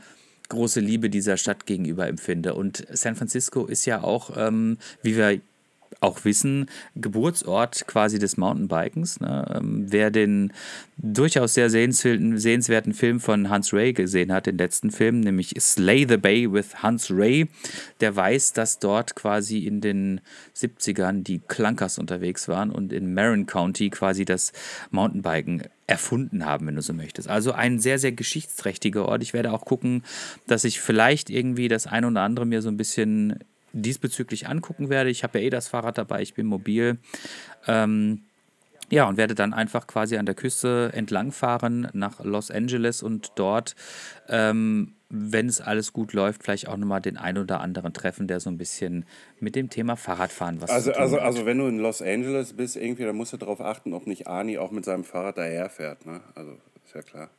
große 0.49 0.79
Liebe 0.79 1.09
dieser 1.09 1.37
Stadt 1.37 1.65
gegenüber 1.65 2.07
empfinde. 2.07 2.53
Und 2.53 2.85
San 2.91 3.15
Francisco 3.15 3.65
ist 3.65 3.85
ja 3.85 4.03
auch, 4.03 4.31
ähm, 4.37 4.77
wie 5.01 5.15
wir 5.15 5.39
auch 5.99 6.25
wissen, 6.25 6.69
Geburtsort 6.95 7.87
quasi 7.87 8.19
des 8.19 8.37
Mountainbikens. 8.37 9.19
Ne? 9.19 9.45
Ähm, 9.55 9.85
wer 9.89 10.11
den 10.11 10.53
durchaus 10.97 11.53
sehr 11.53 11.69
sehenswerten, 11.69 12.93
Film 12.93 13.19
von 13.19 13.49
Hans 13.49 13.73
Ray 13.73 13.93
gesehen 13.93 14.31
hat, 14.31 14.45
den 14.45 14.57
letzten 14.57 14.91
Film, 14.91 15.19
nämlich 15.19 15.53
Slay 15.59 16.05
the 16.07 16.17
Bay 16.17 16.51
with 16.51 16.81
Hans 16.81 17.11
Ray, 17.11 17.47
der 17.99 18.15
weiß, 18.15 18.53
dass 18.53 18.79
dort 18.79 19.15
quasi 19.15 19.59
in 19.59 19.81
den 19.81 20.21
70ern 20.55 21.23
die 21.23 21.39
Clunkers 21.39 21.97
unterwegs 21.97 22.47
waren 22.47 22.71
und 22.71 22.93
in 22.93 23.13
Marin 23.13 23.45
County 23.45 23.89
quasi 23.89 24.25
das 24.25 24.53
Mountainbiken 24.91 25.63
erfunden 25.87 26.45
haben, 26.45 26.67
wenn 26.67 26.75
du 26.75 26.81
so 26.81 26.93
möchtest. 26.93 27.29
Also 27.29 27.53
ein 27.53 27.79
sehr, 27.79 27.97
sehr 27.97 28.11
geschichtsträchtiger 28.11 29.05
Ort. 29.05 29.23
Ich 29.23 29.33
werde 29.33 29.53
auch 29.53 29.65
gucken, 29.65 30.03
dass 30.45 30.65
ich 30.65 30.81
vielleicht 30.81 31.29
irgendwie 31.29 31.69
das 31.69 31.87
eine 31.87 32.07
oder 32.07 32.21
andere 32.21 32.45
mir 32.45 32.61
so 32.61 32.69
ein 32.69 32.77
bisschen 32.77 33.39
diesbezüglich 33.81 34.47
angucken 34.47 34.89
werde. 34.89 35.09
Ich 35.09 35.23
habe 35.23 35.39
ja 35.39 35.45
eh 35.45 35.49
das 35.49 35.67
Fahrrad 35.67 35.97
dabei, 35.97 36.21
ich 36.21 36.33
bin 36.33 36.45
mobil. 36.47 36.97
Ähm, 37.67 38.23
Ja, 38.89 39.05
und 39.09 39.17
werde 39.17 39.35
dann 39.35 39.53
einfach 39.53 39.85
quasi 39.85 40.15
an 40.15 40.25
der 40.25 40.33
Küste 40.35 40.91
entlangfahren 40.93 41.89
nach 41.91 42.23
Los 42.23 42.49
Angeles 42.51 43.03
und 43.03 43.33
dort, 43.35 43.75
ähm, 44.29 44.93
wenn 45.09 45.47
es 45.47 45.59
alles 45.59 45.91
gut 45.91 46.13
läuft, 46.13 46.43
vielleicht 46.43 46.69
auch 46.69 46.77
nochmal 46.77 47.01
den 47.01 47.17
einen 47.17 47.39
oder 47.39 47.59
anderen 47.59 47.91
treffen, 47.91 48.27
der 48.27 48.39
so 48.39 48.49
ein 48.49 48.57
bisschen 48.57 49.05
mit 49.41 49.55
dem 49.57 49.69
Thema 49.69 49.97
Fahrradfahren 49.97 50.61
was 50.61 50.69
Also, 50.69 50.91
zu 50.91 50.93
tun 50.93 51.01
also, 51.03 51.17
hat. 51.17 51.23
also 51.23 51.45
wenn 51.45 51.57
du 51.57 51.67
in 51.67 51.79
Los 51.79 52.01
Angeles 52.01 52.53
bist, 52.53 52.77
irgendwie, 52.77 53.03
dann 53.03 53.17
musst 53.17 53.33
du 53.33 53.37
darauf 53.37 53.59
achten, 53.59 53.93
ob 53.93 54.07
nicht 54.07 54.27
Arnie 54.27 54.57
auch 54.57 54.71
mit 54.71 54.85
seinem 54.85 55.03
Fahrrad 55.03 55.37
daherfährt. 55.37 56.05
Ne? 56.05 56.21
Also, 56.35 56.53
ist 56.85 56.95
ja 56.95 57.01
klar. 57.01 57.29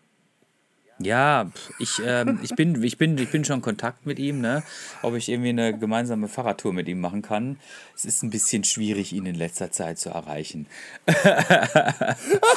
Ja, 1.01 1.51
ich, 1.79 2.01
ähm, 2.05 2.41
ich, 2.43 2.55
bin, 2.57 2.83
ich, 2.83 2.99
bin, 2.99 3.17
ich 3.19 3.31
bin 3.31 3.45
schon 3.45 3.57
in 3.57 3.63
Kontakt 3.63 4.05
mit 4.05 4.19
ihm, 4.19 4.41
ne? 4.41 4.65
ob 5.03 5.15
ich 5.15 5.29
irgendwie 5.29 5.51
eine 5.51 5.79
gemeinsame 5.79 6.27
Fahrradtour 6.27 6.73
mit 6.73 6.89
ihm 6.89 7.01
machen 7.01 7.23
kann. 7.23 7.59
Es 7.95 8.05
ist 8.05 8.23
ein 8.25 8.31
bisschen 8.31 8.65
schwierig, 8.65 9.13
ihn 9.13 9.25
in 9.27 9.37
letzter 9.37 9.71
Zeit 9.71 9.99
zu 9.99 10.11
erreichen. 10.11 10.67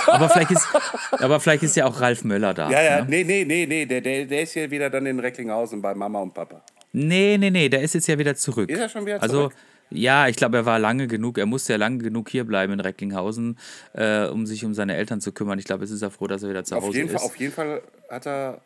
aber, 0.07 0.29
vielleicht 0.29 0.51
ist, 0.51 0.67
aber 1.11 1.39
vielleicht 1.39 1.63
ist 1.63 1.75
ja 1.75 1.85
auch 1.85 2.01
Ralf 2.01 2.23
Möller 2.23 2.53
da. 2.53 2.69
Ja, 2.69 2.81
ja, 2.81 3.01
Ne? 3.01 3.07
nee, 3.09 3.23
nee, 3.23 3.45
nee, 3.45 3.65
nee, 3.65 3.85
der, 3.85 4.01
der, 4.01 4.25
der 4.25 4.41
ist 4.41 4.53
hier 4.53 4.69
wieder 4.71 4.89
dann 4.89 5.05
in 5.05 5.19
Recklinghausen 5.19 5.81
bei 5.81 5.93
Mama 5.93 6.19
und 6.19 6.33
Papa. 6.33 6.61
Nee, 6.93 7.37
nee, 7.37 7.49
nee, 7.49 7.69
der 7.69 7.81
ist 7.81 7.93
jetzt 7.93 8.07
ja 8.07 8.17
wieder 8.17 8.35
zurück. 8.35 8.69
Ist 8.69 8.79
er 8.79 8.89
schon 8.89 9.05
wieder 9.05 9.21
Also, 9.21 9.49
zurück? 9.49 9.53
Ja, 9.91 10.27
ich 10.27 10.35
glaube, 10.35 10.57
er 10.57 10.65
war 10.65 10.79
lange 10.79 11.07
genug, 11.07 11.37
er 11.37 11.45
musste 11.45 11.73
ja 11.73 11.77
lange 11.77 11.99
genug 11.99 12.29
hier 12.29 12.45
bleiben 12.45 12.73
in 12.73 12.79
Recklinghausen, 12.79 13.57
äh, 13.93 14.25
um 14.27 14.45
sich 14.45 14.65
um 14.65 14.73
seine 14.73 14.95
Eltern 14.95 15.21
zu 15.21 15.31
kümmern. 15.31 15.59
Ich 15.59 15.65
glaube, 15.65 15.83
jetzt 15.83 15.91
ist 15.91 16.01
er 16.01 16.11
froh, 16.11 16.27
dass 16.27 16.43
er 16.43 16.49
wieder 16.49 16.63
zu 16.63 16.75
Auf 16.75 16.83
Hause 16.83 16.97
jeden, 16.97 17.09
ist. 17.09 17.15
Fall, 17.15 17.25
auf 17.25 17.35
jeden 17.37 17.53
Fall 17.53 17.81
hat 18.09 18.25
er. 18.25 18.61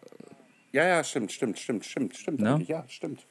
Ja, 0.72 0.86
ja, 0.86 1.04
stimmt, 1.04 1.32
stimmt, 1.32 1.58
stimmt, 1.58 1.86
stimmt, 1.86 2.16
stimmt. 2.16 2.40
Ne? 2.40 2.64
Ja, 2.68 2.86
stimmt. 2.88 3.26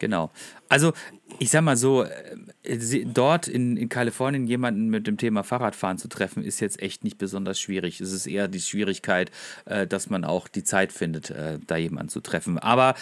Genau. 0.00 0.30
Also, 0.68 0.92
ich 1.38 1.50
sag 1.50 1.62
mal 1.62 1.76
so, 1.76 2.02
äh, 2.02 3.04
dort 3.06 3.46
in, 3.48 3.76
in 3.76 3.88
Kalifornien 3.88 4.46
jemanden 4.46 4.88
mit 4.88 5.06
dem 5.06 5.16
Thema 5.16 5.44
Fahrradfahren 5.44 5.98
zu 5.98 6.08
treffen, 6.08 6.42
ist 6.42 6.60
jetzt 6.60 6.82
echt 6.82 7.04
nicht 7.04 7.16
besonders 7.16 7.60
schwierig. 7.60 8.00
Es 8.00 8.12
ist 8.12 8.26
eher 8.26 8.48
die 8.48 8.60
Schwierigkeit, 8.60 9.30
äh, 9.66 9.86
dass 9.86 10.10
man 10.10 10.24
auch 10.24 10.48
die 10.48 10.64
Zeit 10.64 10.92
findet, 10.92 11.30
äh, 11.30 11.58
da 11.66 11.76
jemanden 11.76 12.08
zu 12.08 12.20
treffen. 12.20 12.58
Aber 12.58 12.94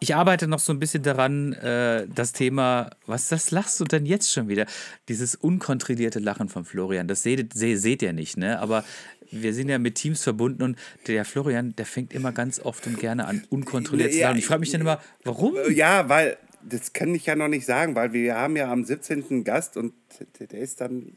ich 0.00 0.14
arbeite 0.14 0.46
noch 0.46 0.58
so 0.58 0.72
ein 0.72 0.78
bisschen 0.78 1.02
daran, 1.02 1.52
äh, 1.54 2.06
das 2.14 2.32
Thema, 2.32 2.90
was 3.06 3.28
das 3.28 3.50
lachst 3.50 3.80
du 3.80 3.84
denn 3.84 4.06
jetzt 4.06 4.32
schon 4.32 4.48
wieder? 4.48 4.66
Dieses 5.08 5.34
unkontrollierte 5.34 6.18
Lachen 6.18 6.48
von 6.48 6.64
Florian, 6.64 7.08
das 7.08 7.22
seht, 7.22 7.54
se, 7.54 7.76
seht 7.76 8.02
ihr 8.02 8.12
nicht, 8.12 8.36
ne? 8.36 8.60
Aber 8.60 8.84
wir 9.30 9.52
sind 9.52 9.68
ja 9.68 9.78
mit 9.78 9.96
Teams 9.96 10.22
verbunden 10.22 10.62
und 10.62 10.78
der 11.06 11.24
Florian, 11.24 11.74
der 11.76 11.86
fängt 11.86 12.12
immer 12.12 12.32
ganz 12.32 12.60
oft 12.60 12.86
und 12.86 12.98
gerne 12.98 13.26
an, 13.26 13.44
unkontrolliert 13.50 14.12
zu 14.12 14.20
lachen. 14.20 14.38
Ich 14.38 14.46
frage 14.46 14.60
mich 14.60 14.70
dann 14.70 14.80
immer, 14.80 15.00
warum? 15.24 15.54
Ja, 15.70 16.08
weil. 16.08 16.36
Das 16.60 16.92
kann 16.92 17.14
ich 17.14 17.24
ja 17.24 17.36
noch 17.36 17.46
nicht 17.46 17.64
sagen, 17.64 17.94
weil 17.94 18.12
wir 18.12 18.34
haben 18.34 18.56
ja 18.56 18.70
am 18.70 18.84
17. 18.84 19.24
einen 19.30 19.44
Gast 19.44 19.76
und 19.76 19.94
der 20.40 20.48
der 20.48 20.58
ist 20.58 20.80
dann 20.80 21.12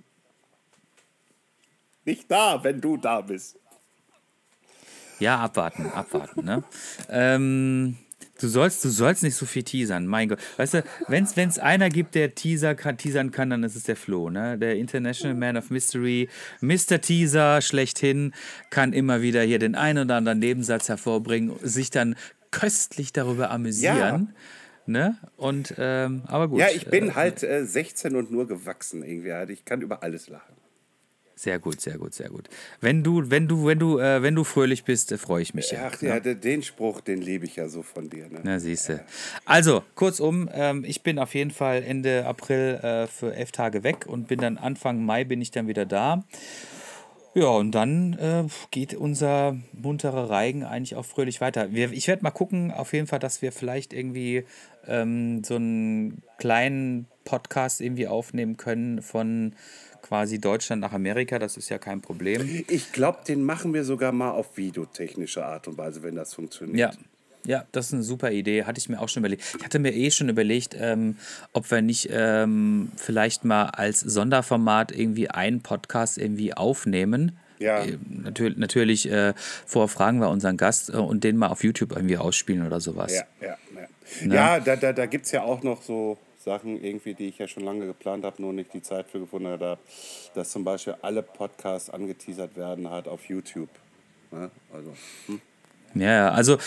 nicht 2.05 2.29
da, 2.29 2.63
wenn 2.63 2.79
du 2.79 2.95
da 2.95 3.21
bist. 3.21 3.57
Ja, 5.19 5.39
abwarten, 5.39 5.87
abwarten, 5.87 6.45
ne? 6.45 6.63
ähm, 7.09 7.97
du, 8.41 8.47
sollst, 8.47 8.83
du 8.83 8.89
sollst 8.89 9.23
nicht 9.23 9.35
so 9.35 9.45
viel 9.45 9.63
teasern, 9.63 10.07
mein 10.07 10.29
Gott. 10.29 10.39
Weißt 10.57 10.75
du, 10.75 10.83
wenn 11.07 11.23
es 11.25 11.59
einer 11.59 11.89
gibt, 11.89 12.15
der 12.15 12.35
Teaser 12.35 12.75
kann, 12.75 12.97
teasern 12.97 13.31
kann, 13.31 13.49
dann 13.49 13.63
ist 13.63 13.75
es 13.75 13.83
der 13.83 13.95
Flo, 13.95 14.29
ne? 14.29 14.57
Der 14.57 14.75
International 14.75 15.35
Man 15.35 15.57
of 15.57 15.69
Mystery, 15.69 16.29
Mr. 16.61 17.01
Teaser 17.01 17.61
schlechthin, 17.61 18.33
kann 18.69 18.93
immer 18.93 19.21
wieder 19.21 19.41
hier 19.43 19.59
den 19.59 19.75
einen 19.75 20.05
oder 20.05 20.15
anderen 20.15 20.39
Nebensatz 20.39 20.89
hervorbringen, 20.89 21.55
sich 21.61 21.89
dann 21.89 22.15
köstlich 22.51 23.13
darüber 23.13 23.49
amüsieren. 23.51 24.33
Ne? 24.85 25.17
Und, 25.37 25.75
ähm, 25.77 26.23
aber 26.27 26.47
gut. 26.47 26.59
Ja, 26.59 26.67
ich 26.73 26.87
bin 26.87 27.09
äh, 27.09 27.13
halt 27.13 27.43
äh, 27.43 27.65
16 27.65 28.15
und 28.15 28.31
nur 28.31 28.47
gewachsen 28.47 29.03
irgendwie. 29.03 29.31
halt. 29.31 29.49
Ich 29.49 29.63
kann 29.63 29.81
über 29.81 30.03
alles 30.03 30.27
lachen. 30.27 30.55
Sehr 31.41 31.57
gut, 31.57 31.81
sehr 31.81 31.97
gut, 31.97 32.13
sehr 32.13 32.29
gut. 32.29 32.49
Wenn 32.81 33.03
du, 33.03 33.31
wenn 33.31 33.47
du, 33.47 33.65
wenn 33.65 33.79
du, 33.79 33.97
äh, 33.97 34.21
wenn 34.21 34.35
du 34.35 34.43
fröhlich 34.43 34.83
bist, 34.83 35.11
äh, 35.11 35.17
freue 35.17 35.41
ich 35.41 35.55
mich 35.55 35.71
ja. 35.71 35.89
Ach 35.91 35.99
ja, 35.99 36.19
de- 36.19 36.35
den 36.35 36.61
Spruch, 36.61 37.01
den 37.01 37.19
liebe 37.19 37.45
ich 37.45 37.55
ja 37.55 37.67
so 37.67 37.81
von 37.81 38.11
dir. 38.11 38.27
Ne? 38.29 38.41
Na, 38.43 38.59
siehst 38.59 38.89
du. 38.89 39.03
Also, 39.43 39.81
kurzum, 39.95 40.51
ähm, 40.53 40.83
ich 40.85 41.01
bin 41.01 41.17
auf 41.17 41.33
jeden 41.33 41.49
Fall 41.49 41.81
Ende 41.81 42.27
April 42.27 42.75
äh, 42.83 43.07
für 43.07 43.33
elf 43.33 43.51
Tage 43.51 43.81
weg 43.83 44.05
und 44.05 44.27
bin 44.27 44.39
dann 44.39 44.59
Anfang 44.59 45.03
Mai 45.03 45.23
bin 45.23 45.41
ich 45.41 45.49
dann 45.49 45.67
wieder 45.67 45.87
da. 45.87 46.23
Ja, 47.33 47.47
und 47.47 47.71
dann 47.71 48.13
äh, 48.19 48.43
geht 48.69 48.93
unser 48.93 49.57
munterer 49.73 50.29
Reigen 50.29 50.63
eigentlich 50.63 50.95
auch 50.95 51.05
fröhlich 51.05 51.41
weiter. 51.41 51.71
Wir, 51.73 51.91
ich 51.91 52.07
werde 52.07 52.21
mal 52.21 52.29
gucken, 52.29 52.69
auf 52.71 52.93
jeden 52.93 53.07
Fall, 53.07 53.17
dass 53.19 53.41
wir 53.41 53.51
vielleicht 53.51 53.93
irgendwie 53.93 54.43
ähm, 54.85 55.43
so 55.43 55.55
einen 55.55 56.21
kleinen 56.37 57.07
Podcast 57.23 57.81
irgendwie 57.81 58.07
aufnehmen 58.07 58.57
können 58.57 59.01
von 59.01 59.55
quasi 60.01 60.39
Deutschland 60.39 60.81
nach 60.81 60.93
Amerika. 60.93 61.39
Das 61.39 61.57
ist 61.57 61.69
ja 61.69 61.77
kein 61.77 62.01
Problem. 62.01 62.63
Ich 62.67 62.91
glaube, 62.91 63.19
den 63.27 63.43
machen 63.43 63.73
wir 63.73 63.83
sogar 63.83 64.11
mal 64.11 64.31
auf 64.31 64.57
videotechnische 64.57 65.45
Art 65.45 65.67
und 65.67 65.77
Weise, 65.77 66.03
wenn 66.03 66.15
das 66.15 66.33
funktioniert. 66.33 66.93
Ja. 66.95 66.99
Ja, 67.43 67.65
das 67.71 67.87
ist 67.87 67.93
eine 67.93 68.03
super 68.03 68.31
Idee. 68.31 68.65
Hatte 68.65 68.77
ich 68.77 68.87
mir 68.87 69.01
auch 69.01 69.09
schon 69.09 69.21
überlegt. 69.21 69.43
Ich 69.57 69.65
hatte 69.65 69.79
mir 69.79 69.93
eh 69.95 70.11
schon 70.11 70.29
überlegt, 70.29 70.75
ähm, 70.79 71.17
ob 71.53 71.71
wir 71.71 71.81
nicht 71.81 72.09
ähm, 72.11 72.91
vielleicht 72.95 73.45
mal 73.45 73.65
als 73.65 73.99
Sonderformat 73.99 74.91
irgendwie 74.91 75.29
einen 75.29 75.61
Podcast 75.61 76.19
irgendwie 76.19 76.53
aufnehmen. 76.53 77.37
Ja. 77.57 77.83
Äh, 77.83 77.97
natürlich 78.07 78.57
natürlich 78.57 79.11
äh, 79.11 79.33
vorher 79.65 79.87
fragen 79.87 80.19
wir 80.19 80.29
unseren 80.29 80.57
Gast 80.57 80.89
äh, 80.89 80.97
und 80.97 81.23
den 81.23 81.37
mal 81.37 81.47
auf 81.47 81.63
YouTube 81.63 81.93
irgendwie 81.95 82.17
ausspielen 82.17 82.65
oder 82.65 82.79
sowas. 82.79 83.13
Ja, 83.13 83.23
ja, 83.41 83.57
ja. 83.75 84.27
Ne? 84.27 84.35
ja 84.35 84.59
da, 84.59 84.75
da, 84.75 84.93
da 84.93 85.05
gibt 85.05 85.25
es 85.25 85.31
ja 85.31 85.41
auch 85.43 85.63
noch 85.63 85.81
so 85.81 86.17
Sachen, 86.43 86.83
irgendwie, 86.83 87.13
die 87.13 87.27
ich 87.27 87.37
ja 87.37 87.47
schon 87.47 87.63
lange 87.63 87.85
geplant 87.85 88.25
habe, 88.25 88.41
nur 88.41 88.53
nicht 88.53 88.73
die 88.73 88.81
Zeit 88.81 89.07
für 89.07 89.19
gefunden 89.19 89.47
habe, 89.47 89.77
dass 90.33 90.51
zum 90.51 90.63
Beispiel 90.63 90.95
alle 91.01 91.21
Podcasts 91.21 91.89
angeteasert 91.89 92.55
werden 92.55 92.89
halt 92.89 93.07
auf 93.07 93.25
YouTube. 93.25 93.69
Ne? 94.31 94.49
Also, 94.73 94.93
hm. 95.27 95.41
Ja, 95.93 96.31
also 96.31 96.57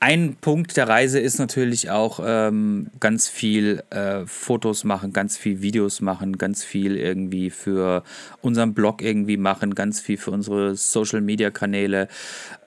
ein 0.00 0.36
Punkt 0.38 0.76
der 0.76 0.86
Reise 0.86 1.18
ist 1.18 1.38
natürlich 1.38 1.88
auch 1.88 2.20
ähm, 2.22 2.90
ganz 3.00 3.26
viel 3.28 3.82
äh, 3.88 4.26
Fotos 4.26 4.84
machen, 4.84 5.14
ganz 5.14 5.38
viel 5.38 5.62
Videos 5.62 6.02
machen, 6.02 6.36
ganz 6.36 6.62
viel 6.62 6.98
irgendwie 6.98 7.48
für 7.48 8.02
unseren 8.42 8.74
Blog 8.74 9.00
irgendwie 9.00 9.38
machen, 9.38 9.74
ganz 9.74 10.00
viel 10.00 10.18
für 10.18 10.30
unsere 10.30 10.76
Social 10.76 11.22
Media 11.22 11.50
Kanäle 11.50 12.08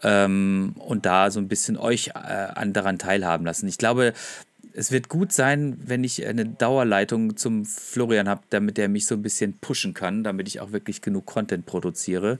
ähm, 0.02 0.74
und 0.80 1.06
da 1.06 1.30
so 1.30 1.40
ein 1.40 1.48
bisschen 1.48 1.78
euch 1.78 2.08
äh, 2.08 2.12
an 2.14 2.74
daran 2.74 2.98
teilhaben 2.98 3.46
lassen. 3.46 3.68
Ich 3.68 3.78
glaube, 3.78 4.14
es 4.78 4.92
wird 4.92 5.10
gut 5.10 5.34
sein, 5.34 5.76
wenn 5.84 6.04
ich 6.04 6.26
eine 6.28 6.46
Dauerleitung 6.46 7.36
zum 7.36 7.66
Florian 7.66 8.30
habe, 8.30 8.44
damit 8.52 8.78
er 8.78 8.88
mich 8.88 9.08
so 9.08 9.16
ein 9.16 9.24
bisschen 9.24 9.58
pushen 9.58 9.96
kann, 9.96 10.24
damit 10.24 10.48
ich 10.48 10.60
auch 10.60 10.72
wirklich 10.72 11.02
genug 11.02 11.26
Content 11.26 11.66
produziere. 11.66 12.38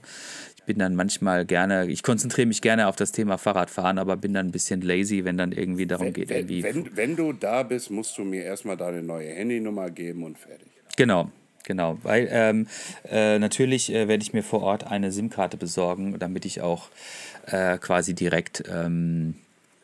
Ich 0.56 0.62
bin 0.62 0.78
dann 0.78 0.94
manchmal 0.94 1.44
gerne, 1.44 1.90
ich 1.90 2.04
konzentriere 2.04 2.46
mich 2.46 2.62
gerne 2.62 2.86
auf 2.86 2.94
das 2.94 3.10
Thema 3.10 3.38
Fahrradfahren, 3.38 3.98
aber 3.98 4.16
bin 4.16 4.34
dann 4.34 4.46
ein 4.46 4.52
bisschen 4.52 4.82
lazy, 4.82 5.24
wenn 5.24 5.36
dann 5.36 5.50
irgendwie 5.50 5.88
darum 5.88 6.12
geht, 6.12 6.28
wenn, 6.28 6.48
irgendwie. 6.48 6.62
wenn, 6.62 6.96
wenn 6.96 7.16
du 7.16 7.32
da 7.32 7.64
bist, 7.64 7.90
musst 7.90 8.16
du 8.18 8.22
mir 8.22 8.44
erstmal 8.44 8.76
deine 8.76 9.02
neue 9.02 9.30
Handynummer 9.30 9.90
geben 9.90 10.22
und 10.22 10.38
fertig. 10.38 10.68
Genau, 10.96 11.32
genau. 11.64 11.98
Weil 12.04 12.28
ähm, 12.30 12.68
äh, 13.10 13.40
natürlich 13.40 13.92
äh, 13.92 14.06
werde 14.06 14.22
ich 14.22 14.32
mir 14.32 14.44
vor 14.44 14.62
Ort 14.62 14.86
eine 14.86 15.10
SIM-Karte 15.10 15.56
besorgen, 15.56 16.16
damit 16.20 16.44
ich 16.44 16.60
auch 16.60 16.88
äh, 17.46 17.78
quasi 17.78 18.14
direkt 18.14 18.62
ähm, 18.72 19.34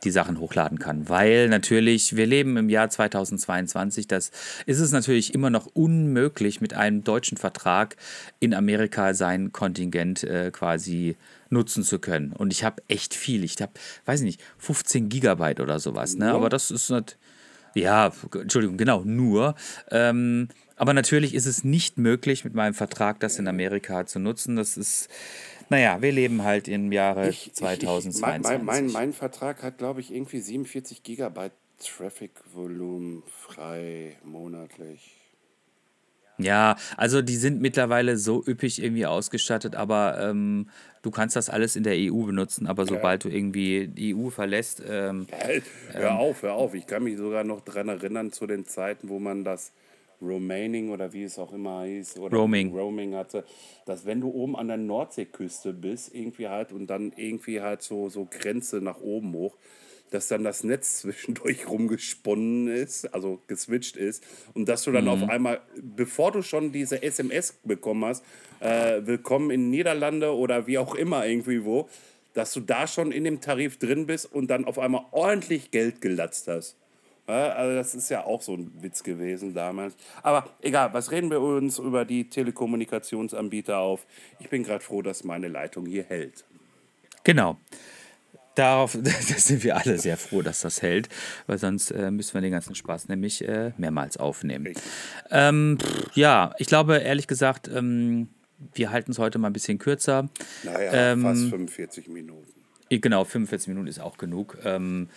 die 0.05 0.11
Sachen 0.11 0.39
hochladen 0.39 0.79
kann. 0.79 1.09
Weil 1.09 1.49
natürlich, 1.49 2.17
wir 2.17 2.27
leben 2.27 2.57
im 2.57 2.69
Jahr 2.69 2.91
2022, 2.91 4.07
das 4.07 4.31
ist 4.67 4.81
es 4.81 4.93
natürlich 4.93 5.35
immer 5.35 5.51
noch 5.51 5.67
unmöglich, 5.67 6.61
mit 6.61 6.75
einem 6.75 7.05
deutschen 7.05 7.39
Vertrag 7.39 7.97
in 8.41 8.55
Amerika 8.55 9.15
sein 9.15 9.53
Kontingent 9.53 10.25
äh, 10.25 10.51
quasi 10.53 11.17
nutzen 11.51 11.83
zu 11.83 11.99
können. 11.99 12.33
Und 12.33 12.53
ich 12.53 12.65
habe 12.65 12.83
echt 12.89 13.15
viel. 13.15 13.45
Ich 13.45 13.61
habe, 13.61 13.73
weiß 14.05 14.21
ich 14.21 14.27
nicht, 14.27 14.43
15 14.59 15.09
Gigabyte 15.09 15.61
oder 15.61 15.79
sowas. 15.79 16.17
Ne? 16.17 16.33
Aber 16.33 16.49
das 16.49 16.71
ist 16.71 16.91
nicht. 16.91 17.17
Ja, 17.75 18.13
Entschuldigung, 18.33 18.77
genau, 18.77 19.03
nur. 19.05 19.57
Ähm, 19.91 20.49
aber 20.77 20.95
natürlich 20.95 21.35
ist 21.35 21.47
es 21.47 21.65
nicht 21.65 21.99
möglich, 21.99 22.45
mit 22.45 22.55
meinem 22.55 22.75
Vertrag 22.75 23.21
das 23.21 23.39
in 23.39 23.49
Amerika 23.49 24.07
zu 24.07 24.19
nutzen. 24.19 24.57
Das 24.57 24.77
ist, 24.77 25.09
naja, 25.71 26.01
wir 26.03 26.13
leben 26.13 26.43
halt 26.43 26.69
im 26.69 26.93
Jahre 26.93 27.29
Ich- 27.29 27.43
ich- 27.43 27.47
ich- 27.49 27.55
2022. 27.55 28.21
mein, 28.23 28.43
mein, 28.43 28.65
mein, 28.65 28.87
mein 28.93 29.13
Vertrag 29.13 29.63
hat, 29.63 29.79
glaube 29.79 30.01
ich, 30.01 30.13
irgendwie 30.15 30.41
47 30.41 31.03
Gigabyte 31.03 31.53
Traffic-Volumen 31.83 33.23
frei 33.27 34.17
monatlich. 34.25 35.13
Ja, 36.39 36.77
also 36.97 37.23
die 37.23 37.37
sind 37.37 37.61
mittlerweile 37.63 38.17
so 38.17 38.43
üppig 38.45 38.83
irgendwie 38.83 39.07
ausgestattet, 39.07 39.77
aber 39.77 40.19
ähm, 40.21 40.69
du 41.03 41.13
kannst 41.13 41.37
das 41.37 41.49
alles 41.49 41.77
in 41.77 41.85
der 41.85 41.95
EU 41.97 42.25
benutzen, 42.25 42.67
aber 42.67 42.87
sobald 42.87 43.23
du 43.25 43.29
irgendwie 43.29 43.87
die 43.87 44.17
EU 44.17 44.31
verlässt, 44.31 44.83
ähm, 44.89 45.29
hör 45.93 46.19
auf, 46.19 46.43
hör 46.43 46.55
auf. 46.55 46.75
Ich 46.75 46.89
kann 46.89 47.05
mich 47.05 47.19
sogar 47.19 47.45
noch 47.45 47.61
dran 47.61 47.89
erinnern 47.89 48.33
zu 48.33 48.49
den 48.49 48.67
Zeiten, 48.67 49.09
wo 49.11 49.21
man 49.21 49.45
das 49.45 49.71
Roaming 50.21 50.91
oder 50.91 51.13
wie 51.13 51.25
es 51.25 51.39
auch 51.39 51.53
immer 51.53 51.85
hieß, 51.85 52.19
oder 52.19 52.37
Roaming. 52.37 52.73
Roaming 52.73 53.15
hatte, 53.15 53.45
dass 53.87 54.07
wenn 54.07 54.21
du 54.21 54.31
oben 54.31 54.57
an 54.57 54.69
der 54.69 54.77
Nordseeküste 54.77 55.73
bist, 55.73 56.15
irgendwie 56.15 56.49
halt 56.49 56.73
und 56.73 56.87
dann 56.87 57.13
irgendwie 57.17 57.61
halt 57.61 57.83
so, 57.83 58.09
so 58.09 58.27
Grenze 58.31 58.81
nach 58.81 59.01
oben 59.01 59.33
hoch, 59.35 59.57
dass 60.11 60.29
dann 60.29 60.45
das 60.45 60.65
Netz 60.65 60.99
zwischendurch 61.01 61.69
rumgesponnen 61.69 62.69
ist, 62.69 63.13
also 63.13 63.41
geswitcht 63.47 63.97
ist, 63.97 64.25
und 64.55 64.69
dass 64.69 64.85
du 64.85 64.93
dann 64.93 65.09
auf 65.09 65.29
einmal, 65.29 65.61
bevor 65.81 66.33
du 66.33 66.43
schon 66.43 66.73
diese 66.73 67.03
SMS 67.03 67.59
bekommen 67.65 68.05
hast, 68.05 68.25
äh, 68.61 69.03
willkommen 69.05 69.51
in 69.51 69.71
Niederlande 69.71 70.35
oder 70.35 70.67
wie 70.67 70.79
auch 70.79 70.95
immer 70.95 71.27
irgendwie 71.27 71.65
wo, 71.65 71.89
dass 72.35 72.53
du 72.53 72.61
da 72.61 72.87
schon 72.87 73.13
in 73.13 73.25
dem 73.25 73.41
Tarif 73.41 73.79
drin 73.79 74.07
bist 74.07 74.33
und 74.33 74.49
dann 74.49 74.65
auf 74.65 74.79
einmal 74.79 75.05
ordentlich 75.13 75.71
Geld 75.71 76.01
gelatzt 76.01 76.49
hast. 76.49 76.77
Ja, 77.27 77.53
also 77.53 77.75
das 77.75 77.95
ist 77.95 78.11
ja 78.11 78.25
auch 78.25 78.43
so 78.43 78.55
ein 78.55 78.71
Witz 78.83 79.03
gewesen 79.03 79.55
damals. 79.55 79.97
Aber 80.23 80.51
egal, 80.61 80.93
was 80.93 81.11
reden 81.11 81.31
wir 81.31 81.41
uns 81.41 81.79
über 81.79 82.05
die 82.05 82.29
Telekommunikationsanbieter 82.29 83.79
auf? 83.79 84.07
Ich 84.41 84.49
bin 84.51 84.63
gerade 84.63 84.85
froh, 84.85 85.01
dass 85.03 85.25
meine 85.25 85.49
Leitung 85.49 85.87
hier 85.87 86.05
hält. 86.05 86.45
Genau. 87.25 87.57
Darauf 88.55 88.97
da 89.03 89.11
sind 89.11 89.65
wir 89.65 89.77
alle 89.77 89.99
sehr 89.99 90.17
froh, 90.17 90.43
dass 90.43 90.61
das 90.61 90.83
hält, 90.83 91.09
weil 91.47 91.59
sonst 91.59 91.91
äh, 91.91 92.11
müssen 92.11 92.35
wir 92.35 92.41
den 92.41 92.53
ganzen 92.53 92.75
Spaß 92.75 93.09
nämlich 93.09 93.47
äh, 93.49 93.73
mehrmals 93.79 94.17
aufnehmen. 94.17 94.75
Ähm, 95.31 95.79
pff, 95.81 96.15
ja, 96.15 96.55
ich 96.59 96.69
glaube, 96.69 96.99
ehrlich 96.99 97.27
gesagt, 97.27 97.69
ähm, 97.69 98.29
wir 98.75 98.91
halten 98.91 99.11
es 99.11 99.19
heute 99.19 99.39
mal 99.39 99.49
ein 99.49 99.53
bisschen 99.53 99.79
kürzer. 99.79 100.29
Naja, 100.63 101.13
Ähm, 101.13 101.23
fast 101.23 101.49
45 101.49 102.09
Minuten. 102.09 102.53
Genau, 102.91 103.25
45 103.25 103.69
Minuten 103.69 103.89
ist 103.89 103.99
auch 103.99 104.19
genug. 104.19 104.59
Ähm, 104.65 105.09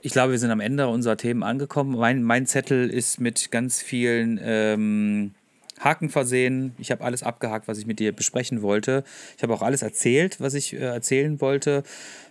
ich 0.00 0.12
glaube, 0.12 0.32
wir 0.32 0.38
sind 0.38 0.50
am 0.50 0.60
Ende 0.60 0.88
unserer 0.88 1.16
Themen 1.16 1.42
angekommen. 1.42 1.96
Mein, 1.96 2.22
mein 2.22 2.46
Zettel 2.46 2.88
ist 2.90 3.20
mit 3.20 3.50
ganz 3.50 3.82
vielen 3.82 4.40
ähm, 4.42 5.34
Haken 5.80 6.08
versehen. 6.10 6.74
Ich 6.78 6.90
habe 6.90 7.04
alles 7.04 7.22
abgehakt, 7.22 7.68
was 7.68 7.78
ich 7.78 7.86
mit 7.86 7.98
dir 7.98 8.12
besprechen 8.12 8.62
wollte. 8.62 9.04
Ich 9.36 9.42
habe 9.42 9.54
auch 9.54 9.62
alles 9.62 9.82
erzählt, 9.82 10.40
was 10.40 10.54
ich 10.54 10.72
äh, 10.74 10.78
erzählen 10.78 11.40
wollte. 11.40 11.82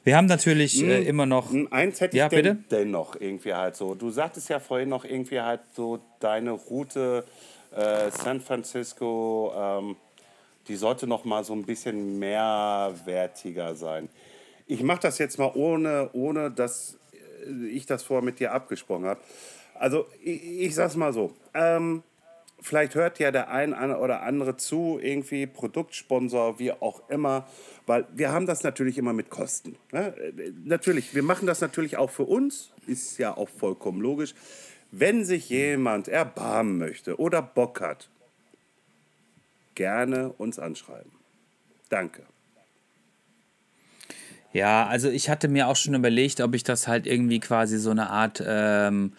Wir 0.04 0.18
haben 0.18 0.26
natürlich 0.28 0.84
äh, 0.84 1.04
immer 1.04 1.26
noch. 1.26 1.52
Eins 1.72 2.02
hätte 2.02 2.16
ich 2.16 2.20
Ja, 2.20 2.30
denn, 2.30 2.44
bitte? 2.44 2.58
dennoch 2.72 3.16
irgendwie 3.20 3.54
halt 3.54 3.76
so. 3.76 3.96
Du 3.96 4.10
sagtest 4.12 4.50
ja 4.50 4.60
vorhin 4.60 4.90
noch 4.90 5.06
irgendwie 5.06 5.40
halt 5.42 5.62
so, 5.76 6.00
deine 6.20 6.52
Route 6.52 7.26
äh, 7.76 8.10
San 8.12 8.42
Francisco, 8.42 9.54
ähm, 9.58 9.96
die 10.68 10.76
sollte 10.76 11.08
noch 11.08 11.24
mal 11.26 11.44
so 11.44 11.54
ein 11.54 11.64
bisschen 11.64 12.20
mehrwertiger 12.20 13.76
sein. 13.76 14.10
Ich 14.68 14.84
mache 14.84 15.00
das 15.02 15.18
jetzt 15.18 15.38
mal 15.40 15.52
ohne, 15.54 16.10
ohne 16.14 16.52
dass 16.52 16.97
ich 17.70 17.86
das 17.86 18.04
vorher 18.04 18.24
mit 18.24 18.40
dir 18.40 18.52
abgesprochen 18.54 19.06
habe. 19.06 19.20
Also 19.76 20.06
ich, 20.24 20.44
ich 20.44 20.76
sag's 20.76 20.96
mal 20.96 21.14
so. 21.14 21.34
Ähm, 21.54 22.04
vielleicht 22.60 22.96
hört 22.96 23.20
ja 23.20 23.32
der 23.32 23.50
ein 23.50 23.74
oder 23.74 24.24
andere 24.24 24.58
zu, 24.58 25.00
irgendwie 25.02 25.46
Produktsponsor, 25.46 26.60
wie 26.60 26.72
auch 26.72 27.10
immer, 27.10 27.48
weil 27.86 28.06
wir 28.14 28.32
haben 28.32 28.46
das 28.46 28.64
natürlich 28.64 28.98
immer 28.98 29.14
mit 29.14 29.30
Kosten. 29.30 29.78
Ne? 29.92 30.14
Natürlich, 30.66 31.16
wir 31.16 31.24
machen 31.24 31.48
das 31.48 31.62
natürlich 31.62 31.98
auch 31.98 32.10
für 32.10 32.24
uns, 32.24 32.72
ist 32.86 33.18
ja 33.18 33.36
auch 33.36 33.50
vollkommen 33.50 34.02
logisch. 34.02 34.34
Wenn 34.92 35.26
sich 35.26 35.50
jemand 35.50 36.08
erbarmen 36.08 36.78
möchte 36.78 37.20
oder 37.20 37.42
Bock 37.42 37.82
hat, 37.82 38.10
gerne 39.76 40.34
uns 40.38 40.60
anschreiben. 40.60 41.12
Danke. 41.90 42.24
Ja, 44.58 44.88
also 44.88 45.10
ich 45.10 45.30
hatte 45.30 45.48
mir 45.50 45.68
auch 45.68 45.76
schon 45.76 45.94
überlegt, 45.94 46.42
ob 46.42 46.56
ich 46.56 46.64
das 46.64 46.88
halt 46.88 47.06
irgendwie 47.06 47.40
quasi 47.40 47.78
so 47.78 47.92
eine 47.92 48.10
Art, 48.10 48.44
ähm, 48.44 49.14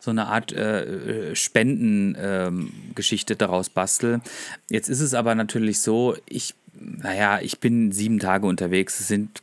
so 0.00 0.10
eine 0.10 0.26
Art 0.26 0.50
äh, 0.52 1.36
Spendengeschichte 1.36 3.34
ähm, 3.34 3.38
daraus 3.38 3.68
bastel. 3.68 4.20
Jetzt 4.68 4.88
ist 4.88 4.98
es 4.98 5.14
aber 5.14 5.36
natürlich 5.36 5.78
so, 5.80 6.16
ich, 6.28 6.56
naja, 6.74 7.38
ich 7.40 7.60
bin 7.60 7.92
sieben 7.92 8.18
Tage 8.18 8.48
unterwegs, 8.48 8.98
es 8.98 9.06
sind 9.06 9.40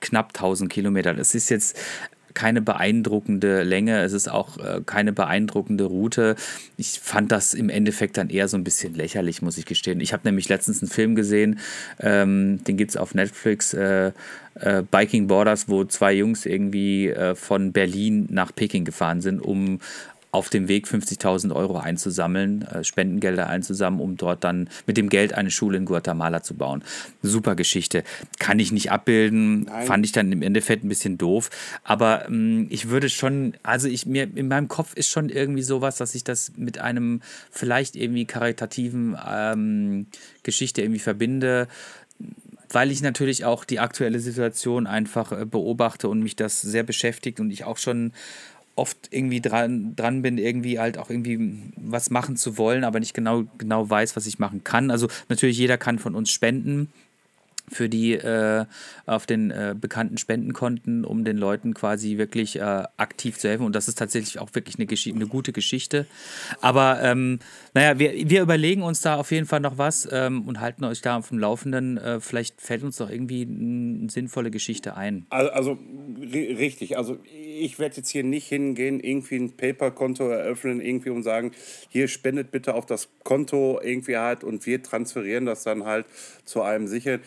knapp 0.00 0.28
1000 0.28 0.72
Kilometer. 0.72 1.12
Das 1.12 1.34
ist 1.34 1.50
jetzt 1.50 1.78
keine 2.38 2.62
beeindruckende 2.62 3.64
Länge, 3.64 4.00
es 4.02 4.12
ist 4.12 4.30
auch 4.30 4.58
äh, 4.58 4.80
keine 4.86 5.12
beeindruckende 5.12 5.82
Route. 5.82 6.36
Ich 6.76 7.00
fand 7.00 7.32
das 7.32 7.52
im 7.52 7.68
Endeffekt 7.68 8.16
dann 8.16 8.30
eher 8.30 8.46
so 8.46 8.56
ein 8.56 8.62
bisschen 8.62 8.94
lächerlich, 8.94 9.42
muss 9.42 9.58
ich 9.58 9.66
gestehen. 9.66 10.00
Ich 10.00 10.12
habe 10.12 10.22
nämlich 10.24 10.48
letztens 10.48 10.80
einen 10.80 10.88
Film 10.88 11.16
gesehen, 11.16 11.58
ähm, 11.98 12.62
den 12.62 12.76
gibt 12.76 12.92
es 12.92 12.96
auf 12.96 13.12
Netflix, 13.12 13.74
äh, 13.74 14.12
äh, 14.54 14.84
Biking 14.88 15.26
Borders, 15.26 15.68
wo 15.68 15.84
zwei 15.84 16.12
Jungs 16.12 16.46
irgendwie 16.46 17.08
äh, 17.08 17.34
von 17.34 17.72
Berlin 17.72 18.28
nach 18.30 18.54
Peking 18.54 18.84
gefahren 18.84 19.20
sind, 19.20 19.40
um 19.40 19.80
auf 20.38 20.50
dem 20.50 20.68
Weg 20.68 20.86
50.000 20.86 21.52
Euro 21.52 21.78
einzusammeln, 21.78 22.62
äh, 22.62 22.84
Spendengelder 22.84 23.48
einzusammeln, 23.48 24.00
um 24.00 24.16
dort 24.16 24.44
dann 24.44 24.70
mit 24.86 24.96
dem 24.96 25.08
Geld 25.08 25.32
eine 25.32 25.50
Schule 25.50 25.76
in 25.76 25.84
Guatemala 25.84 26.44
zu 26.44 26.54
bauen. 26.54 26.84
Super 27.22 27.56
Geschichte. 27.56 28.04
Kann 28.38 28.60
ich 28.60 28.70
nicht 28.70 28.92
abbilden, 28.92 29.64
Nein. 29.64 29.86
fand 29.86 30.06
ich 30.06 30.12
dann 30.12 30.30
im 30.30 30.42
Endeffekt 30.42 30.84
ein 30.84 30.88
bisschen 30.88 31.18
doof. 31.18 31.50
Aber 31.82 32.28
ähm, 32.28 32.68
ich 32.70 32.88
würde 32.88 33.10
schon, 33.10 33.54
also 33.64 33.88
ich 33.88 34.06
mir 34.06 34.28
in 34.32 34.46
meinem 34.46 34.68
Kopf 34.68 34.94
ist 34.94 35.08
schon 35.08 35.28
irgendwie 35.28 35.62
sowas, 35.62 35.96
dass 35.96 36.14
ich 36.14 36.22
das 36.22 36.52
mit 36.56 36.78
einem 36.78 37.20
vielleicht 37.50 37.96
irgendwie 37.96 38.24
karitativen 38.24 39.16
ähm, 39.28 40.06
Geschichte 40.44 40.82
irgendwie 40.82 41.00
verbinde 41.00 41.66
weil 42.70 42.90
ich 42.90 43.00
natürlich 43.00 43.44
auch 43.44 43.64
die 43.64 43.80
aktuelle 43.80 44.20
Situation 44.20 44.86
einfach 44.86 45.32
äh, 45.32 45.44
beobachte 45.44 46.08
und 46.08 46.20
mich 46.20 46.36
das 46.36 46.60
sehr 46.60 46.82
beschäftigt 46.82 47.40
und 47.40 47.50
ich 47.50 47.64
auch 47.64 47.78
schon 47.78 48.12
oft 48.78 49.08
irgendwie 49.10 49.40
dran, 49.40 49.94
dran 49.96 50.22
bin, 50.22 50.38
irgendwie 50.38 50.78
halt 50.78 50.98
auch 50.98 51.10
irgendwie 51.10 51.72
was 51.76 52.10
machen 52.10 52.36
zu 52.36 52.56
wollen, 52.56 52.84
aber 52.84 53.00
nicht 53.00 53.14
genau, 53.14 53.44
genau 53.58 53.88
weiß, 53.90 54.16
was 54.16 54.26
ich 54.26 54.38
machen 54.38 54.64
kann. 54.64 54.90
Also 54.90 55.08
natürlich 55.28 55.58
jeder 55.58 55.76
kann 55.78 55.98
von 55.98 56.14
uns 56.14 56.30
spenden 56.30 56.92
für 57.70 57.88
die 57.88 58.14
äh, 58.14 58.64
auf 59.06 59.26
den 59.26 59.50
äh, 59.50 59.74
bekannten 59.78 60.18
Spendenkonten, 60.18 61.04
um 61.04 61.24
den 61.24 61.36
Leuten 61.36 61.74
quasi 61.74 62.18
wirklich 62.18 62.56
äh, 62.56 62.84
aktiv 62.96 63.38
zu 63.38 63.48
helfen. 63.48 63.64
Und 63.64 63.74
das 63.74 63.88
ist 63.88 63.98
tatsächlich 63.98 64.38
auch 64.38 64.54
wirklich 64.54 64.76
eine, 64.76 64.86
Gesch 64.86 65.06
eine 65.06 65.26
gute 65.26 65.52
Geschichte. 65.52 66.06
Aber 66.60 67.02
ähm, 67.02 67.38
naja, 67.74 67.98
wir, 67.98 68.12
wir 68.28 68.42
überlegen 68.42 68.82
uns 68.82 69.00
da 69.00 69.16
auf 69.16 69.30
jeden 69.30 69.46
Fall 69.46 69.60
noch 69.60 69.78
was 69.78 70.08
ähm, 70.10 70.42
und 70.42 70.60
halten 70.60 70.84
euch 70.84 71.00
da 71.00 71.16
auf 71.16 71.28
dem 71.28 71.38
Laufenden. 71.38 71.96
Äh, 71.98 72.20
vielleicht 72.20 72.60
fällt 72.60 72.82
uns 72.82 72.96
doch 72.96 73.10
irgendwie 73.10 73.42
eine 73.42 74.10
sinnvolle 74.10 74.50
Geschichte 74.50 74.96
ein. 74.96 75.26
Also, 75.30 75.50
also 75.50 75.78
ri- 76.20 76.56
richtig, 76.58 76.96
also 76.96 77.18
ich 77.24 77.78
werde 77.78 77.96
jetzt 77.96 78.10
hier 78.10 78.24
nicht 78.24 78.48
hingehen, 78.48 79.00
irgendwie 79.00 79.36
ein 79.36 79.56
Paper-Konto 79.56 80.28
eröffnen, 80.28 80.80
irgendwie 80.80 81.10
und 81.10 81.22
sagen, 81.22 81.52
hier 81.88 82.08
spendet 82.08 82.50
bitte 82.50 82.74
auf 82.74 82.86
das 82.86 83.08
Konto 83.24 83.80
irgendwie 83.82 84.16
halt 84.16 84.44
und 84.44 84.66
wir 84.66 84.82
transferieren 84.82 85.46
das 85.46 85.62
dann 85.64 85.84
halt 85.84 86.06
zu 86.44 86.62
einem 86.62 86.86
sicheren. 86.86 87.20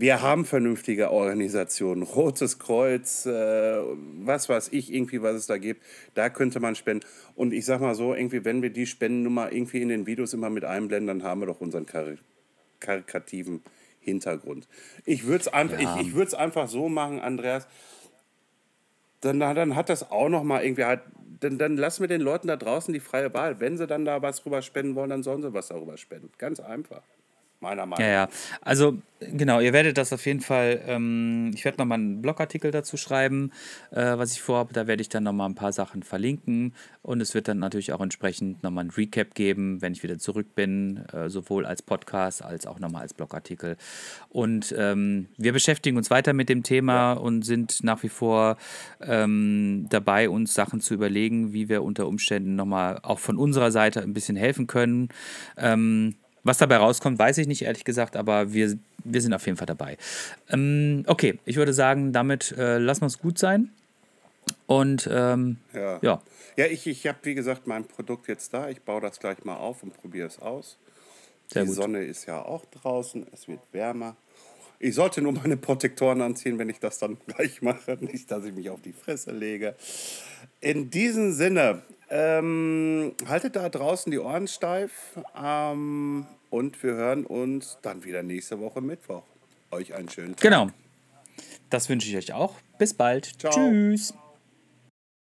Wir 0.00 0.22
haben 0.22 0.46
vernünftige 0.46 1.10
Organisationen, 1.10 2.02
Rotes 2.02 2.58
Kreuz, 2.58 3.26
äh, 3.26 3.82
was 4.24 4.48
weiß 4.48 4.68
ich, 4.72 4.94
irgendwie, 4.94 5.20
was 5.20 5.34
es 5.34 5.46
da 5.46 5.58
gibt. 5.58 5.82
Da 6.14 6.30
könnte 6.30 6.58
man 6.58 6.74
spenden. 6.74 7.04
Und 7.34 7.52
ich 7.52 7.66
sag 7.66 7.82
mal 7.82 7.94
so, 7.94 8.14
irgendwie, 8.14 8.42
wenn 8.46 8.62
wir 8.62 8.70
die 8.70 8.86
Spendennummer 8.86 9.52
irgendwie 9.52 9.82
in 9.82 9.90
den 9.90 10.06
Videos 10.06 10.32
immer 10.32 10.48
mit 10.48 10.64
einblenden, 10.64 11.06
dann 11.20 11.22
haben 11.22 11.42
wir 11.42 11.46
doch 11.48 11.60
unseren 11.60 11.84
Kar 11.84 12.14
karikativen 12.80 13.62
Hintergrund. 14.00 14.68
Ich 15.04 15.26
würde 15.26 15.42
es 15.42 15.48
einfach, 15.48 15.78
Ja. 15.78 15.96
ich, 16.00 16.06
ich 16.06 16.14
würd's 16.14 16.32
einfach 16.32 16.66
so 16.66 16.88
machen, 16.88 17.20
Andreas, 17.20 17.68
dann, 19.20 19.38
dann 19.38 19.76
hat 19.76 19.90
das 19.90 20.10
auch 20.10 20.30
noch 20.30 20.44
mal 20.44 20.64
irgendwie 20.64 20.84
halt, 20.84 21.02
dann, 21.40 21.58
dann 21.58 21.76
lassen 21.76 22.02
wir 22.02 22.08
den 22.08 22.22
Leuten 22.22 22.48
da 22.48 22.56
draußen 22.56 22.94
die 22.94 23.00
freie 23.00 23.34
Wahl. 23.34 23.60
Wenn 23.60 23.76
sie 23.76 23.86
dann 23.86 24.06
da 24.06 24.22
was 24.22 24.40
drüber 24.40 24.62
spenden 24.62 24.94
wollen, 24.94 25.10
dann 25.10 25.22
sollen 25.22 25.42
sie 25.42 25.52
was 25.52 25.68
darüber 25.68 25.98
spenden. 25.98 26.30
Ganz 26.38 26.58
einfach. 26.58 27.02
Meiner 27.60 27.84
Meinung 27.84 28.04
Ja, 28.04 28.26
nach. 28.26 28.30
ja. 28.32 28.36
Also, 28.62 28.98
genau, 29.20 29.60
ihr 29.60 29.74
werdet 29.74 29.98
das 29.98 30.14
auf 30.14 30.24
jeden 30.24 30.40
Fall, 30.40 30.80
ähm, 30.86 31.50
ich 31.54 31.66
werde 31.66 31.76
nochmal 31.78 31.98
einen 31.98 32.22
Blogartikel 32.22 32.70
dazu 32.70 32.96
schreiben, 32.96 33.52
äh, 33.90 34.16
was 34.16 34.32
ich 34.32 34.40
vorhabe. 34.40 34.72
Da 34.72 34.86
werde 34.86 35.02
ich 35.02 35.10
dann 35.10 35.24
nochmal 35.24 35.48
ein 35.50 35.54
paar 35.54 35.72
Sachen 35.74 36.02
verlinken. 36.02 36.74
Und 37.02 37.20
es 37.20 37.34
wird 37.34 37.48
dann 37.48 37.58
natürlich 37.58 37.92
auch 37.92 38.00
entsprechend 38.00 38.62
nochmal 38.62 38.84
ein 38.84 38.90
Recap 38.90 39.34
geben, 39.34 39.82
wenn 39.82 39.92
ich 39.92 40.02
wieder 40.02 40.18
zurück 40.18 40.54
bin, 40.54 41.04
äh, 41.12 41.28
sowohl 41.28 41.66
als 41.66 41.82
Podcast 41.82 42.42
als 42.42 42.66
auch 42.66 42.78
nochmal 42.78 43.02
als 43.02 43.12
Blogartikel. 43.12 43.76
Und 44.30 44.74
ähm, 44.78 45.26
wir 45.36 45.52
beschäftigen 45.52 45.98
uns 45.98 46.10
weiter 46.10 46.32
mit 46.32 46.48
dem 46.48 46.62
Thema 46.62 47.12
und 47.12 47.42
sind 47.42 47.84
nach 47.84 48.02
wie 48.02 48.08
vor 48.08 48.56
ähm, 49.02 49.86
dabei, 49.90 50.30
uns 50.30 50.54
Sachen 50.54 50.80
zu 50.80 50.94
überlegen, 50.94 51.52
wie 51.52 51.68
wir 51.68 51.82
unter 51.82 52.06
Umständen 52.06 52.56
nochmal 52.56 53.00
auch 53.02 53.18
von 53.18 53.36
unserer 53.36 53.70
Seite 53.70 54.00
ein 54.00 54.14
bisschen 54.14 54.36
helfen 54.36 54.66
können. 54.66 55.08
Ähm, 55.58 56.14
was 56.44 56.58
dabei 56.58 56.76
rauskommt, 56.76 57.18
weiß 57.18 57.38
ich 57.38 57.46
nicht, 57.46 57.62
ehrlich 57.62 57.84
gesagt, 57.84 58.16
aber 58.16 58.52
wir, 58.52 58.78
wir 59.04 59.20
sind 59.20 59.32
auf 59.34 59.44
jeden 59.46 59.58
Fall 59.58 59.66
dabei. 59.66 59.96
Ähm, 60.48 61.04
okay, 61.06 61.38
ich 61.44 61.56
würde 61.56 61.72
sagen, 61.72 62.12
damit 62.12 62.52
äh, 62.56 62.78
lassen 62.78 63.02
wir 63.02 63.06
es 63.06 63.18
gut 63.18 63.38
sein. 63.38 63.70
Und 64.66 65.08
ähm, 65.12 65.58
Ja. 65.72 65.98
ja. 66.02 66.22
Ja, 66.56 66.66
ich, 66.66 66.86
ich 66.86 67.06
habe, 67.06 67.18
wie 67.22 67.34
gesagt, 67.34 67.66
mein 67.66 67.84
Produkt 67.84 68.28
jetzt 68.28 68.52
da. 68.52 68.68
Ich 68.68 68.82
baue 68.82 69.00
das 69.00 69.18
gleich 69.20 69.44
mal 69.44 69.56
auf 69.56 69.82
und 69.82 69.96
probiere 69.96 70.26
es 70.26 70.38
aus. 70.40 70.76
Sehr 71.46 71.62
die 71.62 71.68
gut. 71.68 71.76
Sonne 71.76 72.04
ist 72.04 72.26
ja 72.26 72.42
auch 72.42 72.64
draußen, 72.66 73.26
es 73.32 73.48
wird 73.48 73.60
wärmer. 73.72 74.16
Ich 74.78 74.94
sollte 74.94 75.20
nur 75.20 75.32
meine 75.32 75.56
Protektoren 75.56 76.20
anziehen, 76.22 76.58
wenn 76.58 76.68
ich 76.68 76.78
das 76.80 76.98
dann 76.98 77.18
gleich 77.26 77.62
mache. 77.62 77.98
Nicht, 78.00 78.30
dass 78.30 78.44
ich 78.44 78.54
mich 78.54 78.70
auf 78.70 78.80
die 78.80 78.92
Fresse 78.92 79.32
lege. 79.32 79.74
In 80.60 80.90
diesem 80.90 81.32
Sinne, 81.32 81.82
ähm, 82.10 83.14
haltet 83.26 83.56
da 83.56 83.68
draußen 83.68 84.10
die 84.10 84.18
Ohren 84.18 84.48
steif. 84.48 85.18
Ähm, 85.40 86.26
und 86.50 86.82
wir 86.82 86.94
hören 86.94 87.24
uns 87.24 87.78
dann 87.82 88.04
wieder 88.04 88.22
nächste 88.22 88.60
Woche 88.60 88.80
Mittwoch. 88.80 89.22
Euch 89.70 89.94
einen 89.94 90.08
schönen 90.08 90.34
Tag. 90.34 90.40
Genau. 90.40 90.70
Das 91.70 91.88
wünsche 91.88 92.08
ich 92.08 92.16
euch 92.16 92.32
auch. 92.32 92.56
Bis 92.78 92.94
bald. 92.94 93.40
Ciao. 93.40 93.52
Tschüss. 93.52 94.12